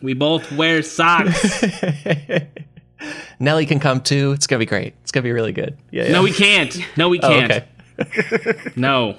We 0.02 0.14
both 0.14 0.52
wear 0.52 0.84
socks. 0.84 1.64
Nelly 3.40 3.66
can 3.66 3.80
come 3.80 4.02
too. 4.02 4.32
It's 4.34 4.48
gonna 4.48 4.60
be 4.60 4.66
great. 4.66 4.94
It's 5.04 5.12
gonna 5.12 5.24
be 5.24 5.32
really 5.32 5.52
good. 5.54 5.78
Yeah. 5.92 6.06
yeah. 6.06 6.12
No, 6.12 6.24
we 6.24 6.32
can't. 6.32 6.78
No, 6.98 7.10
we 7.10 7.20
Oh, 7.24 7.30
can't. 7.30 7.52
okay. 8.00 8.72
No. 8.76 9.18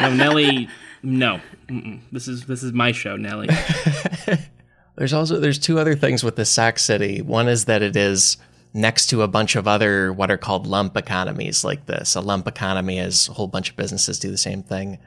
No, 0.00 0.14
Nelly. 0.14 0.68
No. 1.02 1.40
Mm-mm. 1.68 2.00
This 2.12 2.28
is 2.28 2.46
this 2.46 2.62
is 2.62 2.72
my 2.72 2.92
show, 2.92 3.16
Nelly. 3.16 3.48
There's 4.96 5.12
also 5.12 5.38
there's 5.38 5.58
two 5.60 5.78
other 5.78 5.94
things 5.94 6.24
with 6.24 6.34
the 6.36 6.44
Sock 6.44 6.78
City. 6.78 7.22
One 7.22 7.46
is 7.48 7.66
that 7.66 7.82
it 7.82 7.94
is 7.96 8.36
next 8.74 9.06
to 9.08 9.22
a 9.22 9.28
bunch 9.28 9.54
of 9.54 9.68
other 9.68 10.12
what 10.12 10.30
are 10.30 10.36
called 10.36 10.66
lump 10.66 10.96
economies 10.96 11.62
like 11.64 11.86
this. 11.86 12.16
A 12.16 12.20
lump 12.20 12.48
economy 12.48 12.98
is 12.98 13.28
a 13.28 13.32
whole 13.32 13.46
bunch 13.46 13.70
of 13.70 13.76
businesses 13.76 14.18
do 14.18 14.30
the 14.30 14.36
same 14.36 14.62
thing. 14.62 14.98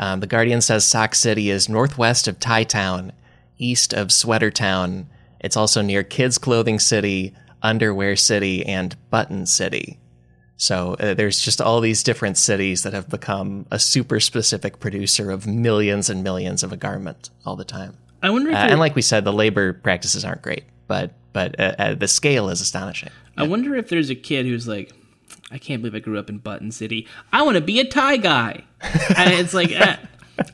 Um, 0.00 0.18
the 0.20 0.26
Guardian 0.26 0.60
says 0.60 0.84
Sock 0.84 1.14
City 1.14 1.48
is 1.48 1.68
northwest 1.68 2.26
of 2.28 2.40
Tie 2.40 2.64
Town, 2.64 3.12
east 3.56 3.94
of 3.94 4.12
Sweater 4.12 4.50
Town. 4.50 5.06
It's 5.46 5.56
also 5.56 5.80
near 5.80 6.02
Kids 6.02 6.38
Clothing 6.38 6.80
City, 6.80 7.32
Underwear 7.62 8.16
City, 8.16 8.66
and 8.66 8.96
Button 9.10 9.46
City. 9.46 10.00
So 10.56 10.94
uh, 10.98 11.14
there's 11.14 11.38
just 11.38 11.60
all 11.60 11.80
these 11.80 12.02
different 12.02 12.36
cities 12.36 12.82
that 12.82 12.92
have 12.92 13.08
become 13.08 13.64
a 13.70 13.78
super 13.78 14.18
specific 14.18 14.80
producer 14.80 15.30
of 15.30 15.46
millions 15.46 16.10
and 16.10 16.24
millions 16.24 16.64
of 16.64 16.72
a 16.72 16.76
garment 16.76 17.30
all 17.44 17.54
the 17.54 17.64
time. 17.64 17.96
I 18.24 18.30
wonder 18.30 18.50
if 18.50 18.56
Uh, 18.56 18.58
and 18.58 18.80
like 18.80 18.96
we 18.96 19.02
said, 19.02 19.24
the 19.24 19.32
labor 19.32 19.72
practices 19.72 20.24
aren't 20.24 20.42
great, 20.42 20.64
but 20.88 21.12
but 21.32 21.60
uh, 21.60 21.74
uh, 21.78 21.94
the 21.94 22.08
scale 22.08 22.48
is 22.48 22.60
astonishing. 22.60 23.10
I 23.36 23.46
wonder 23.46 23.76
if 23.76 23.88
there's 23.88 24.10
a 24.10 24.16
kid 24.16 24.46
who's 24.46 24.66
like, 24.66 24.90
I 25.52 25.58
can't 25.58 25.80
believe 25.80 25.94
I 25.94 26.00
grew 26.00 26.18
up 26.18 26.28
in 26.28 26.38
Button 26.38 26.72
City. 26.72 27.06
I 27.32 27.42
want 27.42 27.54
to 27.54 27.60
be 27.60 27.78
a 27.78 27.84
tie 27.84 28.16
guy. 28.16 28.64
and 29.16 29.32
it's 29.32 29.54
like, 29.54 29.70
eh, 29.70 29.96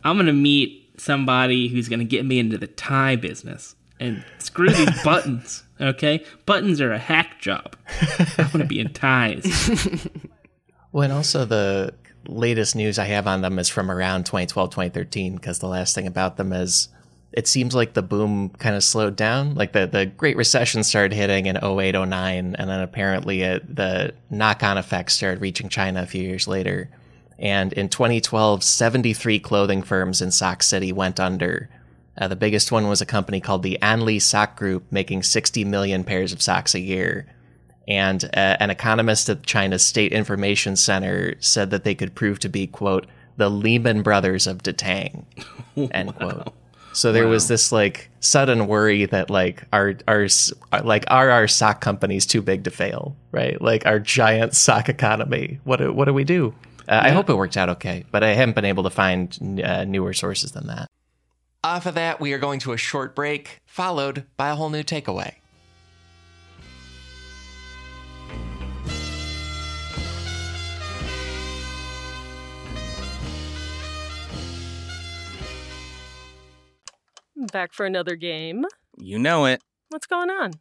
I'm 0.04 0.16
going 0.16 0.26
to 0.26 0.34
meet 0.34 1.00
somebody 1.00 1.68
who's 1.68 1.88
going 1.88 2.00
to 2.00 2.04
get 2.04 2.26
me 2.26 2.38
into 2.38 2.58
the 2.58 2.66
tie 2.66 3.16
business. 3.16 3.74
And 4.00 4.24
screw 4.38 4.70
these 4.70 5.02
buttons, 5.04 5.62
okay? 5.80 6.24
Buttons 6.46 6.80
are 6.80 6.92
a 6.92 6.98
hack 6.98 7.40
job. 7.40 7.76
I 8.38 8.42
want 8.42 8.58
to 8.58 8.64
be 8.64 8.80
in 8.80 8.92
ties. 8.92 10.08
Well, 10.92 11.04
and 11.04 11.12
also 11.12 11.44
the 11.44 11.94
latest 12.28 12.76
news 12.76 12.98
I 12.98 13.06
have 13.06 13.26
on 13.26 13.40
them 13.40 13.58
is 13.58 13.68
from 13.68 13.90
around 13.90 14.26
2012, 14.26 14.70
2013, 14.70 15.36
because 15.36 15.58
the 15.58 15.66
last 15.66 15.94
thing 15.94 16.06
about 16.06 16.36
them 16.36 16.52
is 16.52 16.88
it 17.32 17.48
seems 17.48 17.74
like 17.74 17.94
the 17.94 18.02
boom 18.02 18.50
kind 18.50 18.76
of 18.76 18.84
slowed 18.84 19.16
down. 19.16 19.54
Like 19.54 19.72
the, 19.72 19.86
the 19.86 20.04
Great 20.04 20.36
Recession 20.36 20.84
started 20.84 21.14
hitting 21.14 21.46
in 21.46 21.56
08, 21.56 21.92
09, 21.94 22.56
and 22.56 22.70
then 22.70 22.80
apparently 22.80 23.40
it, 23.40 23.74
the 23.74 24.12
knock 24.28 24.62
on 24.62 24.76
effects 24.76 25.14
started 25.14 25.40
reaching 25.40 25.70
China 25.70 26.02
a 26.02 26.06
few 26.06 26.22
years 26.22 26.46
later. 26.46 26.90
And 27.38 27.72
in 27.72 27.88
2012, 27.88 28.62
73 28.62 29.40
clothing 29.40 29.82
firms 29.82 30.20
in 30.20 30.30
Sock 30.30 30.62
City 30.62 30.92
went 30.92 31.18
under. 31.18 31.70
Uh, 32.18 32.28
the 32.28 32.36
biggest 32.36 32.70
one 32.70 32.88
was 32.88 33.00
a 33.00 33.06
company 33.06 33.40
called 33.40 33.62
the 33.62 33.78
Anli 33.80 34.20
Sock 34.20 34.56
Group, 34.56 34.84
making 34.90 35.22
60 35.22 35.64
million 35.64 36.04
pairs 36.04 36.32
of 36.32 36.42
socks 36.42 36.74
a 36.74 36.80
year. 36.80 37.26
And 37.88 38.24
uh, 38.24 38.56
an 38.60 38.70
economist 38.70 39.28
at 39.28 39.42
China's 39.42 39.84
State 39.84 40.12
Information 40.12 40.76
Center 40.76 41.34
said 41.40 41.70
that 41.70 41.84
they 41.84 41.94
could 41.94 42.14
prove 42.14 42.38
to 42.40 42.48
be, 42.48 42.66
quote, 42.66 43.06
the 43.36 43.48
Lehman 43.48 44.02
Brothers 44.02 44.46
of 44.46 44.62
Datang, 44.62 45.24
end 45.90 46.14
quote. 46.16 46.52
So 46.92 47.10
there 47.12 47.26
was 47.26 47.48
this 47.48 47.72
like 47.72 48.10
sudden 48.20 48.66
worry 48.66 49.06
that 49.06 49.30
like 49.30 49.64
our 49.72 49.94
our 50.06 50.28
like 50.84 51.04
are 51.08 51.30
our 51.30 51.48
sock 51.48 51.80
companies 51.80 52.26
too 52.26 52.42
big 52.42 52.64
to 52.64 52.70
fail, 52.70 53.16
right? 53.30 53.60
Like 53.60 53.86
our 53.86 53.98
giant 53.98 54.54
sock 54.54 54.88
economy. 54.88 55.58
What 55.64 55.78
do, 55.78 55.92
what 55.92 56.04
do 56.04 56.14
we 56.14 56.24
do? 56.24 56.54
Uh, 56.86 57.00
I 57.02 57.10
hope 57.10 57.30
it 57.30 57.34
worked 57.34 57.56
out 57.56 57.70
okay, 57.70 58.04
but 58.10 58.22
I 58.22 58.34
haven't 58.34 58.54
been 58.54 58.64
able 58.64 58.82
to 58.82 58.90
find 58.90 59.62
uh, 59.64 59.84
newer 59.84 60.12
sources 60.12 60.52
than 60.52 60.66
that. 60.66 60.88
Off 61.64 61.86
of 61.86 61.94
that, 61.94 62.18
we 62.18 62.32
are 62.32 62.40
going 62.40 62.58
to 62.58 62.72
a 62.72 62.76
short 62.76 63.14
break, 63.14 63.60
followed 63.64 64.26
by 64.36 64.48
a 64.50 64.56
whole 64.56 64.68
new 64.68 64.82
takeaway. 64.82 65.34
Back 77.52 77.72
for 77.72 77.86
another 77.86 78.16
game. 78.16 78.64
You 78.98 79.20
know 79.20 79.44
it. 79.46 79.62
What's 79.88 80.06
going 80.06 80.30
on? 80.30 80.54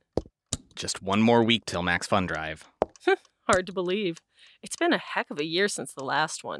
Just 0.75 1.01
one 1.01 1.21
more 1.21 1.43
week 1.43 1.65
till 1.65 1.81
Max 1.81 2.05
Fun 2.05 2.27
Drive. 2.27 2.65
Hard 3.47 3.65
to 3.65 3.73
believe. 3.73 4.17
It's 4.61 4.75
been 4.75 4.93
a 4.93 4.99
heck 4.99 5.31
of 5.31 5.39
a 5.39 5.45
year 5.45 5.67
since 5.67 5.93
the 5.93 6.03
last 6.03 6.43
one. 6.43 6.59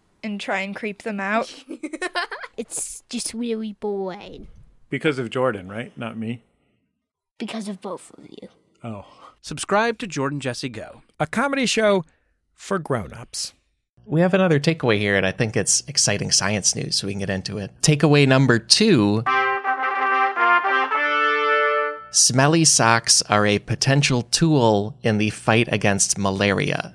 and 0.23 0.39
try 0.39 0.59
and 0.61 0.75
creep 0.75 1.03
them 1.03 1.19
out. 1.19 1.53
It's 2.57 3.03
just 3.09 3.33
really 3.33 3.73
boring 3.73 4.47
Because 4.89 5.17
of 5.17 5.29
Jordan, 5.31 5.67
right? 5.69 5.97
Not 5.97 6.17
me. 6.17 6.43
because 7.39 7.67
of 7.67 7.81
both 7.81 8.11
of 8.17 8.25
you. 8.29 8.49
Oh. 8.83 9.05
Subscribe 9.41 9.97
to 9.99 10.05
Jordan 10.07 10.39
Jesse 10.39 10.69
Go. 10.69 11.01
A 11.19 11.25
comedy 11.25 11.65
show 11.65 12.03
for 12.53 12.77
grown-ups. 12.77 13.53
We 14.05 14.21
have 14.21 14.35
another 14.35 14.59
takeaway 14.59 14.99
here, 14.99 15.15
and 15.15 15.25
I 15.25 15.31
think 15.31 15.57
it's 15.57 15.81
exciting 15.87 16.29
science 16.29 16.75
news, 16.75 16.97
so 16.97 17.07
we 17.07 17.13
can 17.13 17.19
get 17.21 17.29
into 17.31 17.57
it. 17.57 17.71
Takeaway 17.81 18.27
number 18.27 18.59
two 18.59 19.23
Smelly 22.11 22.65
socks 22.65 23.21
are 23.23 23.45
a 23.47 23.57
potential 23.59 24.21
tool 24.23 24.97
in 25.01 25.17
the 25.17 25.29
fight 25.29 25.69
against 25.71 26.17
malaria. 26.17 26.93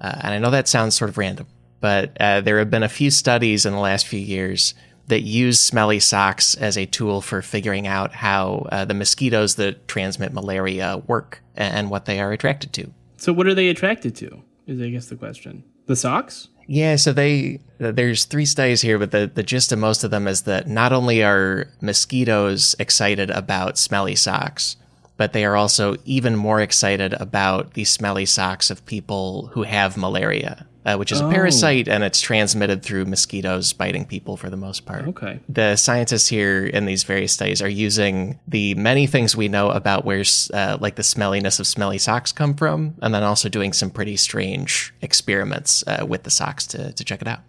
Uh, 0.00 0.14
and 0.22 0.34
I 0.34 0.38
know 0.38 0.50
that 0.50 0.68
sounds 0.68 0.94
sort 0.94 1.10
of 1.10 1.18
random, 1.18 1.46
but 1.82 2.16
uh, 2.18 2.40
there 2.40 2.58
have 2.60 2.70
been 2.70 2.84
a 2.84 2.88
few 2.88 3.10
studies 3.10 3.66
in 3.66 3.74
the 3.74 3.78
last 3.78 4.06
few 4.06 4.20
years 4.20 4.72
that 5.08 5.22
use 5.22 5.58
smelly 5.60 6.00
socks 6.00 6.54
as 6.54 6.78
a 6.78 6.86
tool 6.86 7.20
for 7.20 7.42
figuring 7.42 7.86
out 7.86 8.14
how 8.14 8.66
uh, 8.70 8.84
the 8.84 8.94
mosquitoes 8.94 9.56
that 9.56 9.86
transmit 9.88 10.32
malaria 10.32 11.02
work 11.06 11.42
and 11.56 11.90
what 11.90 12.06
they 12.06 12.20
are 12.20 12.32
attracted 12.32 12.72
to. 12.72 12.90
So 13.16 13.32
what 13.32 13.46
are 13.46 13.54
they 13.54 13.68
attracted 13.68 14.14
to? 14.16 14.42
Is 14.66 14.80
I 14.80 14.90
guess 14.90 15.06
the 15.06 15.16
question. 15.16 15.64
The 15.86 15.96
socks? 15.96 16.48
Yeah, 16.68 16.94
so 16.94 17.12
they 17.12 17.60
there's 17.78 18.24
three 18.24 18.46
studies 18.46 18.80
here, 18.80 18.98
but 18.98 19.10
the, 19.10 19.30
the 19.32 19.42
gist 19.42 19.72
of 19.72 19.80
most 19.80 20.04
of 20.04 20.12
them 20.12 20.28
is 20.28 20.42
that 20.42 20.68
not 20.68 20.92
only 20.92 21.22
are 21.24 21.68
mosquitoes 21.80 22.76
excited 22.78 23.30
about 23.30 23.76
smelly 23.76 24.14
socks, 24.14 24.76
but 25.16 25.32
they 25.32 25.44
are 25.44 25.56
also 25.56 25.96
even 26.04 26.36
more 26.36 26.60
excited 26.60 27.12
about 27.14 27.74
the 27.74 27.84
smelly 27.84 28.26
socks 28.26 28.70
of 28.70 28.84
people 28.86 29.48
who 29.52 29.62
have 29.62 29.96
malaria, 29.96 30.66
uh, 30.84 30.96
which 30.96 31.12
is 31.12 31.20
a 31.20 31.24
Oh. 31.26 31.30
parasite 31.30 31.86
and 31.86 32.02
it's 32.02 32.20
transmitted 32.20 32.82
through 32.82 33.04
mosquitoes 33.04 33.72
biting 33.72 34.04
people 34.04 34.36
for 34.36 34.50
the 34.50 34.56
most 34.56 34.84
part. 34.84 35.06
Okay. 35.08 35.38
The 35.48 35.76
scientists 35.76 36.26
here 36.28 36.66
in 36.66 36.86
these 36.86 37.04
various 37.04 37.32
studies 37.32 37.62
are 37.62 37.68
using 37.68 38.40
the 38.48 38.74
many 38.74 39.06
things 39.06 39.36
we 39.36 39.48
know 39.48 39.70
about 39.70 40.04
where, 40.04 40.24
uh, 40.52 40.78
like, 40.80 40.96
the 40.96 41.02
smelliness 41.04 41.60
of 41.60 41.66
smelly 41.68 41.98
socks 41.98 42.32
come 42.32 42.54
from, 42.54 42.94
and 43.00 43.14
then 43.14 43.22
also 43.22 43.48
doing 43.48 43.72
some 43.72 43.90
pretty 43.90 44.16
strange 44.16 44.92
experiments 45.02 45.84
uh, 45.86 46.04
with 46.08 46.24
the 46.24 46.30
socks 46.30 46.66
to, 46.68 46.92
to 46.92 47.04
check 47.04 47.20
it 47.22 47.28
out. 47.28 47.40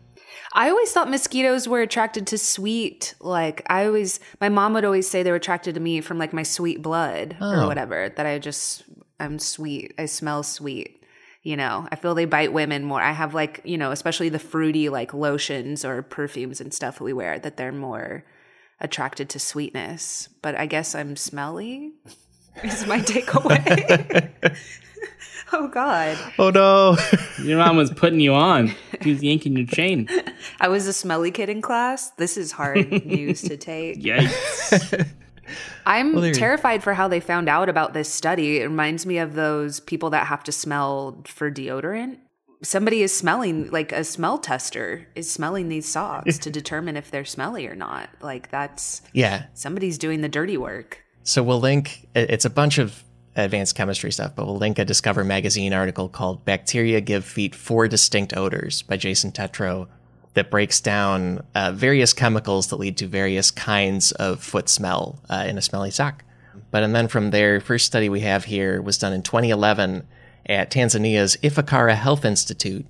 I 0.55 0.69
always 0.69 0.91
thought 0.91 1.09
mosquitoes 1.09 1.67
were 1.67 1.81
attracted 1.81 2.27
to 2.27 2.37
sweet. 2.37 3.15
Like 3.19 3.63
I 3.69 3.85
always, 3.87 4.19
my 4.39 4.49
mom 4.49 4.73
would 4.73 4.85
always 4.85 5.09
say 5.09 5.23
they 5.23 5.31
were 5.31 5.37
attracted 5.37 5.73
to 5.75 5.81
me 5.81 5.99
from 6.01 6.17
like 6.19 6.31
my 6.33 6.43
sweet 6.43 6.81
blood 6.81 7.35
Oh. 7.41 7.63
or 7.63 7.67
whatever. 7.67 8.09
That 8.15 8.25
I 8.25 8.37
just, 8.39 8.83
I'm 9.19 9.39
sweet. 9.39 9.93
I 9.97 10.05
smell 10.05 10.43
sweet. 10.43 10.99
You 11.41 11.57
know, 11.57 11.87
I 11.91 11.95
feel 11.97 12.15
they 12.15 12.25
bite 12.25 12.53
women 12.53 12.83
more. 12.85 13.01
I 13.01 13.11
have 13.11 13.33
like, 13.33 13.61
you 13.65 13.77
know, 13.77 13.91
especially 13.91 14.29
the 14.29 14.39
fruity 14.39 14.87
like 14.89 15.13
lotions 15.13 15.83
or 15.83 16.01
perfumes 16.01 16.61
and 16.61 16.73
stuff 16.73 17.01
we 17.01 17.11
wear 17.13 17.37
that 17.39 17.57
they're 17.57 17.71
more 17.73 18.23
attracted 18.79 19.29
to 19.29 19.39
sweetness. 19.39 20.29
But 20.41 20.55
I 20.55 20.67
guess 20.67 20.93
I'm 20.95 21.15
smelly. 21.15 21.93
Is 22.63 22.85
my 22.85 22.99
takeaway. 23.01 24.31
oh 25.53 25.67
God. 25.67 26.17
Oh 26.39 26.49
no. 26.49 26.97
Your 27.43 27.57
mom 27.57 27.77
was 27.77 27.91
putting 27.91 28.19
you 28.19 28.33
on. 28.33 28.73
She 29.01 29.11
was 29.11 29.23
yanking 29.23 29.57
your 29.57 29.65
chain. 29.65 30.07
I 30.59 30.67
was 30.69 30.87
a 30.87 30.93
smelly 30.93 31.31
kid 31.31 31.49
in 31.49 31.61
class. 31.61 32.11
This 32.11 32.37
is 32.37 32.51
hard 32.53 32.89
news 33.05 33.41
to 33.41 33.57
take. 33.57 34.01
Yikes. 34.01 35.09
I'm 35.85 36.15
Well, 36.15 36.33
terrified 36.33 36.83
for 36.83 36.93
how 36.93 37.07
they 37.07 37.19
found 37.19 37.49
out 37.49 37.67
about 37.67 37.93
this 37.93 38.07
study. 38.09 38.59
It 38.59 38.63
reminds 38.63 39.05
me 39.05 39.17
of 39.17 39.33
those 39.33 39.81
people 39.81 40.11
that 40.11 40.27
have 40.27 40.43
to 40.45 40.51
smell 40.51 41.21
for 41.25 41.51
deodorant. 41.51 42.17
Somebody 42.61 43.01
is 43.03 43.15
smelling, 43.15 43.69
like 43.71 43.91
a 43.91 44.05
smell 44.05 44.37
tester 44.37 45.05
is 45.15 45.29
smelling 45.29 45.67
these 45.67 45.85
socks 45.85 46.37
to 46.37 46.49
determine 46.49 46.95
if 46.95 47.11
they're 47.11 47.25
smelly 47.25 47.67
or 47.67 47.75
not. 47.75 48.09
Like 48.21 48.49
that's 48.51 49.01
yeah. 49.11 49.47
somebody's 49.53 49.97
doing 49.97 50.21
the 50.21 50.29
dirty 50.29 50.55
work. 50.55 51.03
So 51.23 51.43
we'll 51.43 51.59
link. 51.59 52.07
It's 52.15 52.45
a 52.45 52.49
bunch 52.49 52.77
of 52.77 53.03
advanced 53.35 53.75
chemistry 53.75 54.11
stuff, 54.11 54.33
but 54.35 54.45
we'll 54.45 54.57
link 54.57 54.79
a 54.79 54.85
Discover 54.85 55.23
magazine 55.23 55.73
article 55.73 56.09
called 56.09 56.45
"Bacteria 56.45 57.01
Give 57.01 57.25
Feet 57.25 57.55
Four 57.55 57.87
Distinct 57.87 58.35
Odors" 58.35 58.81
by 58.83 58.97
Jason 58.97 59.31
Tetro 59.31 59.87
that 60.33 60.49
breaks 60.49 60.81
down 60.81 61.43
uh, 61.53 61.71
various 61.71 62.13
chemicals 62.13 62.67
that 62.67 62.77
lead 62.77 62.97
to 62.97 63.07
various 63.07 63.51
kinds 63.51 64.11
of 64.13 64.41
foot 64.41 64.67
smell 64.67 65.19
uh, 65.29 65.45
in 65.47 65.57
a 65.57 65.61
smelly 65.61 65.91
sock. 65.91 66.23
But 66.71 66.83
and 66.83 66.95
then 66.95 67.07
from 67.07 67.31
there, 67.31 67.59
first 67.59 67.85
study 67.85 68.09
we 68.09 68.21
have 68.21 68.45
here 68.45 68.81
was 68.81 68.97
done 68.97 69.13
in 69.13 69.21
2011 69.21 70.07
at 70.45 70.71
Tanzania's 70.71 71.37
Ifakara 71.37 71.95
Health 71.95 72.25
Institute. 72.25 72.85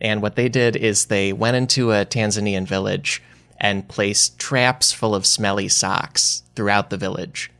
And 0.00 0.22
what 0.22 0.36
they 0.36 0.48
did 0.48 0.76
is 0.76 1.06
they 1.06 1.32
went 1.32 1.56
into 1.56 1.92
a 1.92 2.04
Tanzanian 2.04 2.66
village 2.66 3.22
and 3.58 3.88
placed 3.88 4.38
traps 4.38 4.92
full 4.92 5.14
of 5.14 5.26
smelly 5.26 5.68
socks 5.68 6.42
throughout 6.54 6.90
the 6.90 6.96
village. 6.96 7.50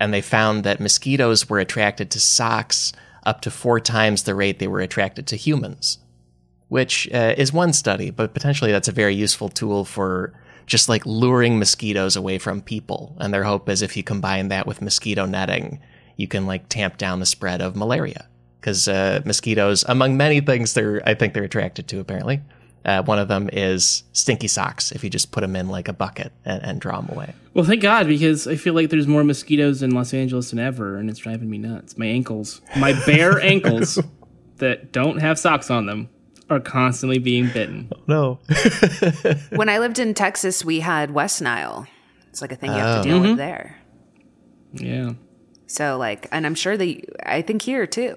And 0.00 0.14
they 0.14 0.20
found 0.20 0.64
that 0.64 0.80
mosquitoes 0.80 1.48
were 1.48 1.58
attracted 1.58 2.10
to 2.12 2.20
socks 2.20 2.92
up 3.24 3.40
to 3.42 3.50
four 3.50 3.80
times 3.80 4.22
the 4.22 4.34
rate 4.34 4.58
they 4.58 4.68
were 4.68 4.80
attracted 4.80 5.26
to 5.26 5.36
humans, 5.36 5.98
which 6.68 7.08
uh, 7.12 7.34
is 7.36 7.52
one 7.52 7.72
study, 7.72 8.10
but 8.10 8.32
potentially 8.32 8.72
that's 8.72 8.88
a 8.88 8.92
very 8.92 9.14
useful 9.14 9.48
tool 9.48 9.84
for 9.84 10.32
just 10.66 10.88
like 10.88 11.04
luring 11.04 11.58
mosquitoes 11.58 12.14
away 12.14 12.38
from 12.38 12.60
people. 12.60 13.16
And 13.18 13.32
their 13.32 13.44
hope 13.44 13.68
is 13.68 13.82
if 13.82 13.96
you 13.96 14.02
combine 14.02 14.48
that 14.48 14.66
with 14.66 14.82
mosquito 14.82 15.26
netting, 15.26 15.80
you 16.16 16.28
can 16.28 16.46
like 16.46 16.68
tamp 16.68 16.98
down 16.98 17.20
the 17.20 17.26
spread 17.26 17.60
of 17.60 17.74
malaria. 17.74 18.28
Because 18.60 18.88
uh, 18.88 19.22
mosquitoes, 19.24 19.84
among 19.88 20.16
many 20.16 20.40
things, 20.40 20.74
they're 20.74 21.00
I 21.08 21.14
think 21.14 21.32
they're 21.32 21.44
attracted 21.44 21.88
to. 21.88 22.00
Apparently, 22.00 22.40
uh, 22.88 23.02
one 23.02 23.18
of 23.18 23.28
them 23.28 23.50
is 23.52 24.02
stinky 24.12 24.48
socks. 24.48 24.92
If 24.92 25.04
you 25.04 25.10
just 25.10 25.30
put 25.30 25.42
them 25.42 25.54
in 25.56 25.68
like 25.68 25.88
a 25.88 25.92
bucket 25.92 26.32
and, 26.44 26.62
and 26.62 26.80
draw 26.80 27.00
them 27.00 27.10
away. 27.14 27.34
Well, 27.54 27.64
thank 27.64 27.82
God, 27.82 28.06
because 28.06 28.46
I 28.46 28.56
feel 28.56 28.72
like 28.74 28.88
there's 28.90 29.06
more 29.06 29.24
mosquitoes 29.24 29.82
in 29.82 29.90
Los 29.90 30.14
Angeles 30.14 30.50
than 30.50 30.58
ever, 30.58 30.96
and 30.96 31.10
it's 31.10 31.18
driving 31.18 31.50
me 31.50 31.58
nuts. 31.58 31.98
My 31.98 32.06
ankles, 32.06 32.60
my 32.76 32.92
bare 33.04 33.40
ankles 33.54 33.98
that 34.56 34.92
don't 34.92 35.18
have 35.18 35.38
socks 35.38 35.70
on 35.70 35.86
them, 35.86 36.08
are 36.50 36.60
constantly 36.60 37.18
being 37.18 37.48
bitten. 37.50 37.90
No. 38.06 38.38
when 39.50 39.68
I 39.68 39.78
lived 39.78 39.98
in 39.98 40.14
Texas, 40.14 40.64
we 40.64 40.80
had 40.80 41.10
West 41.10 41.42
Nile. 41.42 41.86
It's 42.30 42.40
like 42.40 42.52
a 42.52 42.56
thing 42.56 42.70
you 42.70 42.78
have 42.78 43.02
to 43.04 43.10
Oh. 43.10 43.12
deal 43.12 43.20
with 43.20 43.36
there. 43.36 43.76
Yeah. 44.72 45.10
So 45.66 45.98
like, 45.98 46.26
and 46.32 46.46
I'm 46.46 46.54
sure 46.54 46.76
they, 46.76 47.04
I 47.24 47.42
think 47.42 47.60
here 47.62 47.86
too, 47.86 48.14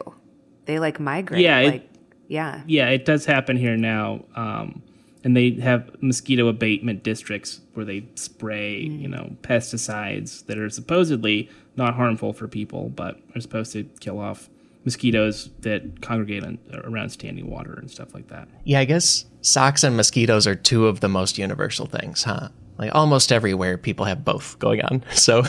they 0.66 0.80
like 0.80 1.00
migrate. 1.00 1.42
Yeah, 1.42 1.60
it- 1.60 1.72
like, 1.72 1.90
yeah. 2.32 2.62
Yeah, 2.66 2.88
it 2.88 3.04
does 3.04 3.26
happen 3.26 3.58
here 3.58 3.76
now. 3.76 4.24
Um, 4.36 4.82
and 5.26 5.36
they 5.36 5.52
have 5.56 5.92
mosquito 6.02 6.48
abatement 6.48 7.04
districts 7.04 7.60
where 7.74 7.86
they 7.86 8.06
spray, 8.16 8.80
you 8.80 9.10
know, 9.10 9.36
pesticides 9.42 10.46
that 10.46 10.58
are 10.58 10.70
supposedly 10.70 11.50
not 11.76 11.94
harmful 11.94 12.32
for 12.32 12.48
people, 12.48 12.88
but 12.88 13.20
are 13.36 13.42
supposed 13.42 13.74
to 13.74 13.84
kill 14.00 14.18
off 14.18 14.50
mosquitoes 14.86 15.50
that 15.60 16.02
congregate 16.02 16.46
on, 16.46 16.58
around 16.86 17.10
standing 17.10 17.52
water 17.52 17.74
and 17.74 17.92
stuff 17.92 18.14
like 18.14 18.30
that. 18.30 18.48
Yeah, 18.64 18.80
I 18.80 18.86
guess 18.86 19.26
socks 19.42 19.84
and 19.84 19.98
mosquitoes 19.98 20.48
are 20.48 20.56
two 20.56 20.88
of 20.88 21.02
the 21.02 21.10
most 21.10 21.38
universal 21.38 21.86
things, 21.86 22.24
huh? 22.24 22.48
Like 22.78 22.96
almost 22.96 23.34
everywhere, 23.34 23.78
people 23.78 24.06
have 24.06 24.24
both 24.24 24.58
going 24.58 24.82
on. 24.84 25.04
So 25.12 25.44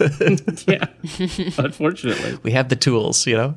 yeah, 0.66 0.86
unfortunately. 1.58 2.38
we 2.42 2.52
have 2.52 2.70
the 2.70 2.76
tools, 2.76 3.26
you 3.26 3.36
know. 3.36 3.54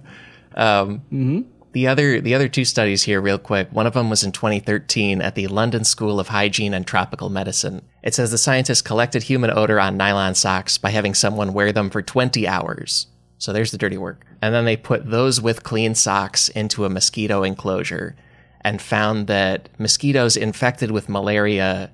Um, 0.55 1.45
The 1.75 1.87
other 1.87 2.21
the 2.21 2.33
other 2.33 2.47
two 2.47 2.63
studies 2.63 3.03
here, 3.03 3.19
real 3.19 3.37
quick. 3.37 3.67
One 3.69 3.85
of 3.85 3.91
them 3.91 4.09
was 4.09 4.23
in 4.23 4.31
2013 4.31 5.21
at 5.21 5.35
the 5.35 5.47
London 5.47 5.83
School 5.83 6.21
of 6.21 6.29
Hygiene 6.29 6.73
and 6.73 6.87
Tropical 6.87 7.27
Medicine. 7.27 7.81
It 8.01 8.13
says 8.13 8.31
the 8.31 8.37
scientists 8.37 8.81
collected 8.81 9.23
human 9.23 9.51
odor 9.51 9.77
on 9.77 9.97
nylon 9.97 10.35
socks 10.35 10.77
by 10.77 10.91
having 10.91 11.13
someone 11.13 11.51
wear 11.51 11.73
them 11.73 11.89
for 11.89 12.01
20 12.01 12.47
hours. 12.47 13.07
So 13.39 13.51
there's 13.51 13.71
the 13.71 13.77
dirty 13.77 13.97
work. 13.97 14.25
And 14.41 14.55
then 14.55 14.63
they 14.63 14.77
put 14.77 15.11
those 15.11 15.41
with 15.41 15.63
clean 15.63 15.95
socks 15.95 16.47
into 16.47 16.85
a 16.85 16.89
mosquito 16.89 17.43
enclosure 17.43 18.15
and 18.61 18.81
found 18.81 19.27
that 19.27 19.67
mosquitoes 19.77 20.37
infected 20.37 20.91
with 20.91 21.09
malaria 21.09 21.91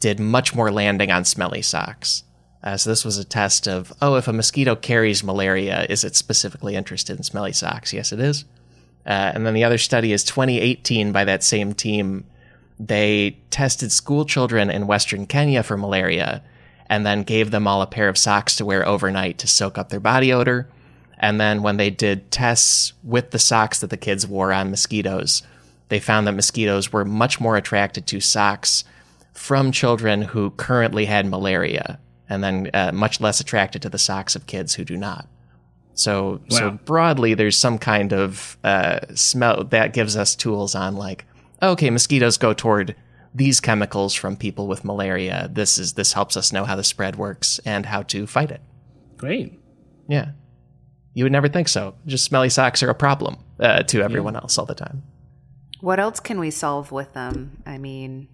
did 0.00 0.18
much 0.18 0.56
more 0.56 0.72
landing 0.72 1.12
on 1.12 1.24
smelly 1.24 1.62
socks. 1.62 2.24
Uh, 2.64 2.76
so 2.76 2.90
this 2.90 3.04
was 3.04 3.16
a 3.16 3.24
test 3.24 3.68
of, 3.68 3.92
oh, 4.02 4.16
if 4.16 4.26
a 4.26 4.32
mosquito 4.32 4.74
carries 4.74 5.22
malaria, 5.22 5.86
is 5.88 6.02
it 6.02 6.16
specifically 6.16 6.74
interested 6.74 7.16
in 7.16 7.22
smelly 7.22 7.52
socks? 7.52 7.92
Yes, 7.92 8.10
it 8.10 8.18
is. 8.18 8.44
Uh, 9.06 9.32
and 9.34 9.46
then 9.46 9.54
the 9.54 9.64
other 9.64 9.78
study 9.78 10.12
is 10.12 10.24
2018 10.24 11.12
by 11.12 11.24
that 11.24 11.42
same 11.42 11.72
team. 11.72 12.24
They 12.78 13.38
tested 13.50 13.92
school 13.92 14.24
children 14.24 14.70
in 14.70 14.86
Western 14.86 15.26
Kenya 15.26 15.62
for 15.62 15.76
malaria 15.76 16.42
and 16.88 17.06
then 17.06 17.22
gave 17.22 17.50
them 17.50 17.66
all 17.66 17.82
a 17.82 17.86
pair 17.86 18.08
of 18.08 18.18
socks 18.18 18.56
to 18.56 18.64
wear 18.64 18.86
overnight 18.86 19.38
to 19.38 19.46
soak 19.46 19.78
up 19.78 19.88
their 19.88 20.00
body 20.00 20.32
odor. 20.32 20.68
And 21.18 21.40
then 21.40 21.62
when 21.62 21.76
they 21.76 21.90
did 21.90 22.30
tests 22.30 22.94
with 23.04 23.30
the 23.30 23.38
socks 23.38 23.80
that 23.80 23.90
the 23.90 23.96
kids 23.96 24.26
wore 24.26 24.52
on 24.52 24.70
mosquitoes, 24.70 25.42
they 25.88 26.00
found 26.00 26.26
that 26.26 26.32
mosquitoes 26.32 26.92
were 26.92 27.04
much 27.04 27.40
more 27.40 27.56
attracted 27.56 28.06
to 28.08 28.20
socks 28.20 28.84
from 29.32 29.72
children 29.72 30.22
who 30.22 30.50
currently 30.50 31.04
had 31.04 31.26
malaria 31.26 31.98
and 32.28 32.44
then 32.44 32.70
uh, 32.72 32.92
much 32.92 33.20
less 33.20 33.40
attracted 33.40 33.82
to 33.82 33.88
the 33.88 33.98
socks 33.98 34.36
of 34.36 34.46
kids 34.46 34.74
who 34.74 34.84
do 34.84 34.96
not. 34.96 35.26
So, 35.94 36.40
so 36.48 36.70
broadly, 36.70 37.34
there's 37.34 37.58
some 37.58 37.78
kind 37.78 38.12
of 38.12 38.56
uh, 38.64 39.00
smell 39.14 39.64
that 39.64 39.92
gives 39.92 40.16
us 40.16 40.34
tools 40.34 40.74
on 40.74 40.96
like, 40.96 41.26
okay, 41.62 41.90
mosquitoes 41.90 42.38
go 42.38 42.54
toward 42.54 42.94
these 43.34 43.60
chemicals 43.60 44.14
from 44.14 44.36
people 44.36 44.66
with 44.66 44.84
malaria. 44.84 45.50
This 45.52 45.78
is 45.78 45.94
this 45.94 46.12
helps 46.14 46.36
us 46.36 46.52
know 46.52 46.64
how 46.64 46.76
the 46.76 46.84
spread 46.84 47.16
works 47.16 47.60
and 47.64 47.86
how 47.86 48.02
to 48.04 48.26
fight 48.26 48.50
it. 48.50 48.62
Great. 49.18 49.60
Yeah, 50.08 50.30
you 51.14 51.24
would 51.24 51.32
never 51.32 51.48
think 51.48 51.68
so. 51.68 51.94
Just 52.06 52.24
smelly 52.24 52.48
socks 52.48 52.82
are 52.82 52.90
a 52.90 52.94
problem 52.94 53.36
uh, 53.58 53.82
to 53.84 54.02
everyone 54.02 54.36
else 54.36 54.58
all 54.58 54.66
the 54.66 54.74
time. 54.74 55.02
What 55.80 55.98
else 55.98 56.20
can 56.20 56.38
we 56.40 56.50
solve 56.50 56.92
with 56.92 57.12
them? 57.14 57.62
I 57.66 57.78
mean, 57.78 58.28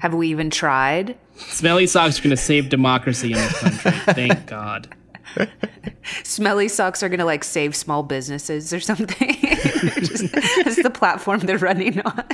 have 0.00 0.14
we 0.14 0.28
even 0.28 0.50
tried? 0.50 1.16
Smelly 1.36 1.86
socks 1.86 2.18
are 2.18 2.22
going 2.22 2.30
to 2.30 2.36
save 2.36 2.68
democracy 2.68 3.32
in 3.32 3.38
this 3.38 3.58
country. 3.58 3.90
Thank 4.14 4.46
God. 4.46 4.94
Smelly 6.24 6.68
socks 6.68 7.02
are 7.02 7.08
going 7.08 7.18
to 7.18 7.24
like 7.24 7.44
save 7.44 7.74
small 7.76 8.02
businesses 8.02 8.72
or 8.72 8.80
something. 8.80 9.36
Just, 10.00 10.32
that's 10.32 10.82
the 10.82 10.90
platform 10.92 11.40
they're 11.40 11.58
running 11.58 12.00
on. 12.00 12.24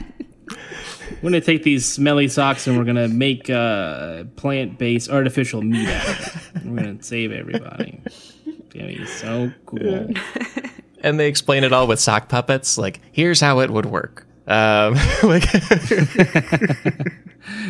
We're 1.22 1.30
going 1.30 1.32
to 1.34 1.40
take 1.40 1.62
these 1.62 1.86
smelly 1.86 2.28
socks 2.28 2.66
and 2.66 2.76
we're 2.76 2.84
going 2.84 2.96
to 2.96 3.08
make 3.08 3.48
uh, 3.50 4.24
plant 4.36 4.78
based 4.78 5.10
artificial 5.10 5.62
meat 5.62 5.88
out 5.88 6.08
of 6.08 6.52
it. 6.56 6.64
We're 6.64 6.82
going 6.82 6.98
to 6.98 7.04
save 7.04 7.32
everybody. 7.32 8.00
It's 8.04 8.32
going 8.74 8.92
to 8.94 8.98
be 9.00 9.06
so 9.06 9.52
cool. 9.66 10.08
And 11.02 11.20
they 11.20 11.28
explain 11.28 11.64
it 11.64 11.72
all 11.74 11.86
with 11.86 12.00
sock 12.00 12.30
puppets. 12.30 12.78
Like, 12.78 12.98
here's 13.12 13.38
how 13.38 13.60
it 13.60 13.68
would 13.68 13.84
work. 13.84 14.26
Um, 14.46 14.94
like, 15.22 15.44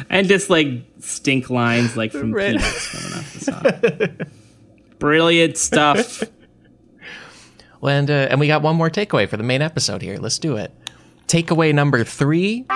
And 0.08 0.28
just 0.28 0.50
like 0.50 0.68
stink 1.00 1.50
lines 1.50 1.96
like 1.96 2.12
from 2.12 2.32
Right. 2.32 2.52
peanuts 2.56 2.88
coming 2.92 3.18
off 3.18 3.32
the 3.34 3.40
sock. 4.20 4.28
Brilliant 4.99 5.57
stuff. 5.57 6.22
Well, 7.80 7.97
and 7.99 8.11
uh, 8.11 8.28
and 8.30 8.40
we 8.40 8.47
got 8.47 8.62
one 8.62 8.76
more 8.76 8.90
takeaway 8.90 9.28
for 9.28 9.36
the 9.36 9.42
main 9.42 9.62
episode 9.62 10.03
here. 10.03 10.16
Let's 10.16 10.38
do 10.38 10.57
it. 10.57 10.72
Takeaway 11.26 11.74
number 11.74 12.05
three: 12.05 12.66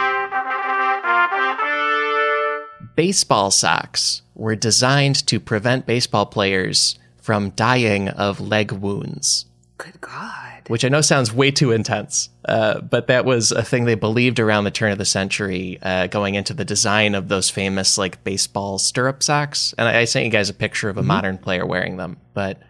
baseball 2.97 3.51
socks 3.51 4.23
were 4.35 4.57
designed 4.57 5.27
to 5.27 5.39
prevent 5.41 5.87
baseball 5.87 6.27
players 6.27 6.99
from 7.16 7.51
dying 7.51 8.09
of 8.09 8.41
leg 8.41 8.73
wounds. 8.73 9.47
Good 9.77 10.01
God. 10.01 10.47
Which 10.69 10.85
I 10.85 10.89
know 10.89 11.01
sounds 11.01 11.33
way 11.33 11.51
too 11.51 11.73
intense, 11.73 12.29
uh, 12.45 12.81
but 12.81 13.09
that 13.09 13.25
was 13.25 13.53
a 13.53 13.62
thing 13.62 13.85
they 13.85 13.95
believed 13.95 14.39
around 14.39 14.64
the 14.64 14.71
turn 14.71 14.93
of 14.93 14.99
the 14.99 15.05
century, 15.05 15.79
uh, 15.83 16.07
going 16.07 16.35
into 16.35 16.55
the 16.55 16.64
design 16.64 17.14
of 17.14 17.29
those 17.29 17.51
famous 17.51 17.99
like 17.99 18.23
baseball 18.25 18.79
stirrup 18.79 19.23
socks. 19.23 19.75
And 19.77 19.89
I, 19.89 20.01
I 20.01 20.05
sent 20.05 20.25
you 20.25 20.31
guys 20.31 20.49
a 20.49 20.55
picture 20.55 20.89
of 20.89 20.99
a 20.99 21.03
modern 21.03 21.39
player 21.39 21.66
wearing 21.66 21.97
them, 21.97 22.19
but 22.35 22.62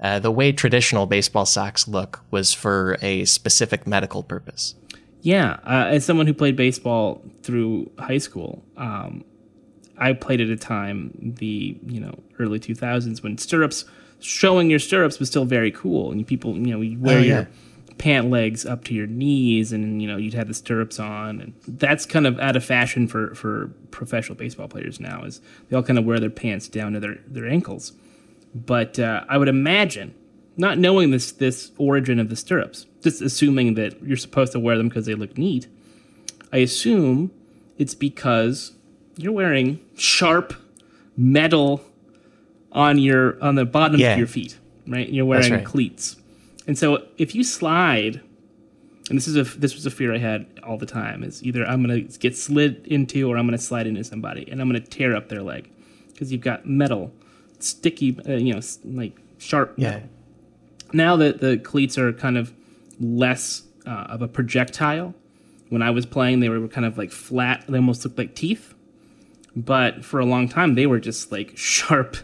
uh, 0.00 0.18
the 0.18 0.30
way 0.30 0.52
traditional 0.52 1.06
baseball 1.06 1.46
socks 1.46 1.88
look 1.88 2.20
was 2.30 2.52
for 2.52 2.98
a 3.02 3.24
specific 3.24 3.86
medical 3.86 4.22
purpose. 4.22 4.74
Yeah, 5.22 5.58
uh, 5.64 5.86
as 5.88 6.04
someone 6.04 6.26
who 6.26 6.34
played 6.34 6.54
baseball 6.54 7.22
through 7.42 7.90
high 7.98 8.18
school, 8.18 8.62
um, 8.76 9.24
I 9.98 10.12
played 10.12 10.40
at 10.40 10.48
a 10.48 10.56
time 10.56 11.34
the 11.38 11.78
you 11.86 12.00
know 12.00 12.14
early 12.38 12.58
two 12.60 12.74
thousands 12.74 13.22
when 13.22 13.38
stirrups 13.38 13.84
showing 14.20 14.70
your 14.70 14.78
stirrups 14.78 15.18
was 15.18 15.28
still 15.28 15.44
very 15.44 15.70
cool, 15.70 16.10
and 16.12 16.26
people 16.26 16.54
you 16.56 16.72
know 16.74 16.80
you 16.80 16.98
wear 16.98 17.18
Oh, 17.18 17.22
yeah. 17.22 17.34
your 17.36 17.48
pant 17.98 18.28
legs 18.30 18.66
up 18.66 18.84
to 18.84 18.94
your 18.94 19.06
knees, 19.06 19.72
and 19.72 20.00
you 20.02 20.08
know 20.08 20.16
you'd 20.16 20.34
have 20.34 20.48
the 20.48 20.54
stirrups 20.54 20.98
on, 21.00 21.40
and 21.40 21.54
that's 21.66 22.04
kind 22.06 22.26
of 22.26 22.38
out 22.40 22.56
of 22.56 22.64
fashion 22.64 23.06
for 23.08 23.34
for 23.34 23.68
professional 23.90 24.36
baseball 24.36 24.68
players 24.68 25.00
now. 25.00 25.22
Is 25.24 25.40
they 25.68 25.76
all 25.76 25.82
kind 25.82 25.98
of 25.98 26.04
wear 26.04 26.18
their 26.20 26.30
pants 26.30 26.68
down 26.68 26.92
to 26.92 27.00
their 27.00 27.18
their 27.26 27.46
ankles, 27.48 27.92
but 28.54 28.98
uh, 28.98 29.24
I 29.28 29.38
would 29.38 29.48
imagine. 29.48 30.14
Not 30.58 30.78
knowing 30.78 31.10
this 31.10 31.32
this 31.32 31.70
origin 31.76 32.18
of 32.18 32.30
the 32.30 32.36
stirrups, 32.36 32.86
just 33.02 33.20
assuming 33.20 33.74
that 33.74 34.02
you're 34.02 34.16
supposed 34.16 34.52
to 34.52 34.58
wear 34.58 34.78
them 34.78 34.88
because 34.88 35.04
they 35.04 35.14
look 35.14 35.36
neat, 35.36 35.66
I 36.50 36.56
assume 36.60 37.30
it's 37.76 37.94
because 37.94 38.72
you're 39.18 39.34
wearing 39.34 39.80
sharp 39.96 40.54
metal 41.14 41.82
on 42.76 42.98
your 42.98 43.42
on 43.42 43.56
the 43.56 43.64
bottom 43.64 43.98
Yeah. 44.00 44.12
of 44.12 44.18
your 44.18 44.28
feet, 44.28 44.56
right? 44.86 45.08
You're 45.08 45.24
wearing 45.24 45.52
right. 45.52 45.64
cleats, 45.64 46.16
and 46.68 46.78
so 46.78 47.02
if 47.18 47.34
you 47.34 47.42
slide, 47.42 48.20
and 49.10 49.16
this 49.18 49.26
is 49.26 49.34
a 49.36 49.42
this 49.58 49.74
was 49.74 49.84
a 49.86 49.90
fear 49.90 50.14
I 50.14 50.18
had 50.18 50.46
all 50.62 50.76
the 50.78 50.86
time 50.86 51.24
is 51.24 51.42
either 51.44 51.64
I'm 51.66 51.80
gonna 51.82 52.00
get 52.02 52.36
slid 52.36 52.86
into 52.86 53.28
or 53.28 53.36
I'm 53.38 53.46
gonna 53.46 53.58
slide 53.58 53.86
into 53.88 54.04
somebody 54.04 54.48
and 54.50 54.60
I'm 54.60 54.68
gonna 54.68 54.80
tear 54.80 55.16
up 55.16 55.28
their 55.28 55.42
leg 55.42 55.70
because 56.12 56.30
you've 56.32 56.40
got 56.42 56.66
metal, 56.66 57.12
sticky, 57.60 58.18
uh, 58.28 58.32
you 58.32 58.52
know, 58.54 58.60
like 58.84 59.16
sharp. 59.38 59.74
Yeah. 59.76 59.90
metal. 59.90 60.08
Now 60.92 61.16
that 61.16 61.40
the 61.40 61.58
cleats 61.58 61.98
are 61.98 62.12
kind 62.12 62.36
of 62.38 62.52
less 63.00 63.62
uh, 63.86 64.06
of 64.08 64.22
a 64.22 64.28
projectile, 64.28 65.14
when 65.68 65.82
I 65.82 65.90
was 65.90 66.06
playing, 66.06 66.40
they 66.40 66.48
were 66.48 66.66
kind 66.68 66.84
of 66.86 66.96
like 66.98 67.10
flat. 67.12 67.64
They 67.68 67.76
almost 67.78 68.04
looked 68.04 68.18
like 68.18 68.34
teeth. 68.34 68.74
But 69.54 70.04
for 70.04 70.20
a 70.20 70.24
long 70.26 70.48
time, 70.48 70.74
they 70.74 70.86
were 70.86 70.98
just 71.00 71.30
like 71.32 71.52
sharp, 71.56 72.16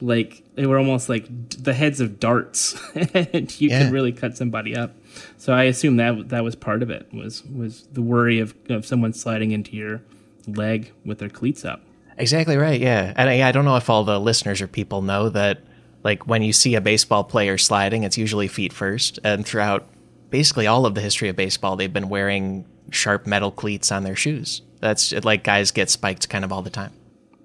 like 0.00 0.42
they 0.54 0.66
were 0.66 0.78
almost 0.78 1.08
like 1.08 1.26
the 1.62 1.74
heads 1.74 2.00
of 2.00 2.20
darts, 2.20 2.74
and 3.14 3.60
you 3.60 3.70
Yeah. 3.70 3.84
could 3.84 3.92
really 3.92 4.12
cut 4.12 4.36
somebody 4.36 4.76
up. 4.76 4.94
So 5.38 5.52
I 5.52 5.64
assume 5.64 5.96
that 5.96 6.28
that 6.28 6.44
was 6.44 6.54
part 6.54 6.82
of 6.82 6.90
it 6.90 7.06
was 7.12 7.44
was 7.44 7.82
the 7.92 8.02
worry 8.02 8.38
of 8.40 8.54
of 8.68 8.86
someone 8.86 9.12
sliding 9.12 9.50
into 9.52 9.76
your 9.76 10.02
leg 10.46 10.92
with 11.04 11.18
their 11.18 11.28
cleats 11.28 11.64
up. 11.64 11.82
Exactly 12.16 12.56
right. 12.56 12.80
Yeah, 12.80 13.12
and 13.16 13.28
I, 13.30 13.48
I 13.48 13.52
don't 13.52 13.64
know 13.64 13.76
if 13.76 13.88
all 13.90 14.04
the 14.04 14.18
listeners 14.18 14.60
or 14.60 14.66
people 14.66 15.02
know 15.02 15.28
that, 15.28 15.58
like 16.02 16.26
when 16.26 16.42
you 16.42 16.52
see 16.52 16.74
a 16.74 16.80
baseball 16.80 17.22
player 17.24 17.56
sliding, 17.58 18.02
it's 18.04 18.18
usually 18.18 18.48
feet 18.48 18.72
first, 18.72 19.18
and 19.24 19.46
throughout 19.46 19.86
basically 20.30 20.66
all 20.66 20.84
of 20.84 20.94
the 20.94 21.00
history 21.00 21.28
of 21.28 21.36
baseball, 21.36 21.76
they've 21.76 21.92
been 21.92 22.08
wearing 22.08 22.64
sharp 22.90 23.26
metal 23.26 23.50
cleats 23.52 23.92
on 23.92 24.02
their 24.04 24.16
shoes. 24.16 24.62
That's 24.80 25.12
like 25.24 25.44
guys 25.44 25.70
get 25.70 25.90
spiked 25.90 26.28
kind 26.28 26.44
of 26.44 26.52
all 26.52 26.62
the 26.62 26.70
time. 26.70 26.92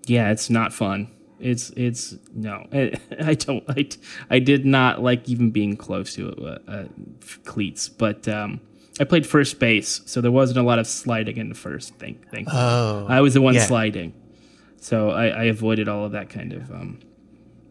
yeah, 0.05 0.31
it's 0.31 0.49
not 0.49 0.73
fun. 0.73 1.09
It's 1.43 1.71
it's 1.71 2.15
no, 2.33 2.65
I, 2.73 2.93
I 3.19 3.33
don't. 3.35 3.63
I, 3.67 3.87
I 4.29 4.39
did 4.39 4.65
not 4.65 5.03
like 5.03 5.27
even 5.27 5.51
being 5.51 5.75
close 5.75 6.15
to 6.15 6.29
uh, 6.29 6.71
uh, 6.71 6.85
cleats, 7.43 7.89
but 7.89 8.27
um, 8.27 8.61
I 8.99 9.03
played 9.03 9.27
first 9.27 9.59
base, 9.59 10.01
so 10.05 10.21
there 10.21 10.31
wasn't 10.31 10.59
a 10.59 10.63
lot 10.63 10.79
of 10.79 10.87
sliding 10.87 11.37
into 11.37 11.55
first. 11.55 11.95
Thank, 11.95 12.29
thankfully. 12.31 12.61
Oh, 12.61 13.05
I 13.09 13.21
was 13.21 13.33
the 13.33 13.41
one 13.41 13.55
yeah. 13.55 13.65
sliding, 13.65 14.13
so 14.77 15.09
I, 15.09 15.27
I 15.27 15.43
avoided 15.43 15.89
all 15.89 16.05
of 16.05 16.13
that 16.13 16.29
kind 16.29 16.53
of 16.53 16.71
um, 16.71 16.99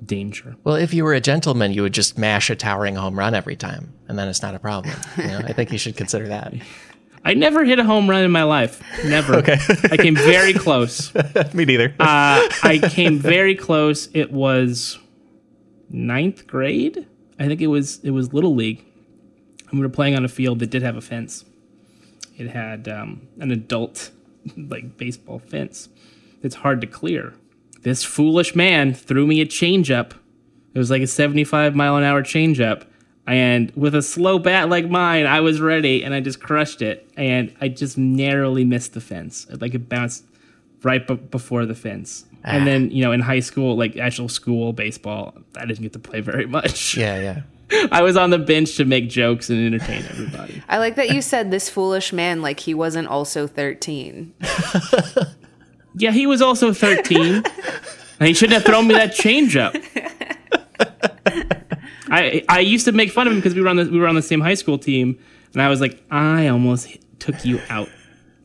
danger. 0.05 0.55
Well, 0.64 0.77
if 0.77 0.93
you 0.93 1.05
were 1.05 1.14
a 1.14 1.20
gentleman, 1.20 1.73
you 1.73 1.83
would 1.83 1.95
just 1.95 2.18
mash 2.18 2.51
a 2.51 2.57
towering 2.57 2.97
home 2.97 3.18
run 3.18 3.35
every 3.35 3.57
time, 3.57 3.95
and 4.07 4.18
then 4.18 4.29
it's 4.29 4.43
not 4.43 4.55
a 4.55 4.59
problem. 4.59 4.95
You 5.16 5.29
know, 5.29 5.39
I 5.39 5.55
think 5.55 5.73
you 5.73 5.79
should 5.79 5.97
consider 5.97 6.29
that. 6.29 6.53
I 7.25 7.35
never 7.35 7.64
hit 7.64 7.79
a 7.79 7.85
home 7.85 8.11
run 8.11 8.25
in 8.25 8.31
my 8.31 8.43
life. 8.43 8.83
Never. 9.05 9.37
okay. 9.37 9.59
I 9.91 9.97
came 9.97 10.16
very 10.16 10.53
close. 10.53 11.14
Me 11.55 11.64
neither. 11.64 11.95
Uh, 12.01 12.49
I 12.62 12.81
came 12.91 13.18
very 13.18 13.55
close. 13.55 14.09
It 14.12 14.33
was 14.33 14.99
ninth 15.89 16.47
grade. 16.47 17.07
I 17.39 17.47
think 17.47 17.61
it 17.61 17.68
was 17.68 18.01
it 18.03 18.11
was 18.11 18.33
little 18.33 18.55
league. 18.55 18.85
And 19.70 19.81
we 19.81 19.87
were 19.87 19.93
playing 19.93 20.16
on 20.16 20.25
a 20.25 20.29
field 20.29 20.59
that 20.59 20.70
did 20.70 20.83
have 20.83 20.97
a 20.97 21.01
fence. 21.01 21.45
It 22.37 22.49
had 22.49 22.89
um, 22.89 23.29
an 23.39 23.51
adult 23.51 24.11
like 24.57 24.97
baseball 24.97 25.39
fence. 25.39 25.89
It's 26.43 26.57
hard 26.57 26.81
to 26.81 26.87
clear. 26.87 27.35
This 27.83 28.05
foolish 28.05 28.55
man 28.55 28.95
threw 28.95 29.27
me 29.27 29.41
a 29.41 29.47
changeup. 29.47 30.12
It 30.75 30.79
was 30.79 30.91
like 30.91 31.03
a 31.03 31.07
75 31.07 31.75
mile 31.75 31.97
an 31.97 32.05
hour 32.05 32.23
changeup. 32.23 32.85
And 33.27 33.70
with 33.77 33.95
a 33.95 34.03
slow 34.03 34.39
bat 34.39 34.68
like 34.68 34.89
mine, 34.89 35.27
I 35.27 35.41
was 35.41 35.61
ready 35.61 36.03
and 36.03 36.12
I 36.12 36.20
just 36.20 36.41
crushed 36.41 36.83
it. 36.83 37.09
And 37.16 37.55
I 37.61 37.68
just 37.68 37.97
narrowly 37.97 38.64
missed 38.64 38.95
the 38.95 39.01
fence. 39.01 39.47
Like 39.51 39.75
it 39.75 39.89
bounced 39.89 40.25
right 40.83 41.07
b- 41.07 41.14
before 41.14 41.64
the 41.66 41.75
fence. 41.75 42.25
And 42.45 42.62
ah. 42.62 42.64
then, 42.64 42.91
you 42.91 43.03
know, 43.03 43.12
in 43.12 43.20
high 43.20 43.41
school, 43.41 43.77
like 43.77 43.97
actual 43.97 44.29
school 44.29 44.73
baseball, 44.73 45.35
I 45.57 45.66
didn't 45.66 45.83
get 45.83 45.93
to 45.93 46.01
play 46.01 46.20
very 46.20 46.47
much. 46.47 46.97
yeah, 46.97 47.20
yeah. 47.70 47.89
I 47.93 48.03
was 48.03 48.16
on 48.16 48.31
the 48.31 48.39
bench 48.39 48.77
to 48.77 48.85
make 48.85 49.09
jokes 49.09 49.49
and 49.49 49.64
entertain 49.64 50.05
everybody. 50.11 50.62
I 50.68 50.79
like 50.79 50.97
that 50.97 51.11
you 51.11 51.23
said 51.23 51.51
this 51.51 51.70
foolish 51.70 52.12
man 52.12 52.43
like 52.43 52.61
he 52.61 52.75
wasn't 52.75 53.09
also 53.09 53.47
13. 53.47 54.35
Yeah, 55.95 56.12
he 56.12 56.27
was 56.27 56.41
also 56.41 56.73
13. 56.73 57.43
and 57.45 57.45
he 58.20 58.35
shouldn't 58.35 58.55
have 58.55 58.64
thrown 58.64 58.87
me 58.87 58.95
that 58.95 59.12
changeup. 59.12 59.73
I 62.13 62.45
I 62.49 62.61
used 62.61 62.85
to 62.85 62.93
make 62.93 63.11
fun 63.11 63.27
of 63.27 63.33
him 63.33 63.39
because 63.41 63.55
we 63.55 63.63
were 63.63 63.69
on 63.69 63.77
the 63.77 63.85
we 63.87 63.99
were 63.99 64.07
on 64.07 64.15
the 64.15 64.23
same 64.23 64.41
high 64.41 64.55
school 64.55 64.79
team, 64.79 65.19
and 65.55 65.63
I 65.63 65.69
was 65.69 65.81
like, 65.81 66.01
I 66.11 66.47
almost 66.49 66.87
hit, 66.87 67.05
took 67.19 67.45
you 67.45 67.61
out. 67.69 67.89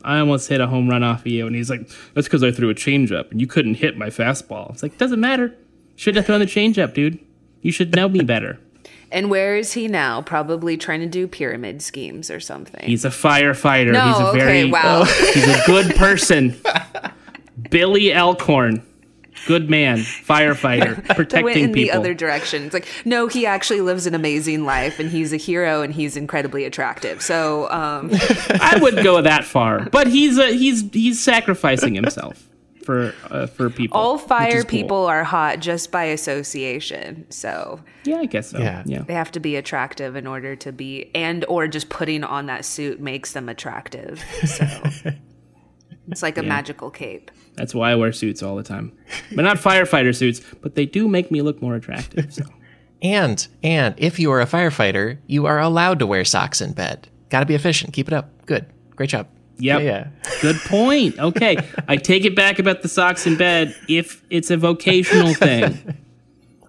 I 0.03 0.19
almost 0.19 0.47
hit 0.47 0.61
a 0.61 0.67
home 0.67 0.89
run 0.89 1.03
off 1.03 1.21
of 1.21 1.27
you, 1.27 1.45
and 1.45 1.55
he's 1.55 1.69
like, 1.69 1.87
that's 2.13 2.27
because 2.27 2.43
I 2.43 2.51
threw 2.51 2.69
a 2.69 2.75
changeup 2.75 3.29
and 3.29 3.41
you 3.41 3.47
couldn't 3.47 3.75
hit 3.75 3.97
my 3.97 4.07
fastball. 4.07 4.71
It's 4.71 4.81
like 4.81 4.97
doesn't 4.97 5.19
matter. 5.19 5.53
Should 5.97 6.15
have 6.15 6.25
thrown 6.25 6.39
the 6.39 6.45
changeup, 6.45 6.93
dude. 6.93 7.19
You 7.61 7.71
should 7.71 7.93
know 7.95 8.07
me 8.07 8.21
better. 8.21 8.59
And 9.11 9.29
where 9.29 9.55
is 9.55 9.73
he 9.73 9.87
now? 9.87 10.21
Probably 10.21 10.77
trying 10.77 10.99
to 10.99 11.07
do 11.07 11.27
pyramid 11.27 11.81
schemes 11.81 12.29
or 12.29 12.39
something. 12.39 12.85
He's 12.85 13.05
a 13.05 13.09
firefighter. 13.09 13.93
No, 13.93 14.05
he's 14.05 14.19
a 14.19 14.27
okay, 14.27 14.39
very 14.39 14.71
wow. 14.71 15.03
he's 15.33 15.47
a 15.47 15.61
good 15.65 15.95
person. 15.95 16.55
Billy 17.69 18.13
Elkhorn, 18.13 18.85
good 19.45 19.69
man, 19.69 19.99
firefighter, 19.99 20.95
that 21.07 21.07
went 21.07 21.17
protecting 21.17 21.63
in 21.65 21.71
the 21.71 21.91
other 21.91 22.13
direction. 22.13 22.63
It's 22.63 22.73
like, 22.73 22.87
no, 23.05 23.27
he 23.27 23.45
actually 23.45 23.81
lives 23.81 24.05
an 24.05 24.15
amazing 24.15 24.65
life 24.65 24.99
and 24.99 25.09
he's 25.09 25.33
a 25.33 25.37
hero 25.37 25.81
and 25.81 25.93
he's 25.93 26.17
incredibly 26.17 26.65
attractive. 26.65 27.21
So, 27.21 27.69
um, 27.71 28.09
I 28.49 28.79
wouldn't 28.81 29.03
go 29.03 29.21
that 29.21 29.43
far, 29.43 29.89
but 29.89 30.07
he's 30.07 30.37
a, 30.37 30.51
he's 30.51 30.89
he's 30.91 31.21
sacrificing 31.21 31.95
himself 31.95 32.47
for 32.87 33.13
uh, 33.29 33.47
for 33.47 33.69
people. 33.69 33.99
all 33.99 34.13
which 34.13 34.23
is 34.23 34.27
fire 34.29 34.61
cool. 34.61 34.69
people 34.69 35.05
are 35.05 35.25
hot 35.25 35.59
just 35.59 35.91
by 35.91 36.05
association. 36.05 37.29
So 37.29 37.81
Yeah, 38.05 38.19
I 38.19 38.25
guess 38.25 38.51
so. 38.51 38.59
Yeah. 38.59 38.83
Yeah, 38.85 39.01
they 39.01 39.13
have 39.13 39.31
to 39.33 39.41
be 39.41 39.57
attractive 39.57 40.15
in 40.15 40.25
order 40.25 40.55
to 40.55 40.71
be, 40.71 41.11
and 41.13 41.43
or 41.49 41.67
just 41.67 41.89
putting 41.89 42.23
on 42.23 42.45
that 42.45 42.63
suit 42.63 43.01
makes 43.01 43.33
them 43.33 43.49
attractive. 43.49 44.23
So 44.45 44.65
it's 46.07 46.23
like 46.23 46.37
a 46.37 46.43
magical 46.43 46.89
cape. 46.89 47.29
That's 47.57 47.73
why 47.75 47.91
I 47.91 47.95
wear 47.95 48.13
suits 48.13 48.41
all 48.41 48.55
the 48.55 48.63
time, 48.63 48.91
but 49.35 49.43
not 49.43 49.57
firefighter 49.57 50.15
suits. 50.15 50.41
But 50.61 50.75
they 50.75 50.85
do 50.85 51.07
make 51.07 51.31
me 51.31 51.41
look 51.41 51.61
more 51.61 51.75
attractive. 51.75 52.33
So. 52.33 52.43
And 52.99 53.47
and 53.61 53.93
if 53.99 54.17
you 54.17 54.31
are 54.31 54.41
a 54.41 54.47
firefighter, 54.47 55.19
you 55.27 55.45
are 55.45 55.59
allowed 55.59 55.99
to 55.99 56.07
wear 56.07 56.25
socks 56.25 56.61
in 56.61 56.73
bed. 56.73 57.07
Got 57.29 57.41
to 57.41 57.45
be 57.45 57.53
efficient. 57.53 57.93
Keep 57.93 58.07
it 58.07 58.13
up. 58.15 58.31
Good. 58.47 58.65
Great 58.95 59.09
job. 59.11 59.27
Yep. 59.59 59.81
Yeah. 59.81 60.07
Good 60.41 60.55
point. 60.61 61.19
Okay. 61.19 61.57
I 61.87 61.97
take 61.97 62.25
it 62.25 62.35
back 62.35 62.57
about 62.57 62.81
the 62.81 62.87
socks 62.87 63.27
in 63.27 63.37
bed 63.37 63.75
if 63.87 64.23
it's 64.31 64.49
a 64.49 64.57
vocational 64.57 65.33
thing. 65.35 65.77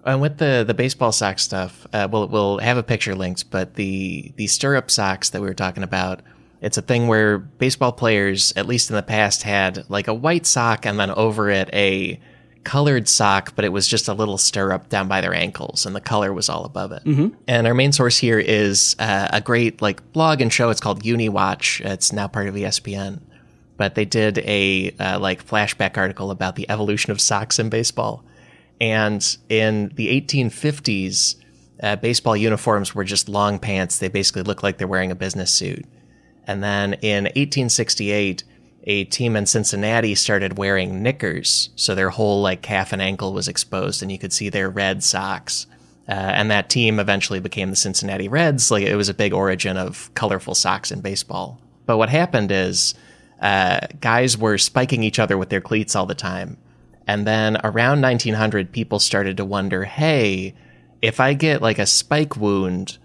And 0.05 0.21
with 0.21 0.37
the 0.37 0.63
the 0.65 0.73
baseball 0.73 1.11
sock 1.11 1.39
stuff, 1.39 1.87
uh, 1.93 2.07
we'll 2.11 2.27
we'll 2.27 2.59
have 2.59 2.77
a 2.77 2.83
picture 2.83 3.15
linked. 3.15 3.49
But 3.49 3.73
the 3.73 4.31
the 4.35 4.47
stirrup 4.47 4.91
socks 4.91 5.31
that 5.31 5.41
we 5.41 5.47
were 5.47 5.53
talking 5.53 5.83
about, 5.83 6.21
it's 6.61 6.77
a 6.77 6.81
thing 6.81 7.07
where 7.07 7.37
baseball 7.37 7.91
players, 7.91 8.53
at 8.55 8.65
least 8.67 8.89
in 8.89 8.95
the 8.95 9.03
past, 9.03 9.43
had 9.43 9.89
like 9.89 10.07
a 10.07 10.13
white 10.13 10.45
sock 10.45 10.85
and 10.85 10.99
then 10.99 11.11
over 11.11 11.49
it 11.49 11.69
a 11.73 12.19
colored 12.65 13.07
sock, 13.07 13.55
but 13.55 13.63
it 13.65 13.69
was 13.69 13.87
just 13.87 14.07
a 14.07 14.13
little 14.13 14.37
stirrup 14.37 14.89
down 14.89 15.07
by 15.07 15.21
their 15.21 15.33
ankles, 15.33 15.85
and 15.85 15.95
the 15.95 16.01
color 16.01 16.33
was 16.33 16.49
all 16.49 16.65
above 16.65 16.91
it. 16.91 17.03
Mm-hmm. 17.05 17.29
And 17.47 17.65
our 17.65 17.73
main 17.73 17.93
source 17.93 18.17
here 18.17 18.37
is 18.37 18.95
uh, 18.99 19.29
a 19.31 19.41
great 19.41 19.81
like 19.81 20.11
blog 20.11 20.41
and 20.41 20.51
show. 20.51 20.69
It's 20.69 20.81
called 20.81 21.03
UniWatch. 21.03 21.83
It's 21.85 22.11
now 22.11 22.27
part 22.27 22.47
of 22.49 22.55
ESPN. 22.55 23.21
But 23.77 23.95
they 23.95 24.03
did 24.05 24.39
a 24.39 24.91
uh, 24.99 25.19
like 25.19 25.47
flashback 25.47 25.97
article 25.97 26.31
about 26.31 26.57
the 26.57 26.69
evolution 26.69 27.11
of 27.11 27.21
socks 27.21 27.59
in 27.59 27.69
baseball. 27.69 28.25
And 28.81 29.37
in 29.47 29.91
the 29.95 30.21
1850s, 30.21 31.35
Uh, 31.81 31.95
baseball 31.95 32.35
uniforms 32.35 32.93
were 32.93 33.05
just 33.05 33.29
long 33.29 33.57
pants. 33.57 33.99
They 33.99 34.09
basically 34.09 34.43
looked 34.43 34.63
like 34.63 34.77
they're 34.77 34.87
wearing 34.95 35.11
a 35.11 35.15
business 35.15 35.49
suit. 35.49 35.85
And 36.49 36.63
then 36.63 36.93
in 36.95 37.25
1868, 37.25 38.43
a 38.85 39.03
team 39.03 39.35
in 39.35 39.45
Cincinnati 39.45 40.15
started 40.15 40.57
wearing 40.57 41.03
knickers, 41.03 41.69
so 41.75 41.93
their 41.93 42.09
whole 42.09 42.41
like 42.41 42.63
calf 42.63 42.91
and 42.91 42.99
ankle 42.99 43.33
was 43.33 43.47
exposed, 43.47 44.01
and 44.01 44.11
you 44.11 44.17
could 44.17 44.33
see 44.33 44.49
their 44.49 44.67
red 44.67 45.03
socks. 45.03 45.67
Uh, 46.07 46.13
and 46.13 46.49
that 46.49 46.71
team 46.71 46.99
eventually 46.99 47.39
became 47.39 47.69
the 47.69 47.75
Cincinnati 47.75 48.27
Reds. 48.27 48.71
Like 48.71 48.81
it 48.81 48.95
was 48.95 49.09
a 49.09 49.13
big 49.13 49.31
origin 49.31 49.77
of 49.77 50.11
colorful 50.15 50.55
socks 50.55 50.91
in 50.91 51.01
baseball. 51.01 51.61
But 51.85 51.97
what 51.97 52.09
happened 52.09 52.51
is 52.51 52.95
uh, 53.39 53.81
guys 54.01 54.35
were 54.35 54.57
spiking 54.57 55.03
each 55.03 55.19
other 55.19 55.37
with 55.37 55.49
their 55.49 55.61
cleats 55.61 55.95
all 55.95 56.07
the 56.07 56.15
time. 56.15 56.57
And 57.05 57.27
then 57.27 57.57
around 57.63 58.01
1900, 58.01 58.71
people 58.71 58.97
started 58.97 59.37
to 59.37 59.45
wonder, 59.45 59.83
hey, 59.83 60.55
if 60.99 61.19
I 61.19 61.35
get 61.35 61.61
like 61.61 61.77
a 61.77 61.85
spike 61.85 62.37
wound 62.37 62.97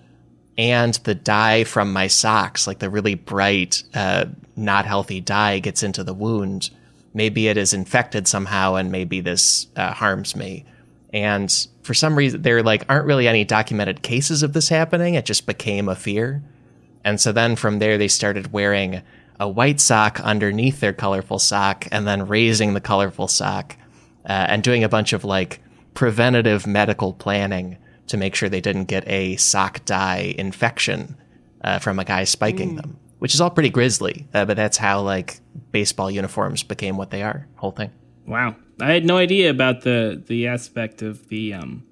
and 0.57 0.95
the 1.05 1.15
dye 1.15 1.65
from 1.65 1.93
my 1.93 2.07
socks, 2.07 2.67
like 2.67 2.79
the 2.79 2.91
really 2.91 3.15
bright, 3.15 3.83
uh, 3.95 4.27
not 4.57 4.87
healthy 4.87 5.21
dye, 5.21 5.59
gets 5.59 5.83
into 5.83 6.05
the 6.05 6.15
wound, 6.15 6.71
maybe 7.13 7.49
it 7.49 7.57
is 7.57 7.75
infected 7.75 8.29
somehow, 8.29 8.75
and 8.75 8.93
maybe 8.93 9.21
this 9.21 9.67
uh, 9.77 9.93
harms 9.93 10.37
me. 10.37 10.65
And 11.13 11.67
for 11.83 11.95
some 11.95 12.17
reason, 12.17 12.43
there 12.43 12.63
like 12.63 12.85
aren't 12.89 13.07
really 13.07 13.29
any 13.29 13.45
documented 13.45 14.03
cases 14.03 14.43
of 14.43 14.53
this 14.53 14.69
happening. 14.69 15.15
It 15.15 15.25
just 15.25 15.47
became 15.47 15.89
a 15.89 15.97
fear, 15.97 16.43
and 17.05 17.21
so 17.21 17.33
then 17.33 17.57
from 17.57 17.79
there 17.79 17.99
they 17.99 18.09
started 18.09 18.53
wearing 18.53 19.03
a 19.41 19.49
white 19.49 19.81
sock 19.81 20.21
underneath 20.21 20.79
their 20.81 20.93
colorful 20.93 21.39
sock, 21.41 21.89
and 21.91 22.07
then 22.07 22.29
raising 22.29 22.75
the 22.75 22.81
colorful 22.81 23.29
sock, 23.29 23.77
uh, 24.25 24.47
and 24.49 24.63
doing 24.63 24.85
a 24.85 24.89
bunch 24.89 25.13
of 25.13 25.25
like 25.25 25.61
preventative 25.95 26.67
medical 26.67 27.13
planning 27.13 27.77
to 28.09 28.17
make 28.17 28.35
sure 28.35 28.49
they 28.49 28.61
didn't 28.61 28.85
get 28.85 29.07
a 29.09 29.37
sock 29.37 29.85
dye 29.85 30.35
infection 30.39 31.17
uh, 31.63 31.79
from 31.79 31.99
a 31.99 32.05
guy 32.05 32.25
spiking 32.25 32.77
them, 32.77 32.99
which 33.19 33.35
is 33.35 33.41
all 33.41 33.51
pretty 33.51 33.71
grisly. 33.71 34.27
Uh, 34.35 34.45
but 34.45 34.57
that's 34.57 34.77
how 34.77 35.01
like 35.01 35.41
baseball 35.73 36.11
uniforms 36.11 36.63
became 36.63 36.97
what 36.97 37.11
they 37.11 37.23
are. 37.23 37.47
Whole 37.57 37.71
thing. 37.71 37.91
Wow, 38.27 38.57
I 38.81 38.93
had 38.93 39.05
no 39.05 39.17
idea 39.17 39.51
about 39.51 39.83
the 39.83 40.23
the 40.27 40.47
aspect 40.47 41.03
of 41.03 41.29
the 41.29 41.55
um, 41.55 41.85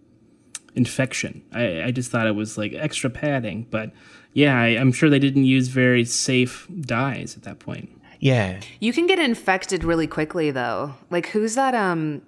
infection. 0.74 1.42
I, 1.52 1.84
I 1.84 1.90
just 1.90 2.10
thought 2.10 2.26
it 2.26 2.34
was 2.34 2.56
like 2.58 2.72
extra 2.74 3.10
padding, 3.10 3.66
but 3.70 3.92
yeah, 4.32 4.58
I, 4.58 4.68
I'm 4.68 4.92
sure 4.92 5.10
they 5.10 5.18
didn't 5.18 5.44
use 5.44 5.68
very 5.68 6.04
safe 6.04 6.66
dyes 6.80 7.36
at 7.36 7.42
that 7.42 7.58
point. 7.58 7.90
Yeah, 8.18 8.60
You 8.78 8.92
can 8.92 9.06
get 9.08 9.18
infected 9.18 9.82
really 9.82 10.06
quickly 10.06 10.50
though. 10.52 10.94
Like 11.10 11.26
who's 11.28 11.56
that 11.56 11.74
um 11.74 12.22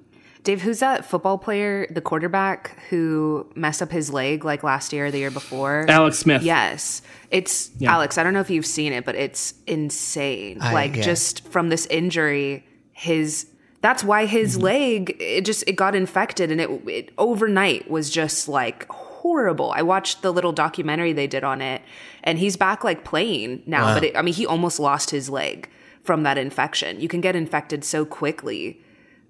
Dave, 0.44 0.60
who's 0.62 0.80
that 0.80 1.06
football 1.06 1.38
player, 1.38 1.86
the 1.90 2.02
quarterback 2.02 2.78
who 2.90 3.46
messed 3.54 3.80
up 3.80 3.90
his 3.90 4.12
leg 4.12 4.44
like 4.44 4.62
last 4.62 4.92
year 4.92 5.06
or 5.06 5.10
the 5.10 5.18
year 5.18 5.30
before? 5.30 5.86
Alex 5.88 6.18
Smith. 6.18 6.42
Yes. 6.42 7.00
It's 7.30 7.70
Yeah. 7.78 7.94
Alex, 7.94 8.18
I 8.18 8.22
don't 8.22 8.34
know 8.34 8.40
if 8.40 8.50
you've 8.50 8.66
seen 8.66 8.92
it, 8.92 9.04
but 9.06 9.14
it's 9.14 9.54
insane. 9.66 10.58
I- 10.60 10.72
like 10.74 10.96
yeah. 10.96 11.02
just 11.02 11.48
from 11.48 11.70
this 11.70 11.86
injury, 11.86 12.64
his 12.92 13.46
that's 13.80 14.04
why 14.04 14.26
his 14.26 14.54
Mm-hmm. 14.54 14.64
leg 14.64 15.16
it 15.18 15.44
just 15.46 15.64
it 15.66 15.76
got 15.76 15.94
infected 15.94 16.50
and 16.52 16.60
it, 16.60 16.70
it 16.88 17.10
overnight 17.16 17.90
was 17.90 18.10
just 18.10 18.46
like 18.48 18.86
horrible. 18.90 19.72
I 19.74 19.80
watched 19.80 20.20
the 20.20 20.30
little 20.30 20.52
documentary 20.52 21.14
they 21.14 21.26
did 21.26 21.42
on 21.44 21.62
it 21.62 21.80
and 22.22 22.38
he's 22.38 22.56
back 22.58 22.84
like 22.84 23.02
playing 23.04 23.62
now, 23.66 23.86
Wow. 23.86 23.94
but 23.94 24.04
it, 24.04 24.16
I 24.16 24.20
mean 24.20 24.34
he 24.34 24.44
almost 24.46 24.78
lost 24.78 25.08
his 25.10 25.30
leg 25.30 25.70
from 26.02 26.22
that 26.24 26.36
infection. 26.36 27.00
You 27.00 27.08
can 27.08 27.22
get 27.22 27.34
infected 27.34 27.82
so 27.82 28.04
quickly 28.04 28.80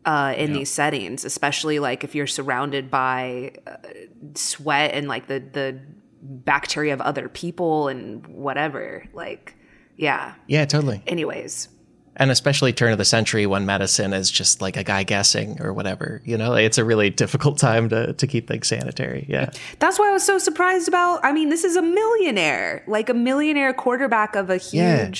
uh, 0.04 0.34
in 0.36 0.52
these 0.52 0.70
settings, 0.70 1.24
especially 1.24 1.78
like 1.78 2.04
if 2.04 2.14
you're 2.14 2.26
surrounded 2.26 2.90
by 2.90 3.52
uh, 3.66 3.76
sweat 4.34 4.92
and 4.94 5.08
like 5.08 5.26
the 5.26 5.40
the 5.40 5.80
bacteria 6.24 6.92
of 6.92 7.00
other 7.00 7.28
people 7.28 7.88
and 7.88 8.26
whatever. 8.26 9.04
Like, 9.12 9.54
yeah. 9.96 10.34
yeah, 10.46 10.64
totally. 10.64 11.02
Anyways, 11.06 11.68
And 12.16 12.30
especially 12.30 12.72
turn 12.72 12.92
of 12.92 12.98
the 12.98 13.04
century 13.04 13.46
when 13.46 13.66
medicine 13.66 14.12
is 14.12 14.30
just 14.30 14.62
like 14.62 14.76
a 14.76 14.84
guy 14.84 15.02
guessing 15.02 15.60
or 15.60 15.72
whatever. 15.72 16.22
You 16.24 16.38
know, 16.38 16.54
it's 16.54 16.78
a 16.78 16.84
really 16.84 17.10
difficult 17.10 17.58
time 17.58 17.88
to 17.90 18.14
to 18.14 18.26
keep 18.26 18.48
things 18.48 18.68
sanitary. 18.68 19.26
Yeah. 19.28 19.50
that's 19.78 19.98
why 19.98 20.08
I 20.08 20.12
was 20.12 20.24
so 20.24 20.38
surprised 20.38 20.88
about. 20.88 21.24
I 21.24 21.32
mean, 21.32 21.48
this 21.50 21.64
is 21.64 21.76
a 21.76 21.82
millionaire, 21.82 22.84
like 22.86 23.08
a 23.08 23.14
millionaire 23.14 23.74
quarterback 23.74 24.34
of 24.36 24.50
a 24.50 24.58
Yeah. 24.70 25.12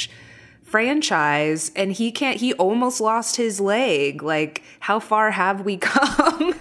Franchise, 0.75 1.71
and 1.77 1.93
he 1.93 2.11
can't. 2.11 2.41
He 2.41 2.53
almost 2.55 3.01
lost 3.01 3.37
his 3.37 3.61
leg. 3.61 4.25
Like, 4.25 4.65
how 4.81 4.99
far 4.99 5.31
have 5.31 5.61
we 5.61 5.77
come? 5.81 6.53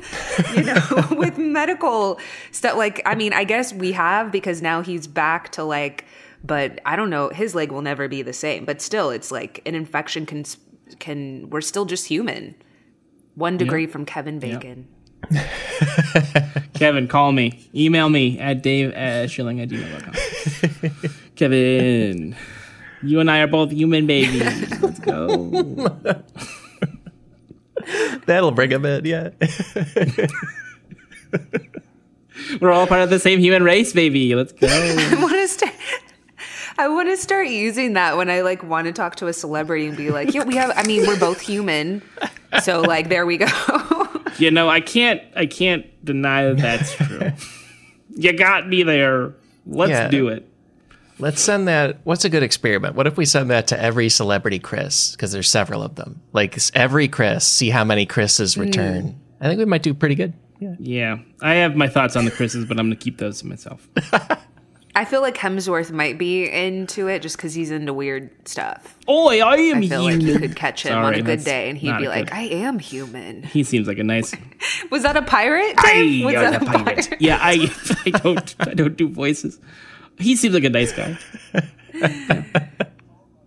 you 0.54 0.62
know, 0.62 1.08
with 1.18 1.40
medical 1.40 2.20
stuff. 2.52 2.78
Like, 2.78 3.02
I 3.08 3.16
mean, 3.16 3.34
I 3.34 3.44
guess 3.44 3.74
we 3.74 3.92
have 3.94 4.32
because 4.32 4.62
now 4.62 4.84
he's 4.84 5.08
back 5.08 5.52
to 5.54 5.64
like. 5.64 6.06
But 6.44 6.80
I 6.86 6.96
don't 6.96 7.10
know. 7.10 7.30
His 7.30 7.56
leg 7.56 7.72
will 7.72 7.82
never 7.82 8.08
be 8.08 8.22
the 8.22 8.34
same. 8.34 8.66
But 8.66 8.84
still, 8.84 9.10
it's 9.10 9.32
like 9.32 9.64
an 9.66 9.74
infection 9.74 10.28
can 10.28 10.46
can. 11.00 11.50
We're 11.50 11.62
still 11.62 11.86
just 11.86 12.06
human. 12.06 12.54
One 13.34 13.58
degree 13.58 13.88
from 13.88 14.06
Kevin 14.06 14.38
Bacon. 14.38 14.88
Kevin, 16.76 17.08
call 17.08 17.32
me. 17.32 17.68
Email 17.74 18.10
me 18.10 18.38
at 18.38 18.62
dave 18.62 18.94
at 18.94 19.32
shilling 19.32 19.60
at 19.60 19.70
gmail.com. 19.70 21.12
Kevin, 21.36 22.36
you 23.04 23.20
and 23.20 23.30
I 23.30 23.40
are 23.40 23.48
both 23.48 23.72
human 23.72 24.08
babies. 24.08 24.42
Let's 24.82 25.00
go. 25.00 25.50
That'll 28.26 28.52
bring 28.52 28.72
him 28.72 28.86
in. 28.86 29.06
Yeah. 29.06 29.30
We're 32.60 32.72
all 32.72 32.88
part 32.88 33.02
of 33.02 33.10
the 33.10 33.20
same 33.20 33.40
human 33.40 33.64
race, 33.64 33.94
baby. 33.94 34.34
Let's 34.36 34.52
go. 34.54 34.68
I 34.68 35.16
want 35.22 35.34
to 35.34 35.48
start. 35.48 35.74
I 36.78 36.88
want 36.88 37.08
to 37.10 37.18
start 37.18 37.48
using 37.50 37.94
that 37.94 38.18
when 38.18 38.30
I 38.30 38.42
like 38.42 38.64
want 38.64 38.88
to 38.88 38.94
talk 38.94 39.16
to 39.18 39.28
a 39.28 39.34
celebrity 39.34 39.86
and 39.88 39.96
be 39.96 40.10
like, 40.10 40.34
"Yeah, 40.34 40.44
we 40.44 40.56
have. 40.56 40.72
I 40.76 40.84
mean, 40.84 41.06
we're 41.06 41.20
both 41.20 41.40
human, 41.42 42.02
so 42.64 42.82
like, 42.82 43.10
there 43.10 43.26
we 43.26 43.38
go." 43.38 43.46
You 44.40 44.50
know, 44.52 44.68
I 44.70 44.82
can't 44.82 45.22
I 45.36 45.46
can't 45.46 45.86
deny 46.04 46.46
that 46.46 46.58
that's 46.58 46.96
true. 46.96 47.32
you 48.16 48.34
got 48.34 48.68
me 48.68 48.82
there. 48.84 49.34
Let's 49.66 49.92
Yeah. 49.92 50.08
do 50.08 50.30
it. 50.30 50.48
Let's 51.20 51.42
send 51.42 51.68
that. 51.68 51.98
What's 52.04 52.26
a 52.26 52.30
good 52.30 52.44
experiment? 52.44 52.96
What 52.96 53.08
if 53.08 53.18
we 53.18 53.26
send 53.26 53.52
that 53.52 53.68
to 53.68 53.80
every 53.80 54.10
celebrity 54.10 54.60
Chris? 54.60 55.12
Because 55.12 55.32
there's 55.32 55.50
several 55.50 55.84
of 55.84 55.96
them. 55.96 56.22
Like 56.34 56.58
every 56.74 57.08
Chris, 57.08 57.48
see 57.48 57.70
how 57.70 57.84
many 57.84 58.06
Chris's 58.06 58.56
mm. 58.56 58.62
return. 58.62 59.20
I 59.40 59.48
think 59.48 59.60
we 59.60 59.66
might 59.66 59.84
do 59.84 59.94
pretty 59.94 60.16
good. 60.16 60.34
Yeah. 60.60 60.76
Yeah. 60.80 61.18
I 61.42 61.56
have 61.56 61.76
my 61.76 61.88
thoughts 61.88 62.16
on 62.16 62.26
the 62.26 62.32
Chris's, 62.32 62.66
but 62.66 62.80
I'm 62.80 62.88
gonna 62.88 62.96
keep 62.96 63.18
those 63.18 63.40
to 63.40 63.48
myself. 63.48 63.88
I 64.96 65.06
feel 65.06 65.22
like 65.22 65.36
Hemsworth 65.36 65.92
might 65.92 66.20
be 66.20 66.48
into 66.48 67.08
it 67.08 67.24
just 67.24 67.36
because 67.36 67.56
he's 67.56 67.72
into 67.72 67.94
weird 67.94 68.30
stuff. 68.48 68.96
Oh, 69.08 69.28
I 69.28 69.56
am 69.56 69.80
I 69.80 69.88
feel 69.88 70.04
like 70.04 70.22
you 70.22 70.28
human. 70.28 70.42
could 70.42 70.56
catch 70.56 70.84
him 70.84 70.92
Sorry, 70.92 71.06
on 71.06 71.14
a 71.16 71.22
good 71.24 71.44
day 71.44 71.70
and 71.70 71.78
he'd 71.78 71.98
be 71.98 72.08
like, 72.08 72.28
good- 72.28 72.36
"I 72.36 72.44
am 72.44 72.78
human." 72.78 73.42
He 73.42 73.64
seems 73.64 73.88
like 73.88 73.98
a 73.98 74.04
nice 74.04 74.36
Was 74.92 75.02
that 75.04 75.18
a 75.18 75.24
pirate? 75.24 75.76
Dave? 75.78 76.26
Was 76.26 76.36
I, 76.36 76.52
that 76.52 76.62
a 76.62 76.66
pirate? 76.66 77.16
Yeah, 77.20 77.40
I 77.42 77.72
I 78.06 78.10
don't 78.12 78.56
I 78.60 78.74
don't 78.76 78.96
do 78.96 79.10
voices. 79.10 79.60
He 80.20 80.36
seems 80.36 80.54
like 80.54 80.64
a 80.64 80.70
nice 80.70 80.92
guy. 80.92 81.18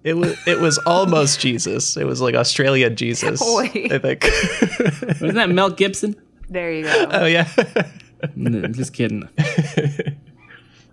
It 0.07 0.17
was 0.17 0.37
it 0.47 0.61
was 0.61 0.79
almost 0.87 1.41
Jesus. 1.41 1.97
It 1.97 2.05
was 2.05 2.21
like 2.21 2.37
Australia 2.37 2.89
Jesus. 2.89 3.43
Oi. 3.45 3.89
I 3.91 3.99
think. 3.99 4.23
Wasn't 5.21 5.35
that 5.35 5.51
Mel 5.51 5.69
Gibson? 5.71 6.15
There 6.49 6.73
you 6.73 6.85
go. 6.85 7.09
oh 7.11 7.27
yeah. 7.27 7.49
No, 8.37 8.69
just 8.69 8.93
kidding. 8.93 9.29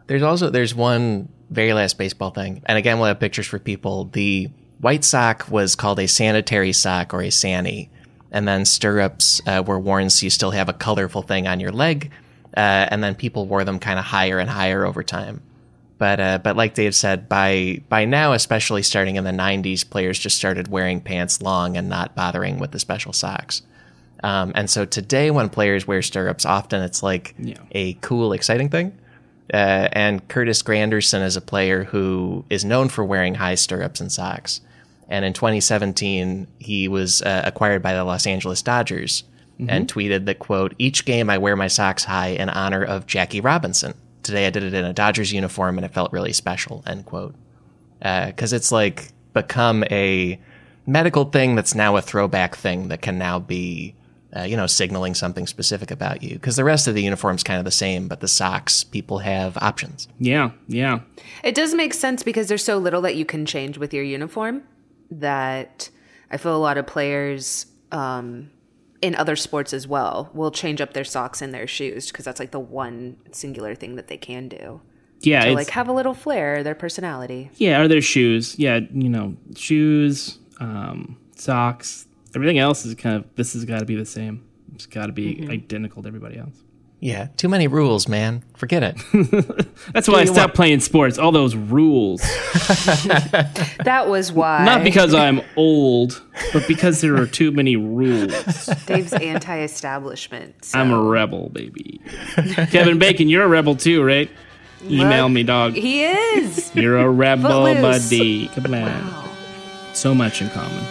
There's 0.07 0.23
also 0.23 0.49
there's 0.49 0.73
one 0.73 1.29
very 1.51 1.73
last 1.73 1.99
baseball 1.99 2.31
thing, 2.31 2.63
and 2.65 2.75
again 2.75 2.97
we'll 2.97 3.07
have 3.07 3.19
pictures 3.19 3.45
for 3.45 3.59
people. 3.59 4.05
The 4.05 4.49
white 4.81 5.03
sock 5.03 5.45
was 5.47 5.75
called 5.75 5.99
a 5.99 6.07
sanitary 6.07 6.73
sock 6.73 7.13
or 7.13 7.21
a 7.21 7.29
sani, 7.29 7.91
and 8.31 8.47
then 8.47 8.65
stirrups 8.65 9.41
uh, 9.45 9.63
were 9.65 9.79
worn 9.79 10.09
so 10.09 10.25
you 10.25 10.31
still 10.31 10.51
have 10.51 10.69
a 10.69 10.73
colorful 10.73 11.21
thing 11.21 11.47
on 11.47 11.59
your 11.59 11.71
leg, 11.71 12.09
uh, 12.57 12.89
and 12.89 13.03
then 13.03 13.13
people 13.13 13.45
wore 13.45 13.63
them 13.63 13.77
kind 13.77 13.99
of 13.99 14.05
higher 14.05 14.39
and 14.39 14.49
higher 14.49 14.87
over 14.87 15.03
time. 15.03 15.41
But 16.03 16.19
uh, 16.19 16.37
but 16.39 16.57
like 16.57 16.73
Dave 16.73 16.93
said, 16.93 17.29
by 17.29 17.81
by 17.87 18.03
now, 18.03 18.33
especially 18.33 18.83
starting 18.83 19.15
in 19.15 19.23
the 19.23 19.31
'90s, 19.31 19.89
players 19.89 20.19
just 20.19 20.35
started 20.35 20.67
wearing 20.67 20.99
pants 20.99 21.41
long 21.41 21.77
and 21.77 21.87
not 21.87 22.13
bothering 22.13 22.59
with 22.59 22.71
the 22.71 22.79
special 22.79 23.13
socks. 23.13 23.61
Um, 24.21 24.51
and 24.53 24.69
so 24.69 24.83
today, 24.83 25.31
when 25.31 25.47
players 25.47 25.87
wear 25.87 26.01
stirrups, 26.01 26.45
often 26.45 26.81
it's 26.81 27.03
like 27.03 27.35
Yeah. 27.39 27.55
a 27.71 27.93
cool, 28.01 28.33
exciting 28.33 28.67
thing. 28.67 28.91
Uh, 29.53 29.87
and 29.93 30.27
Curtis 30.27 30.61
Granderson 30.61 31.23
is 31.23 31.37
a 31.37 31.41
player 31.41 31.85
who 31.85 32.43
is 32.49 32.65
known 32.65 32.89
for 32.89 33.05
wearing 33.05 33.35
high 33.35 33.55
stirrups 33.55 34.01
and 34.01 34.11
socks. 34.11 34.59
And 35.07 35.23
in 35.23 35.31
2017, 35.31 36.47
he 36.59 36.89
was 36.89 37.21
uh, 37.21 37.43
acquired 37.45 37.81
by 37.81 37.93
the 37.93 38.03
Los 38.03 38.27
Angeles 38.27 38.61
Dodgers 38.61 39.23
and 39.69 39.87
tweeted 39.87 40.25
that, 40.25 40.39
quote, 40.39 40.73
each 40.77 41.05
game 41.05 41.29
I 41.29 41.37
wear 41.37 41.55
my 41.55 41.67
socks 41.69 42.03
high 42.03 42.31
in 42.31 42.49
honor 42.49 42.83
of 42.83 43.07
Jackie 43.07 43.39
Robinson. 43.39 43.93
Today 44.23 44.47
I 44.47 44.49
did 44.49 44.63
it 44.63 44.73
in 44.73 44.85
a 44.85 44.93
Dodgers 44.93 45.31
uniform 45.31 45.77
and 45.77 45.85
it 45.85 45.93
felt 45.93 46.11
really 46.11 46.33
special, 46.33 46.83
end 46.87 47.05
quote. 47.05 47.35
Because 47.99 48.51
it's 48.51 48.71
like 48.71 49.11
become 49.33 49.83
a 49.85 50.39
medical 50.85 51.25
thing 51.25 51.55
that's 51.55 51.75
now 51.75 51.95
a 51.95 52.01
throwback 52.01 52.55
thing 52.55 52.89
that 52.89 53.01
can 53.01 53.17
now 53.17 53.39
be 53.39 53.95
uh, 54.35 54.41
you 54.41 54.57
know, 54.57 54.65
signaling 54.65 55.13
something 55.13 55.45
specific 55.45 55.91
about 55.91 56.23
you. 56.23 56.33
Because 56.33 56.55
the 56.55 56.63
rest 56.63 56.87
of 56.87 56.95
the 56.95 57.03
uniform's 57.03 57.43
kind 57.43 57.59
of 57.59 57.65
the 57.65 57.71
same, 57.71 58.07
but 58.07 58.19
the 58.19 58.27
socks, 58.27 58.83
people 58.83 59.19
have 59.19 59.57
options. 59.57 60.07
Yeah, 60.19 60.51
yeah. 60.67 61.01
It 61.43 61.53
does 61.53 61.75
make 61.75 61.93
sense 61.93 62.23
because 62.23 62.47
there's 62.47 62.63
so 62.63 62.77
little 62.77 63.01
that 63.01 63.15
you 63.15 63.25
can 63.25 63.45
change 63.45 63.77
with 63.77 63.93
your 63.93 64.03
uniform 64.03 64.63
that 65.11 65.89
I 66.31 66.37
feel 66.37 66.55
a 66.55 66.57
lot 66.57 66.79
of 66.79 66.87
players 66.87 67.67
um, 67.91 68.49
in 69.03 69.13
other 69.15 69.35
sports 69.35 69.73
as 69.73 69.85
well 69.87 70.29
will 70.33 70.49
change 70.51 70.79
up 70.81 70.93
their 70.93 71.03
socks 71.03 71.41
and 71.41 71.53
their 71.53 71.67
shoes 71.67 72.07
because 72.07 72.25
that's 72.25 72.39
like 72.39 72.51
the 72.51 72.59
one 72.59 73.17
singular 73.31 73.75
thing 73.75 73.95
that 73.97 74.07
they 74.07 74.17
can 74.17 74.47
do 74.47 74.81
Yeah, 75.21 75.45
to 75.45 75.53
like 75.53 75.69
have 75.71 75.87
a 75.89 75.93
little 75.93 76.13
flair, 76.13 76.63
their 76.63 76.73
personality. 76.75 77.51
yeah, 77.57 77.79
are 77.81 77.87
their 77.87 78.01
shoes? 78.01 78.57
Yeah, 78.57 78.79
you 78.93 79.09
know, 79.09 79.35
shoes, 79.55 80.39
um, 80.59 81.17
socks. 81.35 82.07
Everything 82.35 82.57
else 82.59 82.85
is 82.85 82.95
kind 82.95 83.15
of, 83.17 83.25
this 83.35 83.53
has 83.53 83.65
got 83.65 83.79
to 83.79 83.85
be 83.85 83.95
the 83.95 84.05
same. 84.05 84.43
It's 84.73 84.85
got 84.87 85.05
to 85.07 85.11
be 85.11 85.47
identical 85.51 86.01
to 86.01 86.07
everybody 86.07 86.37
else. 86.39 86.55
Yeah, 87.03 87.27
too 87.35 87.49
many 87.49 87.67
rules, 87.67 88.07
man. 88.07 88.43
Forget 88.55 88.81
it. 88.81 88.95
That's 89.93 90.07
why 90.07 90.21
I 90.21 90.23
stopped 90.23 90.37
want- 90.37 90.53
playing 90.53 90.79
sports. 90.79 91.17
All 91.17 91.33
those 91.33 91.53
rules. 91.53 92.21
That 93.83 94.05
was 94.07 94.31
why 94.31 94.63
Not 94.63 94.85
because 94.85 95.13
I'm 95.13 95.41
old, 95.57 96.23
but 96.53 96.65
because 96.65 97.01
there 97.01 97.17
are 97.17 97.27
too 97.27 97.51
many 97.51 97.75
rules. 97.75 98.67
Dave's 98.85 99.11
anti-establishment. 99.11 100.63
so- 100.63 100.79
I'm 100.79 100.91
a 100.91 101.01
rebel, 101.01 101.49
baby. 101.49 101.99
Kevin 102.71 102.99
Bacon, 102.99 103.27
you're 103.27 103.43
a 103.43 103.49
rebel 103.49 103.75
too, 103.75 104.01
right? 104.01 104.31
Email 104.85 105.25
Look, 105.25 105.33
me, 105.33 105.43
dog. 105.43 105.73
He 105.73 106.05
is. 106.05 106.73
You're 106.73 106.99
a 106.99 107.09
rebel, 107.09 107.63
buddy. 107.65 108.47
Come 108.47 108.73
on. 108.75 109.29
So 109.93 110.15
much 110.15 110.41
in 110.41 110.49
common. 110.51 110.85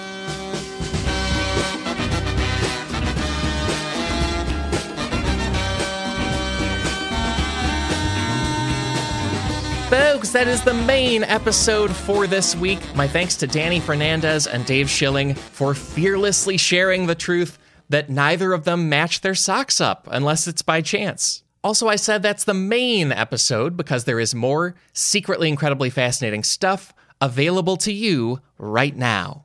Folks, 9.92 10.30
that 10.30 10.48
is 10.48 10.64
the 10.64 10.72
main 10.72 11.22
episode 11.22 11.94
for 11.94 12.26
this 12.26 12.56
week. 12.56 12.80
My 12.96 13.06
thanks 13.06 13.36
to 13.36 13.46
Danny 13.46 13.78
Fernandez 13.78 14.46
and 14.46 14.64
Dave 14.64 14.88
Schilling 14.88 15.34
for 15.34 15.74
fearlessly 15.74 16.56
sharing 16.56 17.04
the 17.04 17.14
truth 17.14 17.58
that 17.90 18.08
neither 18.08 18.54
of 18.54 18.64
them 18.64 18.88
match 18.88 19.20
their 19.20 19.34
socks 19.34 19.82
up 19.82 20.08
unless 20.10 20.48
it's 20.48 20.62
by 20.62 20.80
chance. 20.80 21.42
Also, 21.62 21.88
I 21.88 21.96
said 21.96 22.22
that's 22.22 22.44
the 22.44 22.54
main 22.54 23.12
episode 23.12 23.76
because 23.76 24.04
there 24.04 24.18
is 24.18 24.34
more 24.34 24.74
secretly 24.94 25.50
incredibly 25.50 25.90
fascinating 25.90 26.42
stuff 26.42 26.94
available 27.20 27.76
to 27.76 27.92
you 27.92 28.40
right 28.56 28.96
now. 28.96 29.44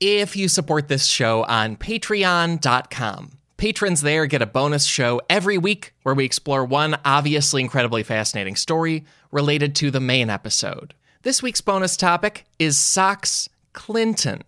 If 0.00 0.36
you 0.36 0.48
support 0.48 0.88
this 0.88 1.06
show 1.06 1.44
on 1.44 1.76
patreon.com, 1.78 3.37
patrons 3.58 4.00
there 4.00 4.24
get 4.24 4.40
a 4.40 4.46
bonus 4.46 4.84
show 4.84 5.20
every 5.28 5.58
week 5.58 5.92
where 6.04 6.14
we 6.14 6.24
explore 6.24 6.64
one 6.64 6.96
obviously 7.04 7.60
incredibly 7.60 8.04
fascinating 8.04 8.56
story 8.56 9.04
related 9.30 9.74
to 9.74 9.90
the 9.90 10.00
main 10.00 10.30
episode. 10.30 10.94
This 11.22 11.42
week's 11.42 11.60
bonus 11.60 11.96
topic 11.96 12.46
is 12.60 12.78
Socks 12.78 13.48
Clinton. 13.72 14.42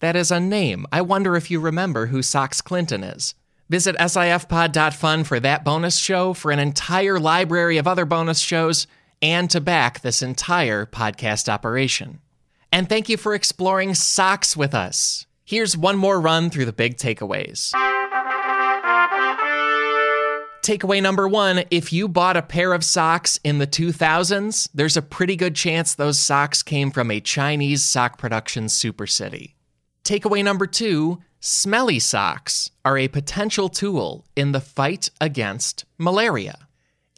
That 0.00 0.16
is 0.16 0.30
a 0.30 0.40
name. 0.40 0.86
I 0.90 1.02
wonder 1.02 1.36
if 1.36 1.50
you 1.50 1.60
remember 1.60 2.06
who 2.06 2.22
Socks 2.22 2.62
Clinton 2.62 3.04
is. 3.04 3.34
Visit 3.68 3.96
sifpod.fun 3.96 5.24
for 5.24 5.40
that 5.40 5.64
bonus 5.64 5.98
show, 5.98 6.32
for 6.32 6.50
an 6.50 6.58
entire 6.58 7.20
library 7.20 7.76
of 7.76 7.86
other 7.86 8.04
bonus 8.04 8.38
shows, 8.38 8.86
and 9.22 9.50
to 9.50 9.60
back 9.60 10.00
this 10.00 10.22
entire 10.22 10.86
podcast 10.86 11.48
operation. 11.48 12.20
And 12.72 12.88
thank 12.88 13.08
you 13.08 13.16
for 13.16 13.34
exploring 13.34 13.94
socks 13.94 14.56
with 14.56 14.74
us. 14.74 15.26
Here's 15.44 15.76
one 15.76 15.96
more 15.96 16.20
run 16.20 16.48
through 16.48 16.64
the 16.64 16.72
big 16.72 16.96
takeaways. 16.96 17.72
Takeaway 20.64 21.02
number 21.02 21.28
one 21.28 21.64
if 21.70 21.92
you 21.92 22.08
bought 22.08 22.38
a 22.38 22.42
pair 22.42 22.72
of 22.72 22.82
socks 22.82 23.38
in 23.44 23.58
the 23.58 23.66
2000s, 23.66 24.66
there's 24.72 24.96
a 24.96 25.02
pretty 25.02 25.36
good 25.36 25.54
chance 25.54 25.94
those 25.94 26.18
socks 26.18 26.62
came 26.62 26.90
from 26.90 27.10
a 27.10 27.20
Chinese 27.20 27.82
sock 27.82 28.16
production 28.16 28.70
super 28.70 29.06
city. 29.06 29.56
Takeaway 30.04 30.42
number 30.42 30.66
two 30.66 31.20
smelly 31.38 31.98
socks 31.98 32.70
are 32.82 32.96
a 32.96 33.08
potential 33.08 33.68
tool 33.68 34.24
in 34.34 34.52
the 34.52 34.60
fight 34.62 35.10
against 35.20 35.84
malaria. 35.98 36.66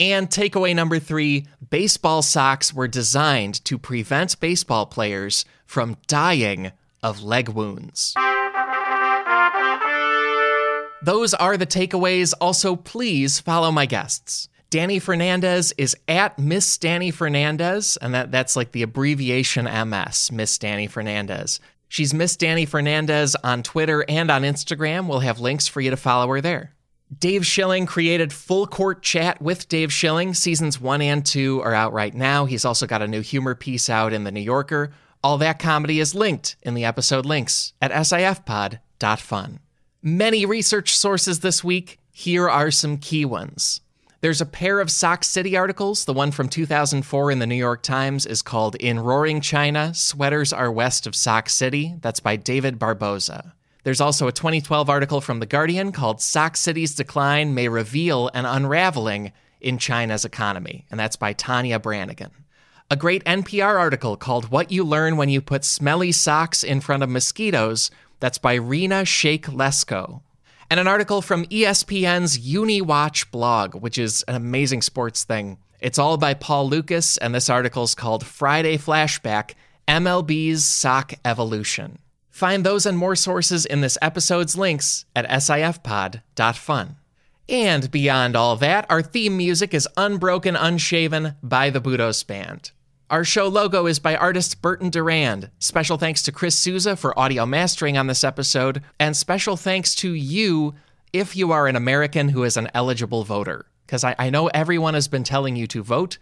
And 0.00 0.28
takeaway 0.28 0.74
number 0.74 0.98
three 0.98 1.46
baseball 1.70 2.22
socks 2.22 2.74
were 2.74 2.88
designed 2.88 3.64
to 3.64 3.78
prevent 3.78 4.40
baseball 4.40 4.86
players 4.86 5.44
from 5.64 5.98
dying 6.08 6.72
of 7.00 7.22
leg 7.22 7.48
wounds. 7.50 8.12
Those 11.02 11.34
are 11.34 11.56
the 11.56 11.66
takeaways. 11.66 12.32
Also, 12.40 12.76
please 12.76 13.38
follow 13.38 13.70
my 13.70 13.86
guests. 13.86 14.48
Danny 14.70 14.98
Fernandez 14.98 15.72
is 15.78 15.96
at 16.08 16.38
Miss 16.38 16.76
Danny 16.78 17.10
Fernandez, 17.10 17.96
and 17.98 18.12
that, 18.14 18.32
that's 18.32 18.56
like 18.56 18.72
the 18.72 18.82
abbreviation 18.82 19.64
MS, 19.64 20.32
Miss 20.32 20.58
Danny 20.58 20.86
Fernandez. 20.86 21.60
She's 21.88 22.12
Miss 22.12 22.36
Danny 22.36 22.66
Fernandez 22.66 23.36
on 23.44 23.62
Twitter 23.62 24.04
and 24.08 24.30
on 24.30 24.42
Instagram. 24.42 25.06
We'll 25.06 25.20
have 25.20 25.38
links 25.38 25.68
for 25.68 25.80
you 25.80 25.90
to 25.90 25.96
follow 25.96 26.26
her 26.28 26.40
there. 26.40 26.74
Dave 27.16 27.46
Schilling 27.46 27.86
created 27.86 28.32
Full 28.32 28.66
Court 28.66 29.02
Chat 29.02 29.40
with 29.40 29.68
Dave 29.68 29.92
Schilling. 29.92 30.34
Seasons 30.34 30.80
one 30.80 31.00
and 31.00 31.24
two 31.24 31.62
are 31.62 31.74
out 31.74 31.92
right 31.92 32.12
now. 32.12 32.46
He's 32.46 32.64
also 32.64 32.86
got 32.88 33.02
a 33.02 33.06
new 33.06 33.20
humor 33.20 33.54
piece 33.54 33.88
out 33.88 34.12
in 34.12 34.24
The 34.24 34.32
New 34.32 34.40
Yorker. 34.40 34.92
All 35.22 35.38
that 35.38 35.60
comedy 35.60 36.00
is 36.00 36.16
linked 36.16 36.56
in 36.62 36.74
the 36.74 36.84
episode 36.84 37.24
links 37.24 37.72
at 37.80 37.92
sifpod.fun. 37.92 39.60
Many 40.06 40.46
research 40.46 40.96
sources 40.96 41.40
this 41.40 41.64
week. 41.64 41.98
Here 42.12 42.48
are 42.48 42.70
some 42.70 42.96
key 42.96 43.24
ones. 43.24 43.80
There's 44.20 44.40
a 44.40 44.46
pair 44.46 44.78
of 44.78 44.88
Sock 44.88 45.24
City 45.24 45.56
articles. 45.56 46.04
The 46.04 46.12
one 46.12 46.30
from 46.30 46.48
2004 46.48 47.32
in 47.32 47.40
the 47.40 47.46
New 47.46 47.56
York 47.56 47.82
Times 47.82 48.24
is 48.24 48.40
called 48.40 48.76
In 48.76 49.00
Roaring 49.00 49.40
China 49.40 49.92
Sweaters 49.94 50.52
Are 50.52 50.70
West 50.70 51.08
of 51.08 51.16
Sock 51.16 51.48
City. 51.48 51.96
That's 52.02 52.20
by 52.20 52.36
David 52.36 52.78
Barboza. 52.78 53.52
There's 53.82 54.00
also 54.00 54.28
a 54.28 54.32
2012 54.32 54.88
article 54.88 55.20
from 55.20 55.40
The 55.40 55.44
Guardian 55.44 55.90
called 55.90 56.22
Sock 56.22 56.56
City's 56.56 56.94
Decline 56.94 57.52
May 57.52 57.66
Reveal 57.66 58.30
an 58.32 58.46
Unraveling 58.46 59.32
in 59.60 59.76
China's 59.76 60.24
Economy, 60.24 60.86
and 60.88 61.00
that's 61.00 61.16
by 61.16 61.32
Tania 61.32 61.80
Branigan. 61.80 62.30
A 62.88 62.94
great 62.94 63.24
NPR 63.24 63.76
article 63.76 64.16
called 64.16 64.52
What 64.52 64.70
You 64.70 64.84
Learn 64.84 65.16
When 65.16 65.28
You 65.28 65.40
Put 65.40 65.64
Smelly 65.64 66.12
Socks 66.12 66.62
in 66.62 66.80
Front 66.80 67.02
of 67.02 67.10
Mosquitoes. 67.10 67.90
That's 68.20 68.38
by 68.38 68.54
Rena 68.54 69.04
Sheikh 69.04 69.46
Lesko. 69.46 70.22
And 70.70 70.80
an 70.80 70.88
article 70.88 71.22
from 71.22 71.44
ESPN's 71.46 72.38
UniWatch 72.38 73.30
blog, 73.30 73.74
which 73.74 73.98
is 73.98 74.24
an 74.24 74.34
amazing 74.34 74.82
sports 74.82 75.24
thing. 75.24 75.58
It's 75.80 75.98
all 75.98 76.16
by 76.16 76.34
Paul 76.34 76.68
Lukas, 76.68 77.16
and 77.18 77.34
this 77.34 77.50
article's 77.50 77.94
called 77.94 78.26
Friday 78.26 78.78
Flashback 78.78 79.52
MLB's 79.86 80.64
Sock 80.64 81.14
Evolution. 81.24 81.98
Find 82.30 82.64
those 82.64 82.84
and 82.84 82.98
more 82.98 83.16
sources 83.16 83.64
in 83.64 83.80
this 83.80 83.96
episode's 84.02 84.56
links 84.56 85.04
at 85.14 85.28
sifpod.fun. 85.28 86.96
And 87.48 87.90
beyond 87.90 88.34
all 88.36 88.56
that, 88.56 88.86
our 88.90 89.02
theme 89.02 89.36
music 89.36 89.72
is 89.72 89.88
Unbroken 89.96 90.56
Unshaven 90.56 91.36
by 91.42 91.70
the 91.70 91.80
Budos 91.80 92.26
Band. 92.26 92.72
Our 93.08 93.22
show 93.22 93.46
logo 93.46 93.86
is 93.86 94.00
by 94.00 94.16
artist 94.16 94.60
Burton 94.60 94.90
Durand. 94.90 95.50
Special 95.60 95.96
thanks 95.96 96.24
to 96.24 96.32
Chris 96.32 96.58
Souza 96.58 96.96
for 96.96 97.16
audio 97.16 97.46
mastering 97.46 97.96
on 97.96 98.08
this 98.08 98.24
episode, 98.24 98.82
and 98.98 99.16
special 99.16 99.56
thanks 99.56 99.94
to 99.96 100.12
you 100.12 100.74
if 101.12 101.36
you 101.36 101.52
are 101.52 101.68
an 101.68 101.76
American 101.76 102.30
who 102.30 102.42
is 102.42 102.56
an 102.56 102.68
eligible 102.74 103.22
voter. 103.22 103.66
Because 103.86 104.02
I, 104.02 104.16
I 104.18 104.30
know 104.30 104.48
everyone 104.48 104.94
has 104.94 105.06
been 105.06 105.22
telling 105.22 105.54
you 105.54 105.68
to 105.68 105.84
vote. 105.84 106.18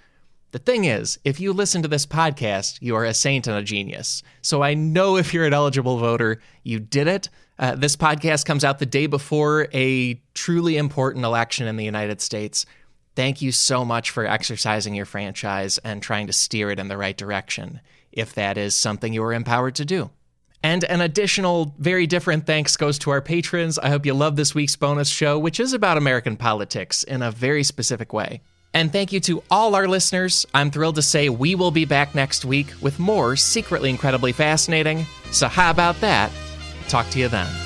The 0.51 0.59
thing 0.59 0.85
is, 0.85 1.18
if 1.24 1.41
you 1.41 1.55
listen 1.55 1.80
to 1.80 1.89
this 1.89 2.05
podcast, 2.05 2.82
you 2.82 2.95
are 2.97 3.07
a 3.07 3.14
saint 3.14 3.47
and 3.47 3.57
a 3.57 3.62
genius. 3.62 4.22
So 4.43 4.62
I 4.62 4.74
know 4.74 5.16
if 5.16 5.32
you're 5.32 5.47
an 5.47 5.55
eligible 5.55 5.97
voter, 5.97 6.43
you 6.64 6.80
did 6.80 7.09
it. 7.09 7.30
Uh, 7.59 7.76
this 7.76 7.97
podcast 7.97 8.45
comes 8.45 8.62
out 8.62 8.78
the 8.78 8.85
day 8.85 9.07
before 9.07 9.68
a 9.72 10.20
truly 10.35 10.76
important 10.76 11.24
election 11.24 11.66
in 11.66 11.76
the 11.76 11.85
United 11.85 12.20
States. 12.20 12.66
Thank 13.16 13.42
you 13.42 13.52
so 13.52 13.84
much 13.84 14.10
for 14.10 14.26
exercising 14.26 14.94
your 14.94 15.06
franchise 15.06 15.78
and 15.78 16.02
trying 16.02 16.26
to 16.26 16.32
steer 16.32 16.70
it 16.70 16.78
in 16.78 16.88
the 16.88 16.96
right 16.96 17.16
direction, 17.16 17.80
if 18.10 18.34
that 18.34 18.58
is 18.58 18.74
something 18.74 19.12
you 19.12 19.22
are 19.22 19.32
empowered 19.32 19.76
to 19.76 19.84
do. 19.84 20.10
And 20.64 20.82
an 20.84 21.02
additional, 21.02 21.74
very 21.78 22.06
different 22.06 22.46
thanks 22.46 22.76
goes 22.76 22.98
to 23.00 23.10
our 23.10 23.20
patrons. 23.20 23.78
I 23.78 23.90
hope 23.90 24.06
you 24.06 24.14
love 24.14 24.34
this 24.34 24.54
week's 24.54 24.76
bonus 24.76 25.10
show, 25.10 25.38
which 25.38 25.60
is 25.60 25.74
about 25.74 25.98
American 25.98 26.36
politics 26.36 27.02
in 27.02 27.22
a 27.22 27.30
very 27.30 27.62
specific 27.62 28.12
way. 28.12 28.40
And 28.72 28.90
thank 28.90 29.12
you 29.12 29.20
to 29.20 29.42
all 29.50 29.76
our 29.76 29.86
listeners. 29.86 30.46
I'm 30.52 30.70
thrilled 30.70 30.96
to 30.96 31.02
say 31.02 31.28
we 31.28 31.54
will 31.54 31.70
be 31.70 31.84
back 31.84 32.14
next 32.14 32.44
week 32.44 32.72
with 32.80 32.98
more 32.98 33.36
secretly 33.36 33.90
incredibly 33.90 34.32
fascinating. 34.32 35.06
So, 35.30 35.46
how 35.48 35.70
about 35.70 36.00
that? 36.00 36.32
Talk 36.88 37.08
to 37.10 37.20
you 37.20 37.28
then. 37.28 37.63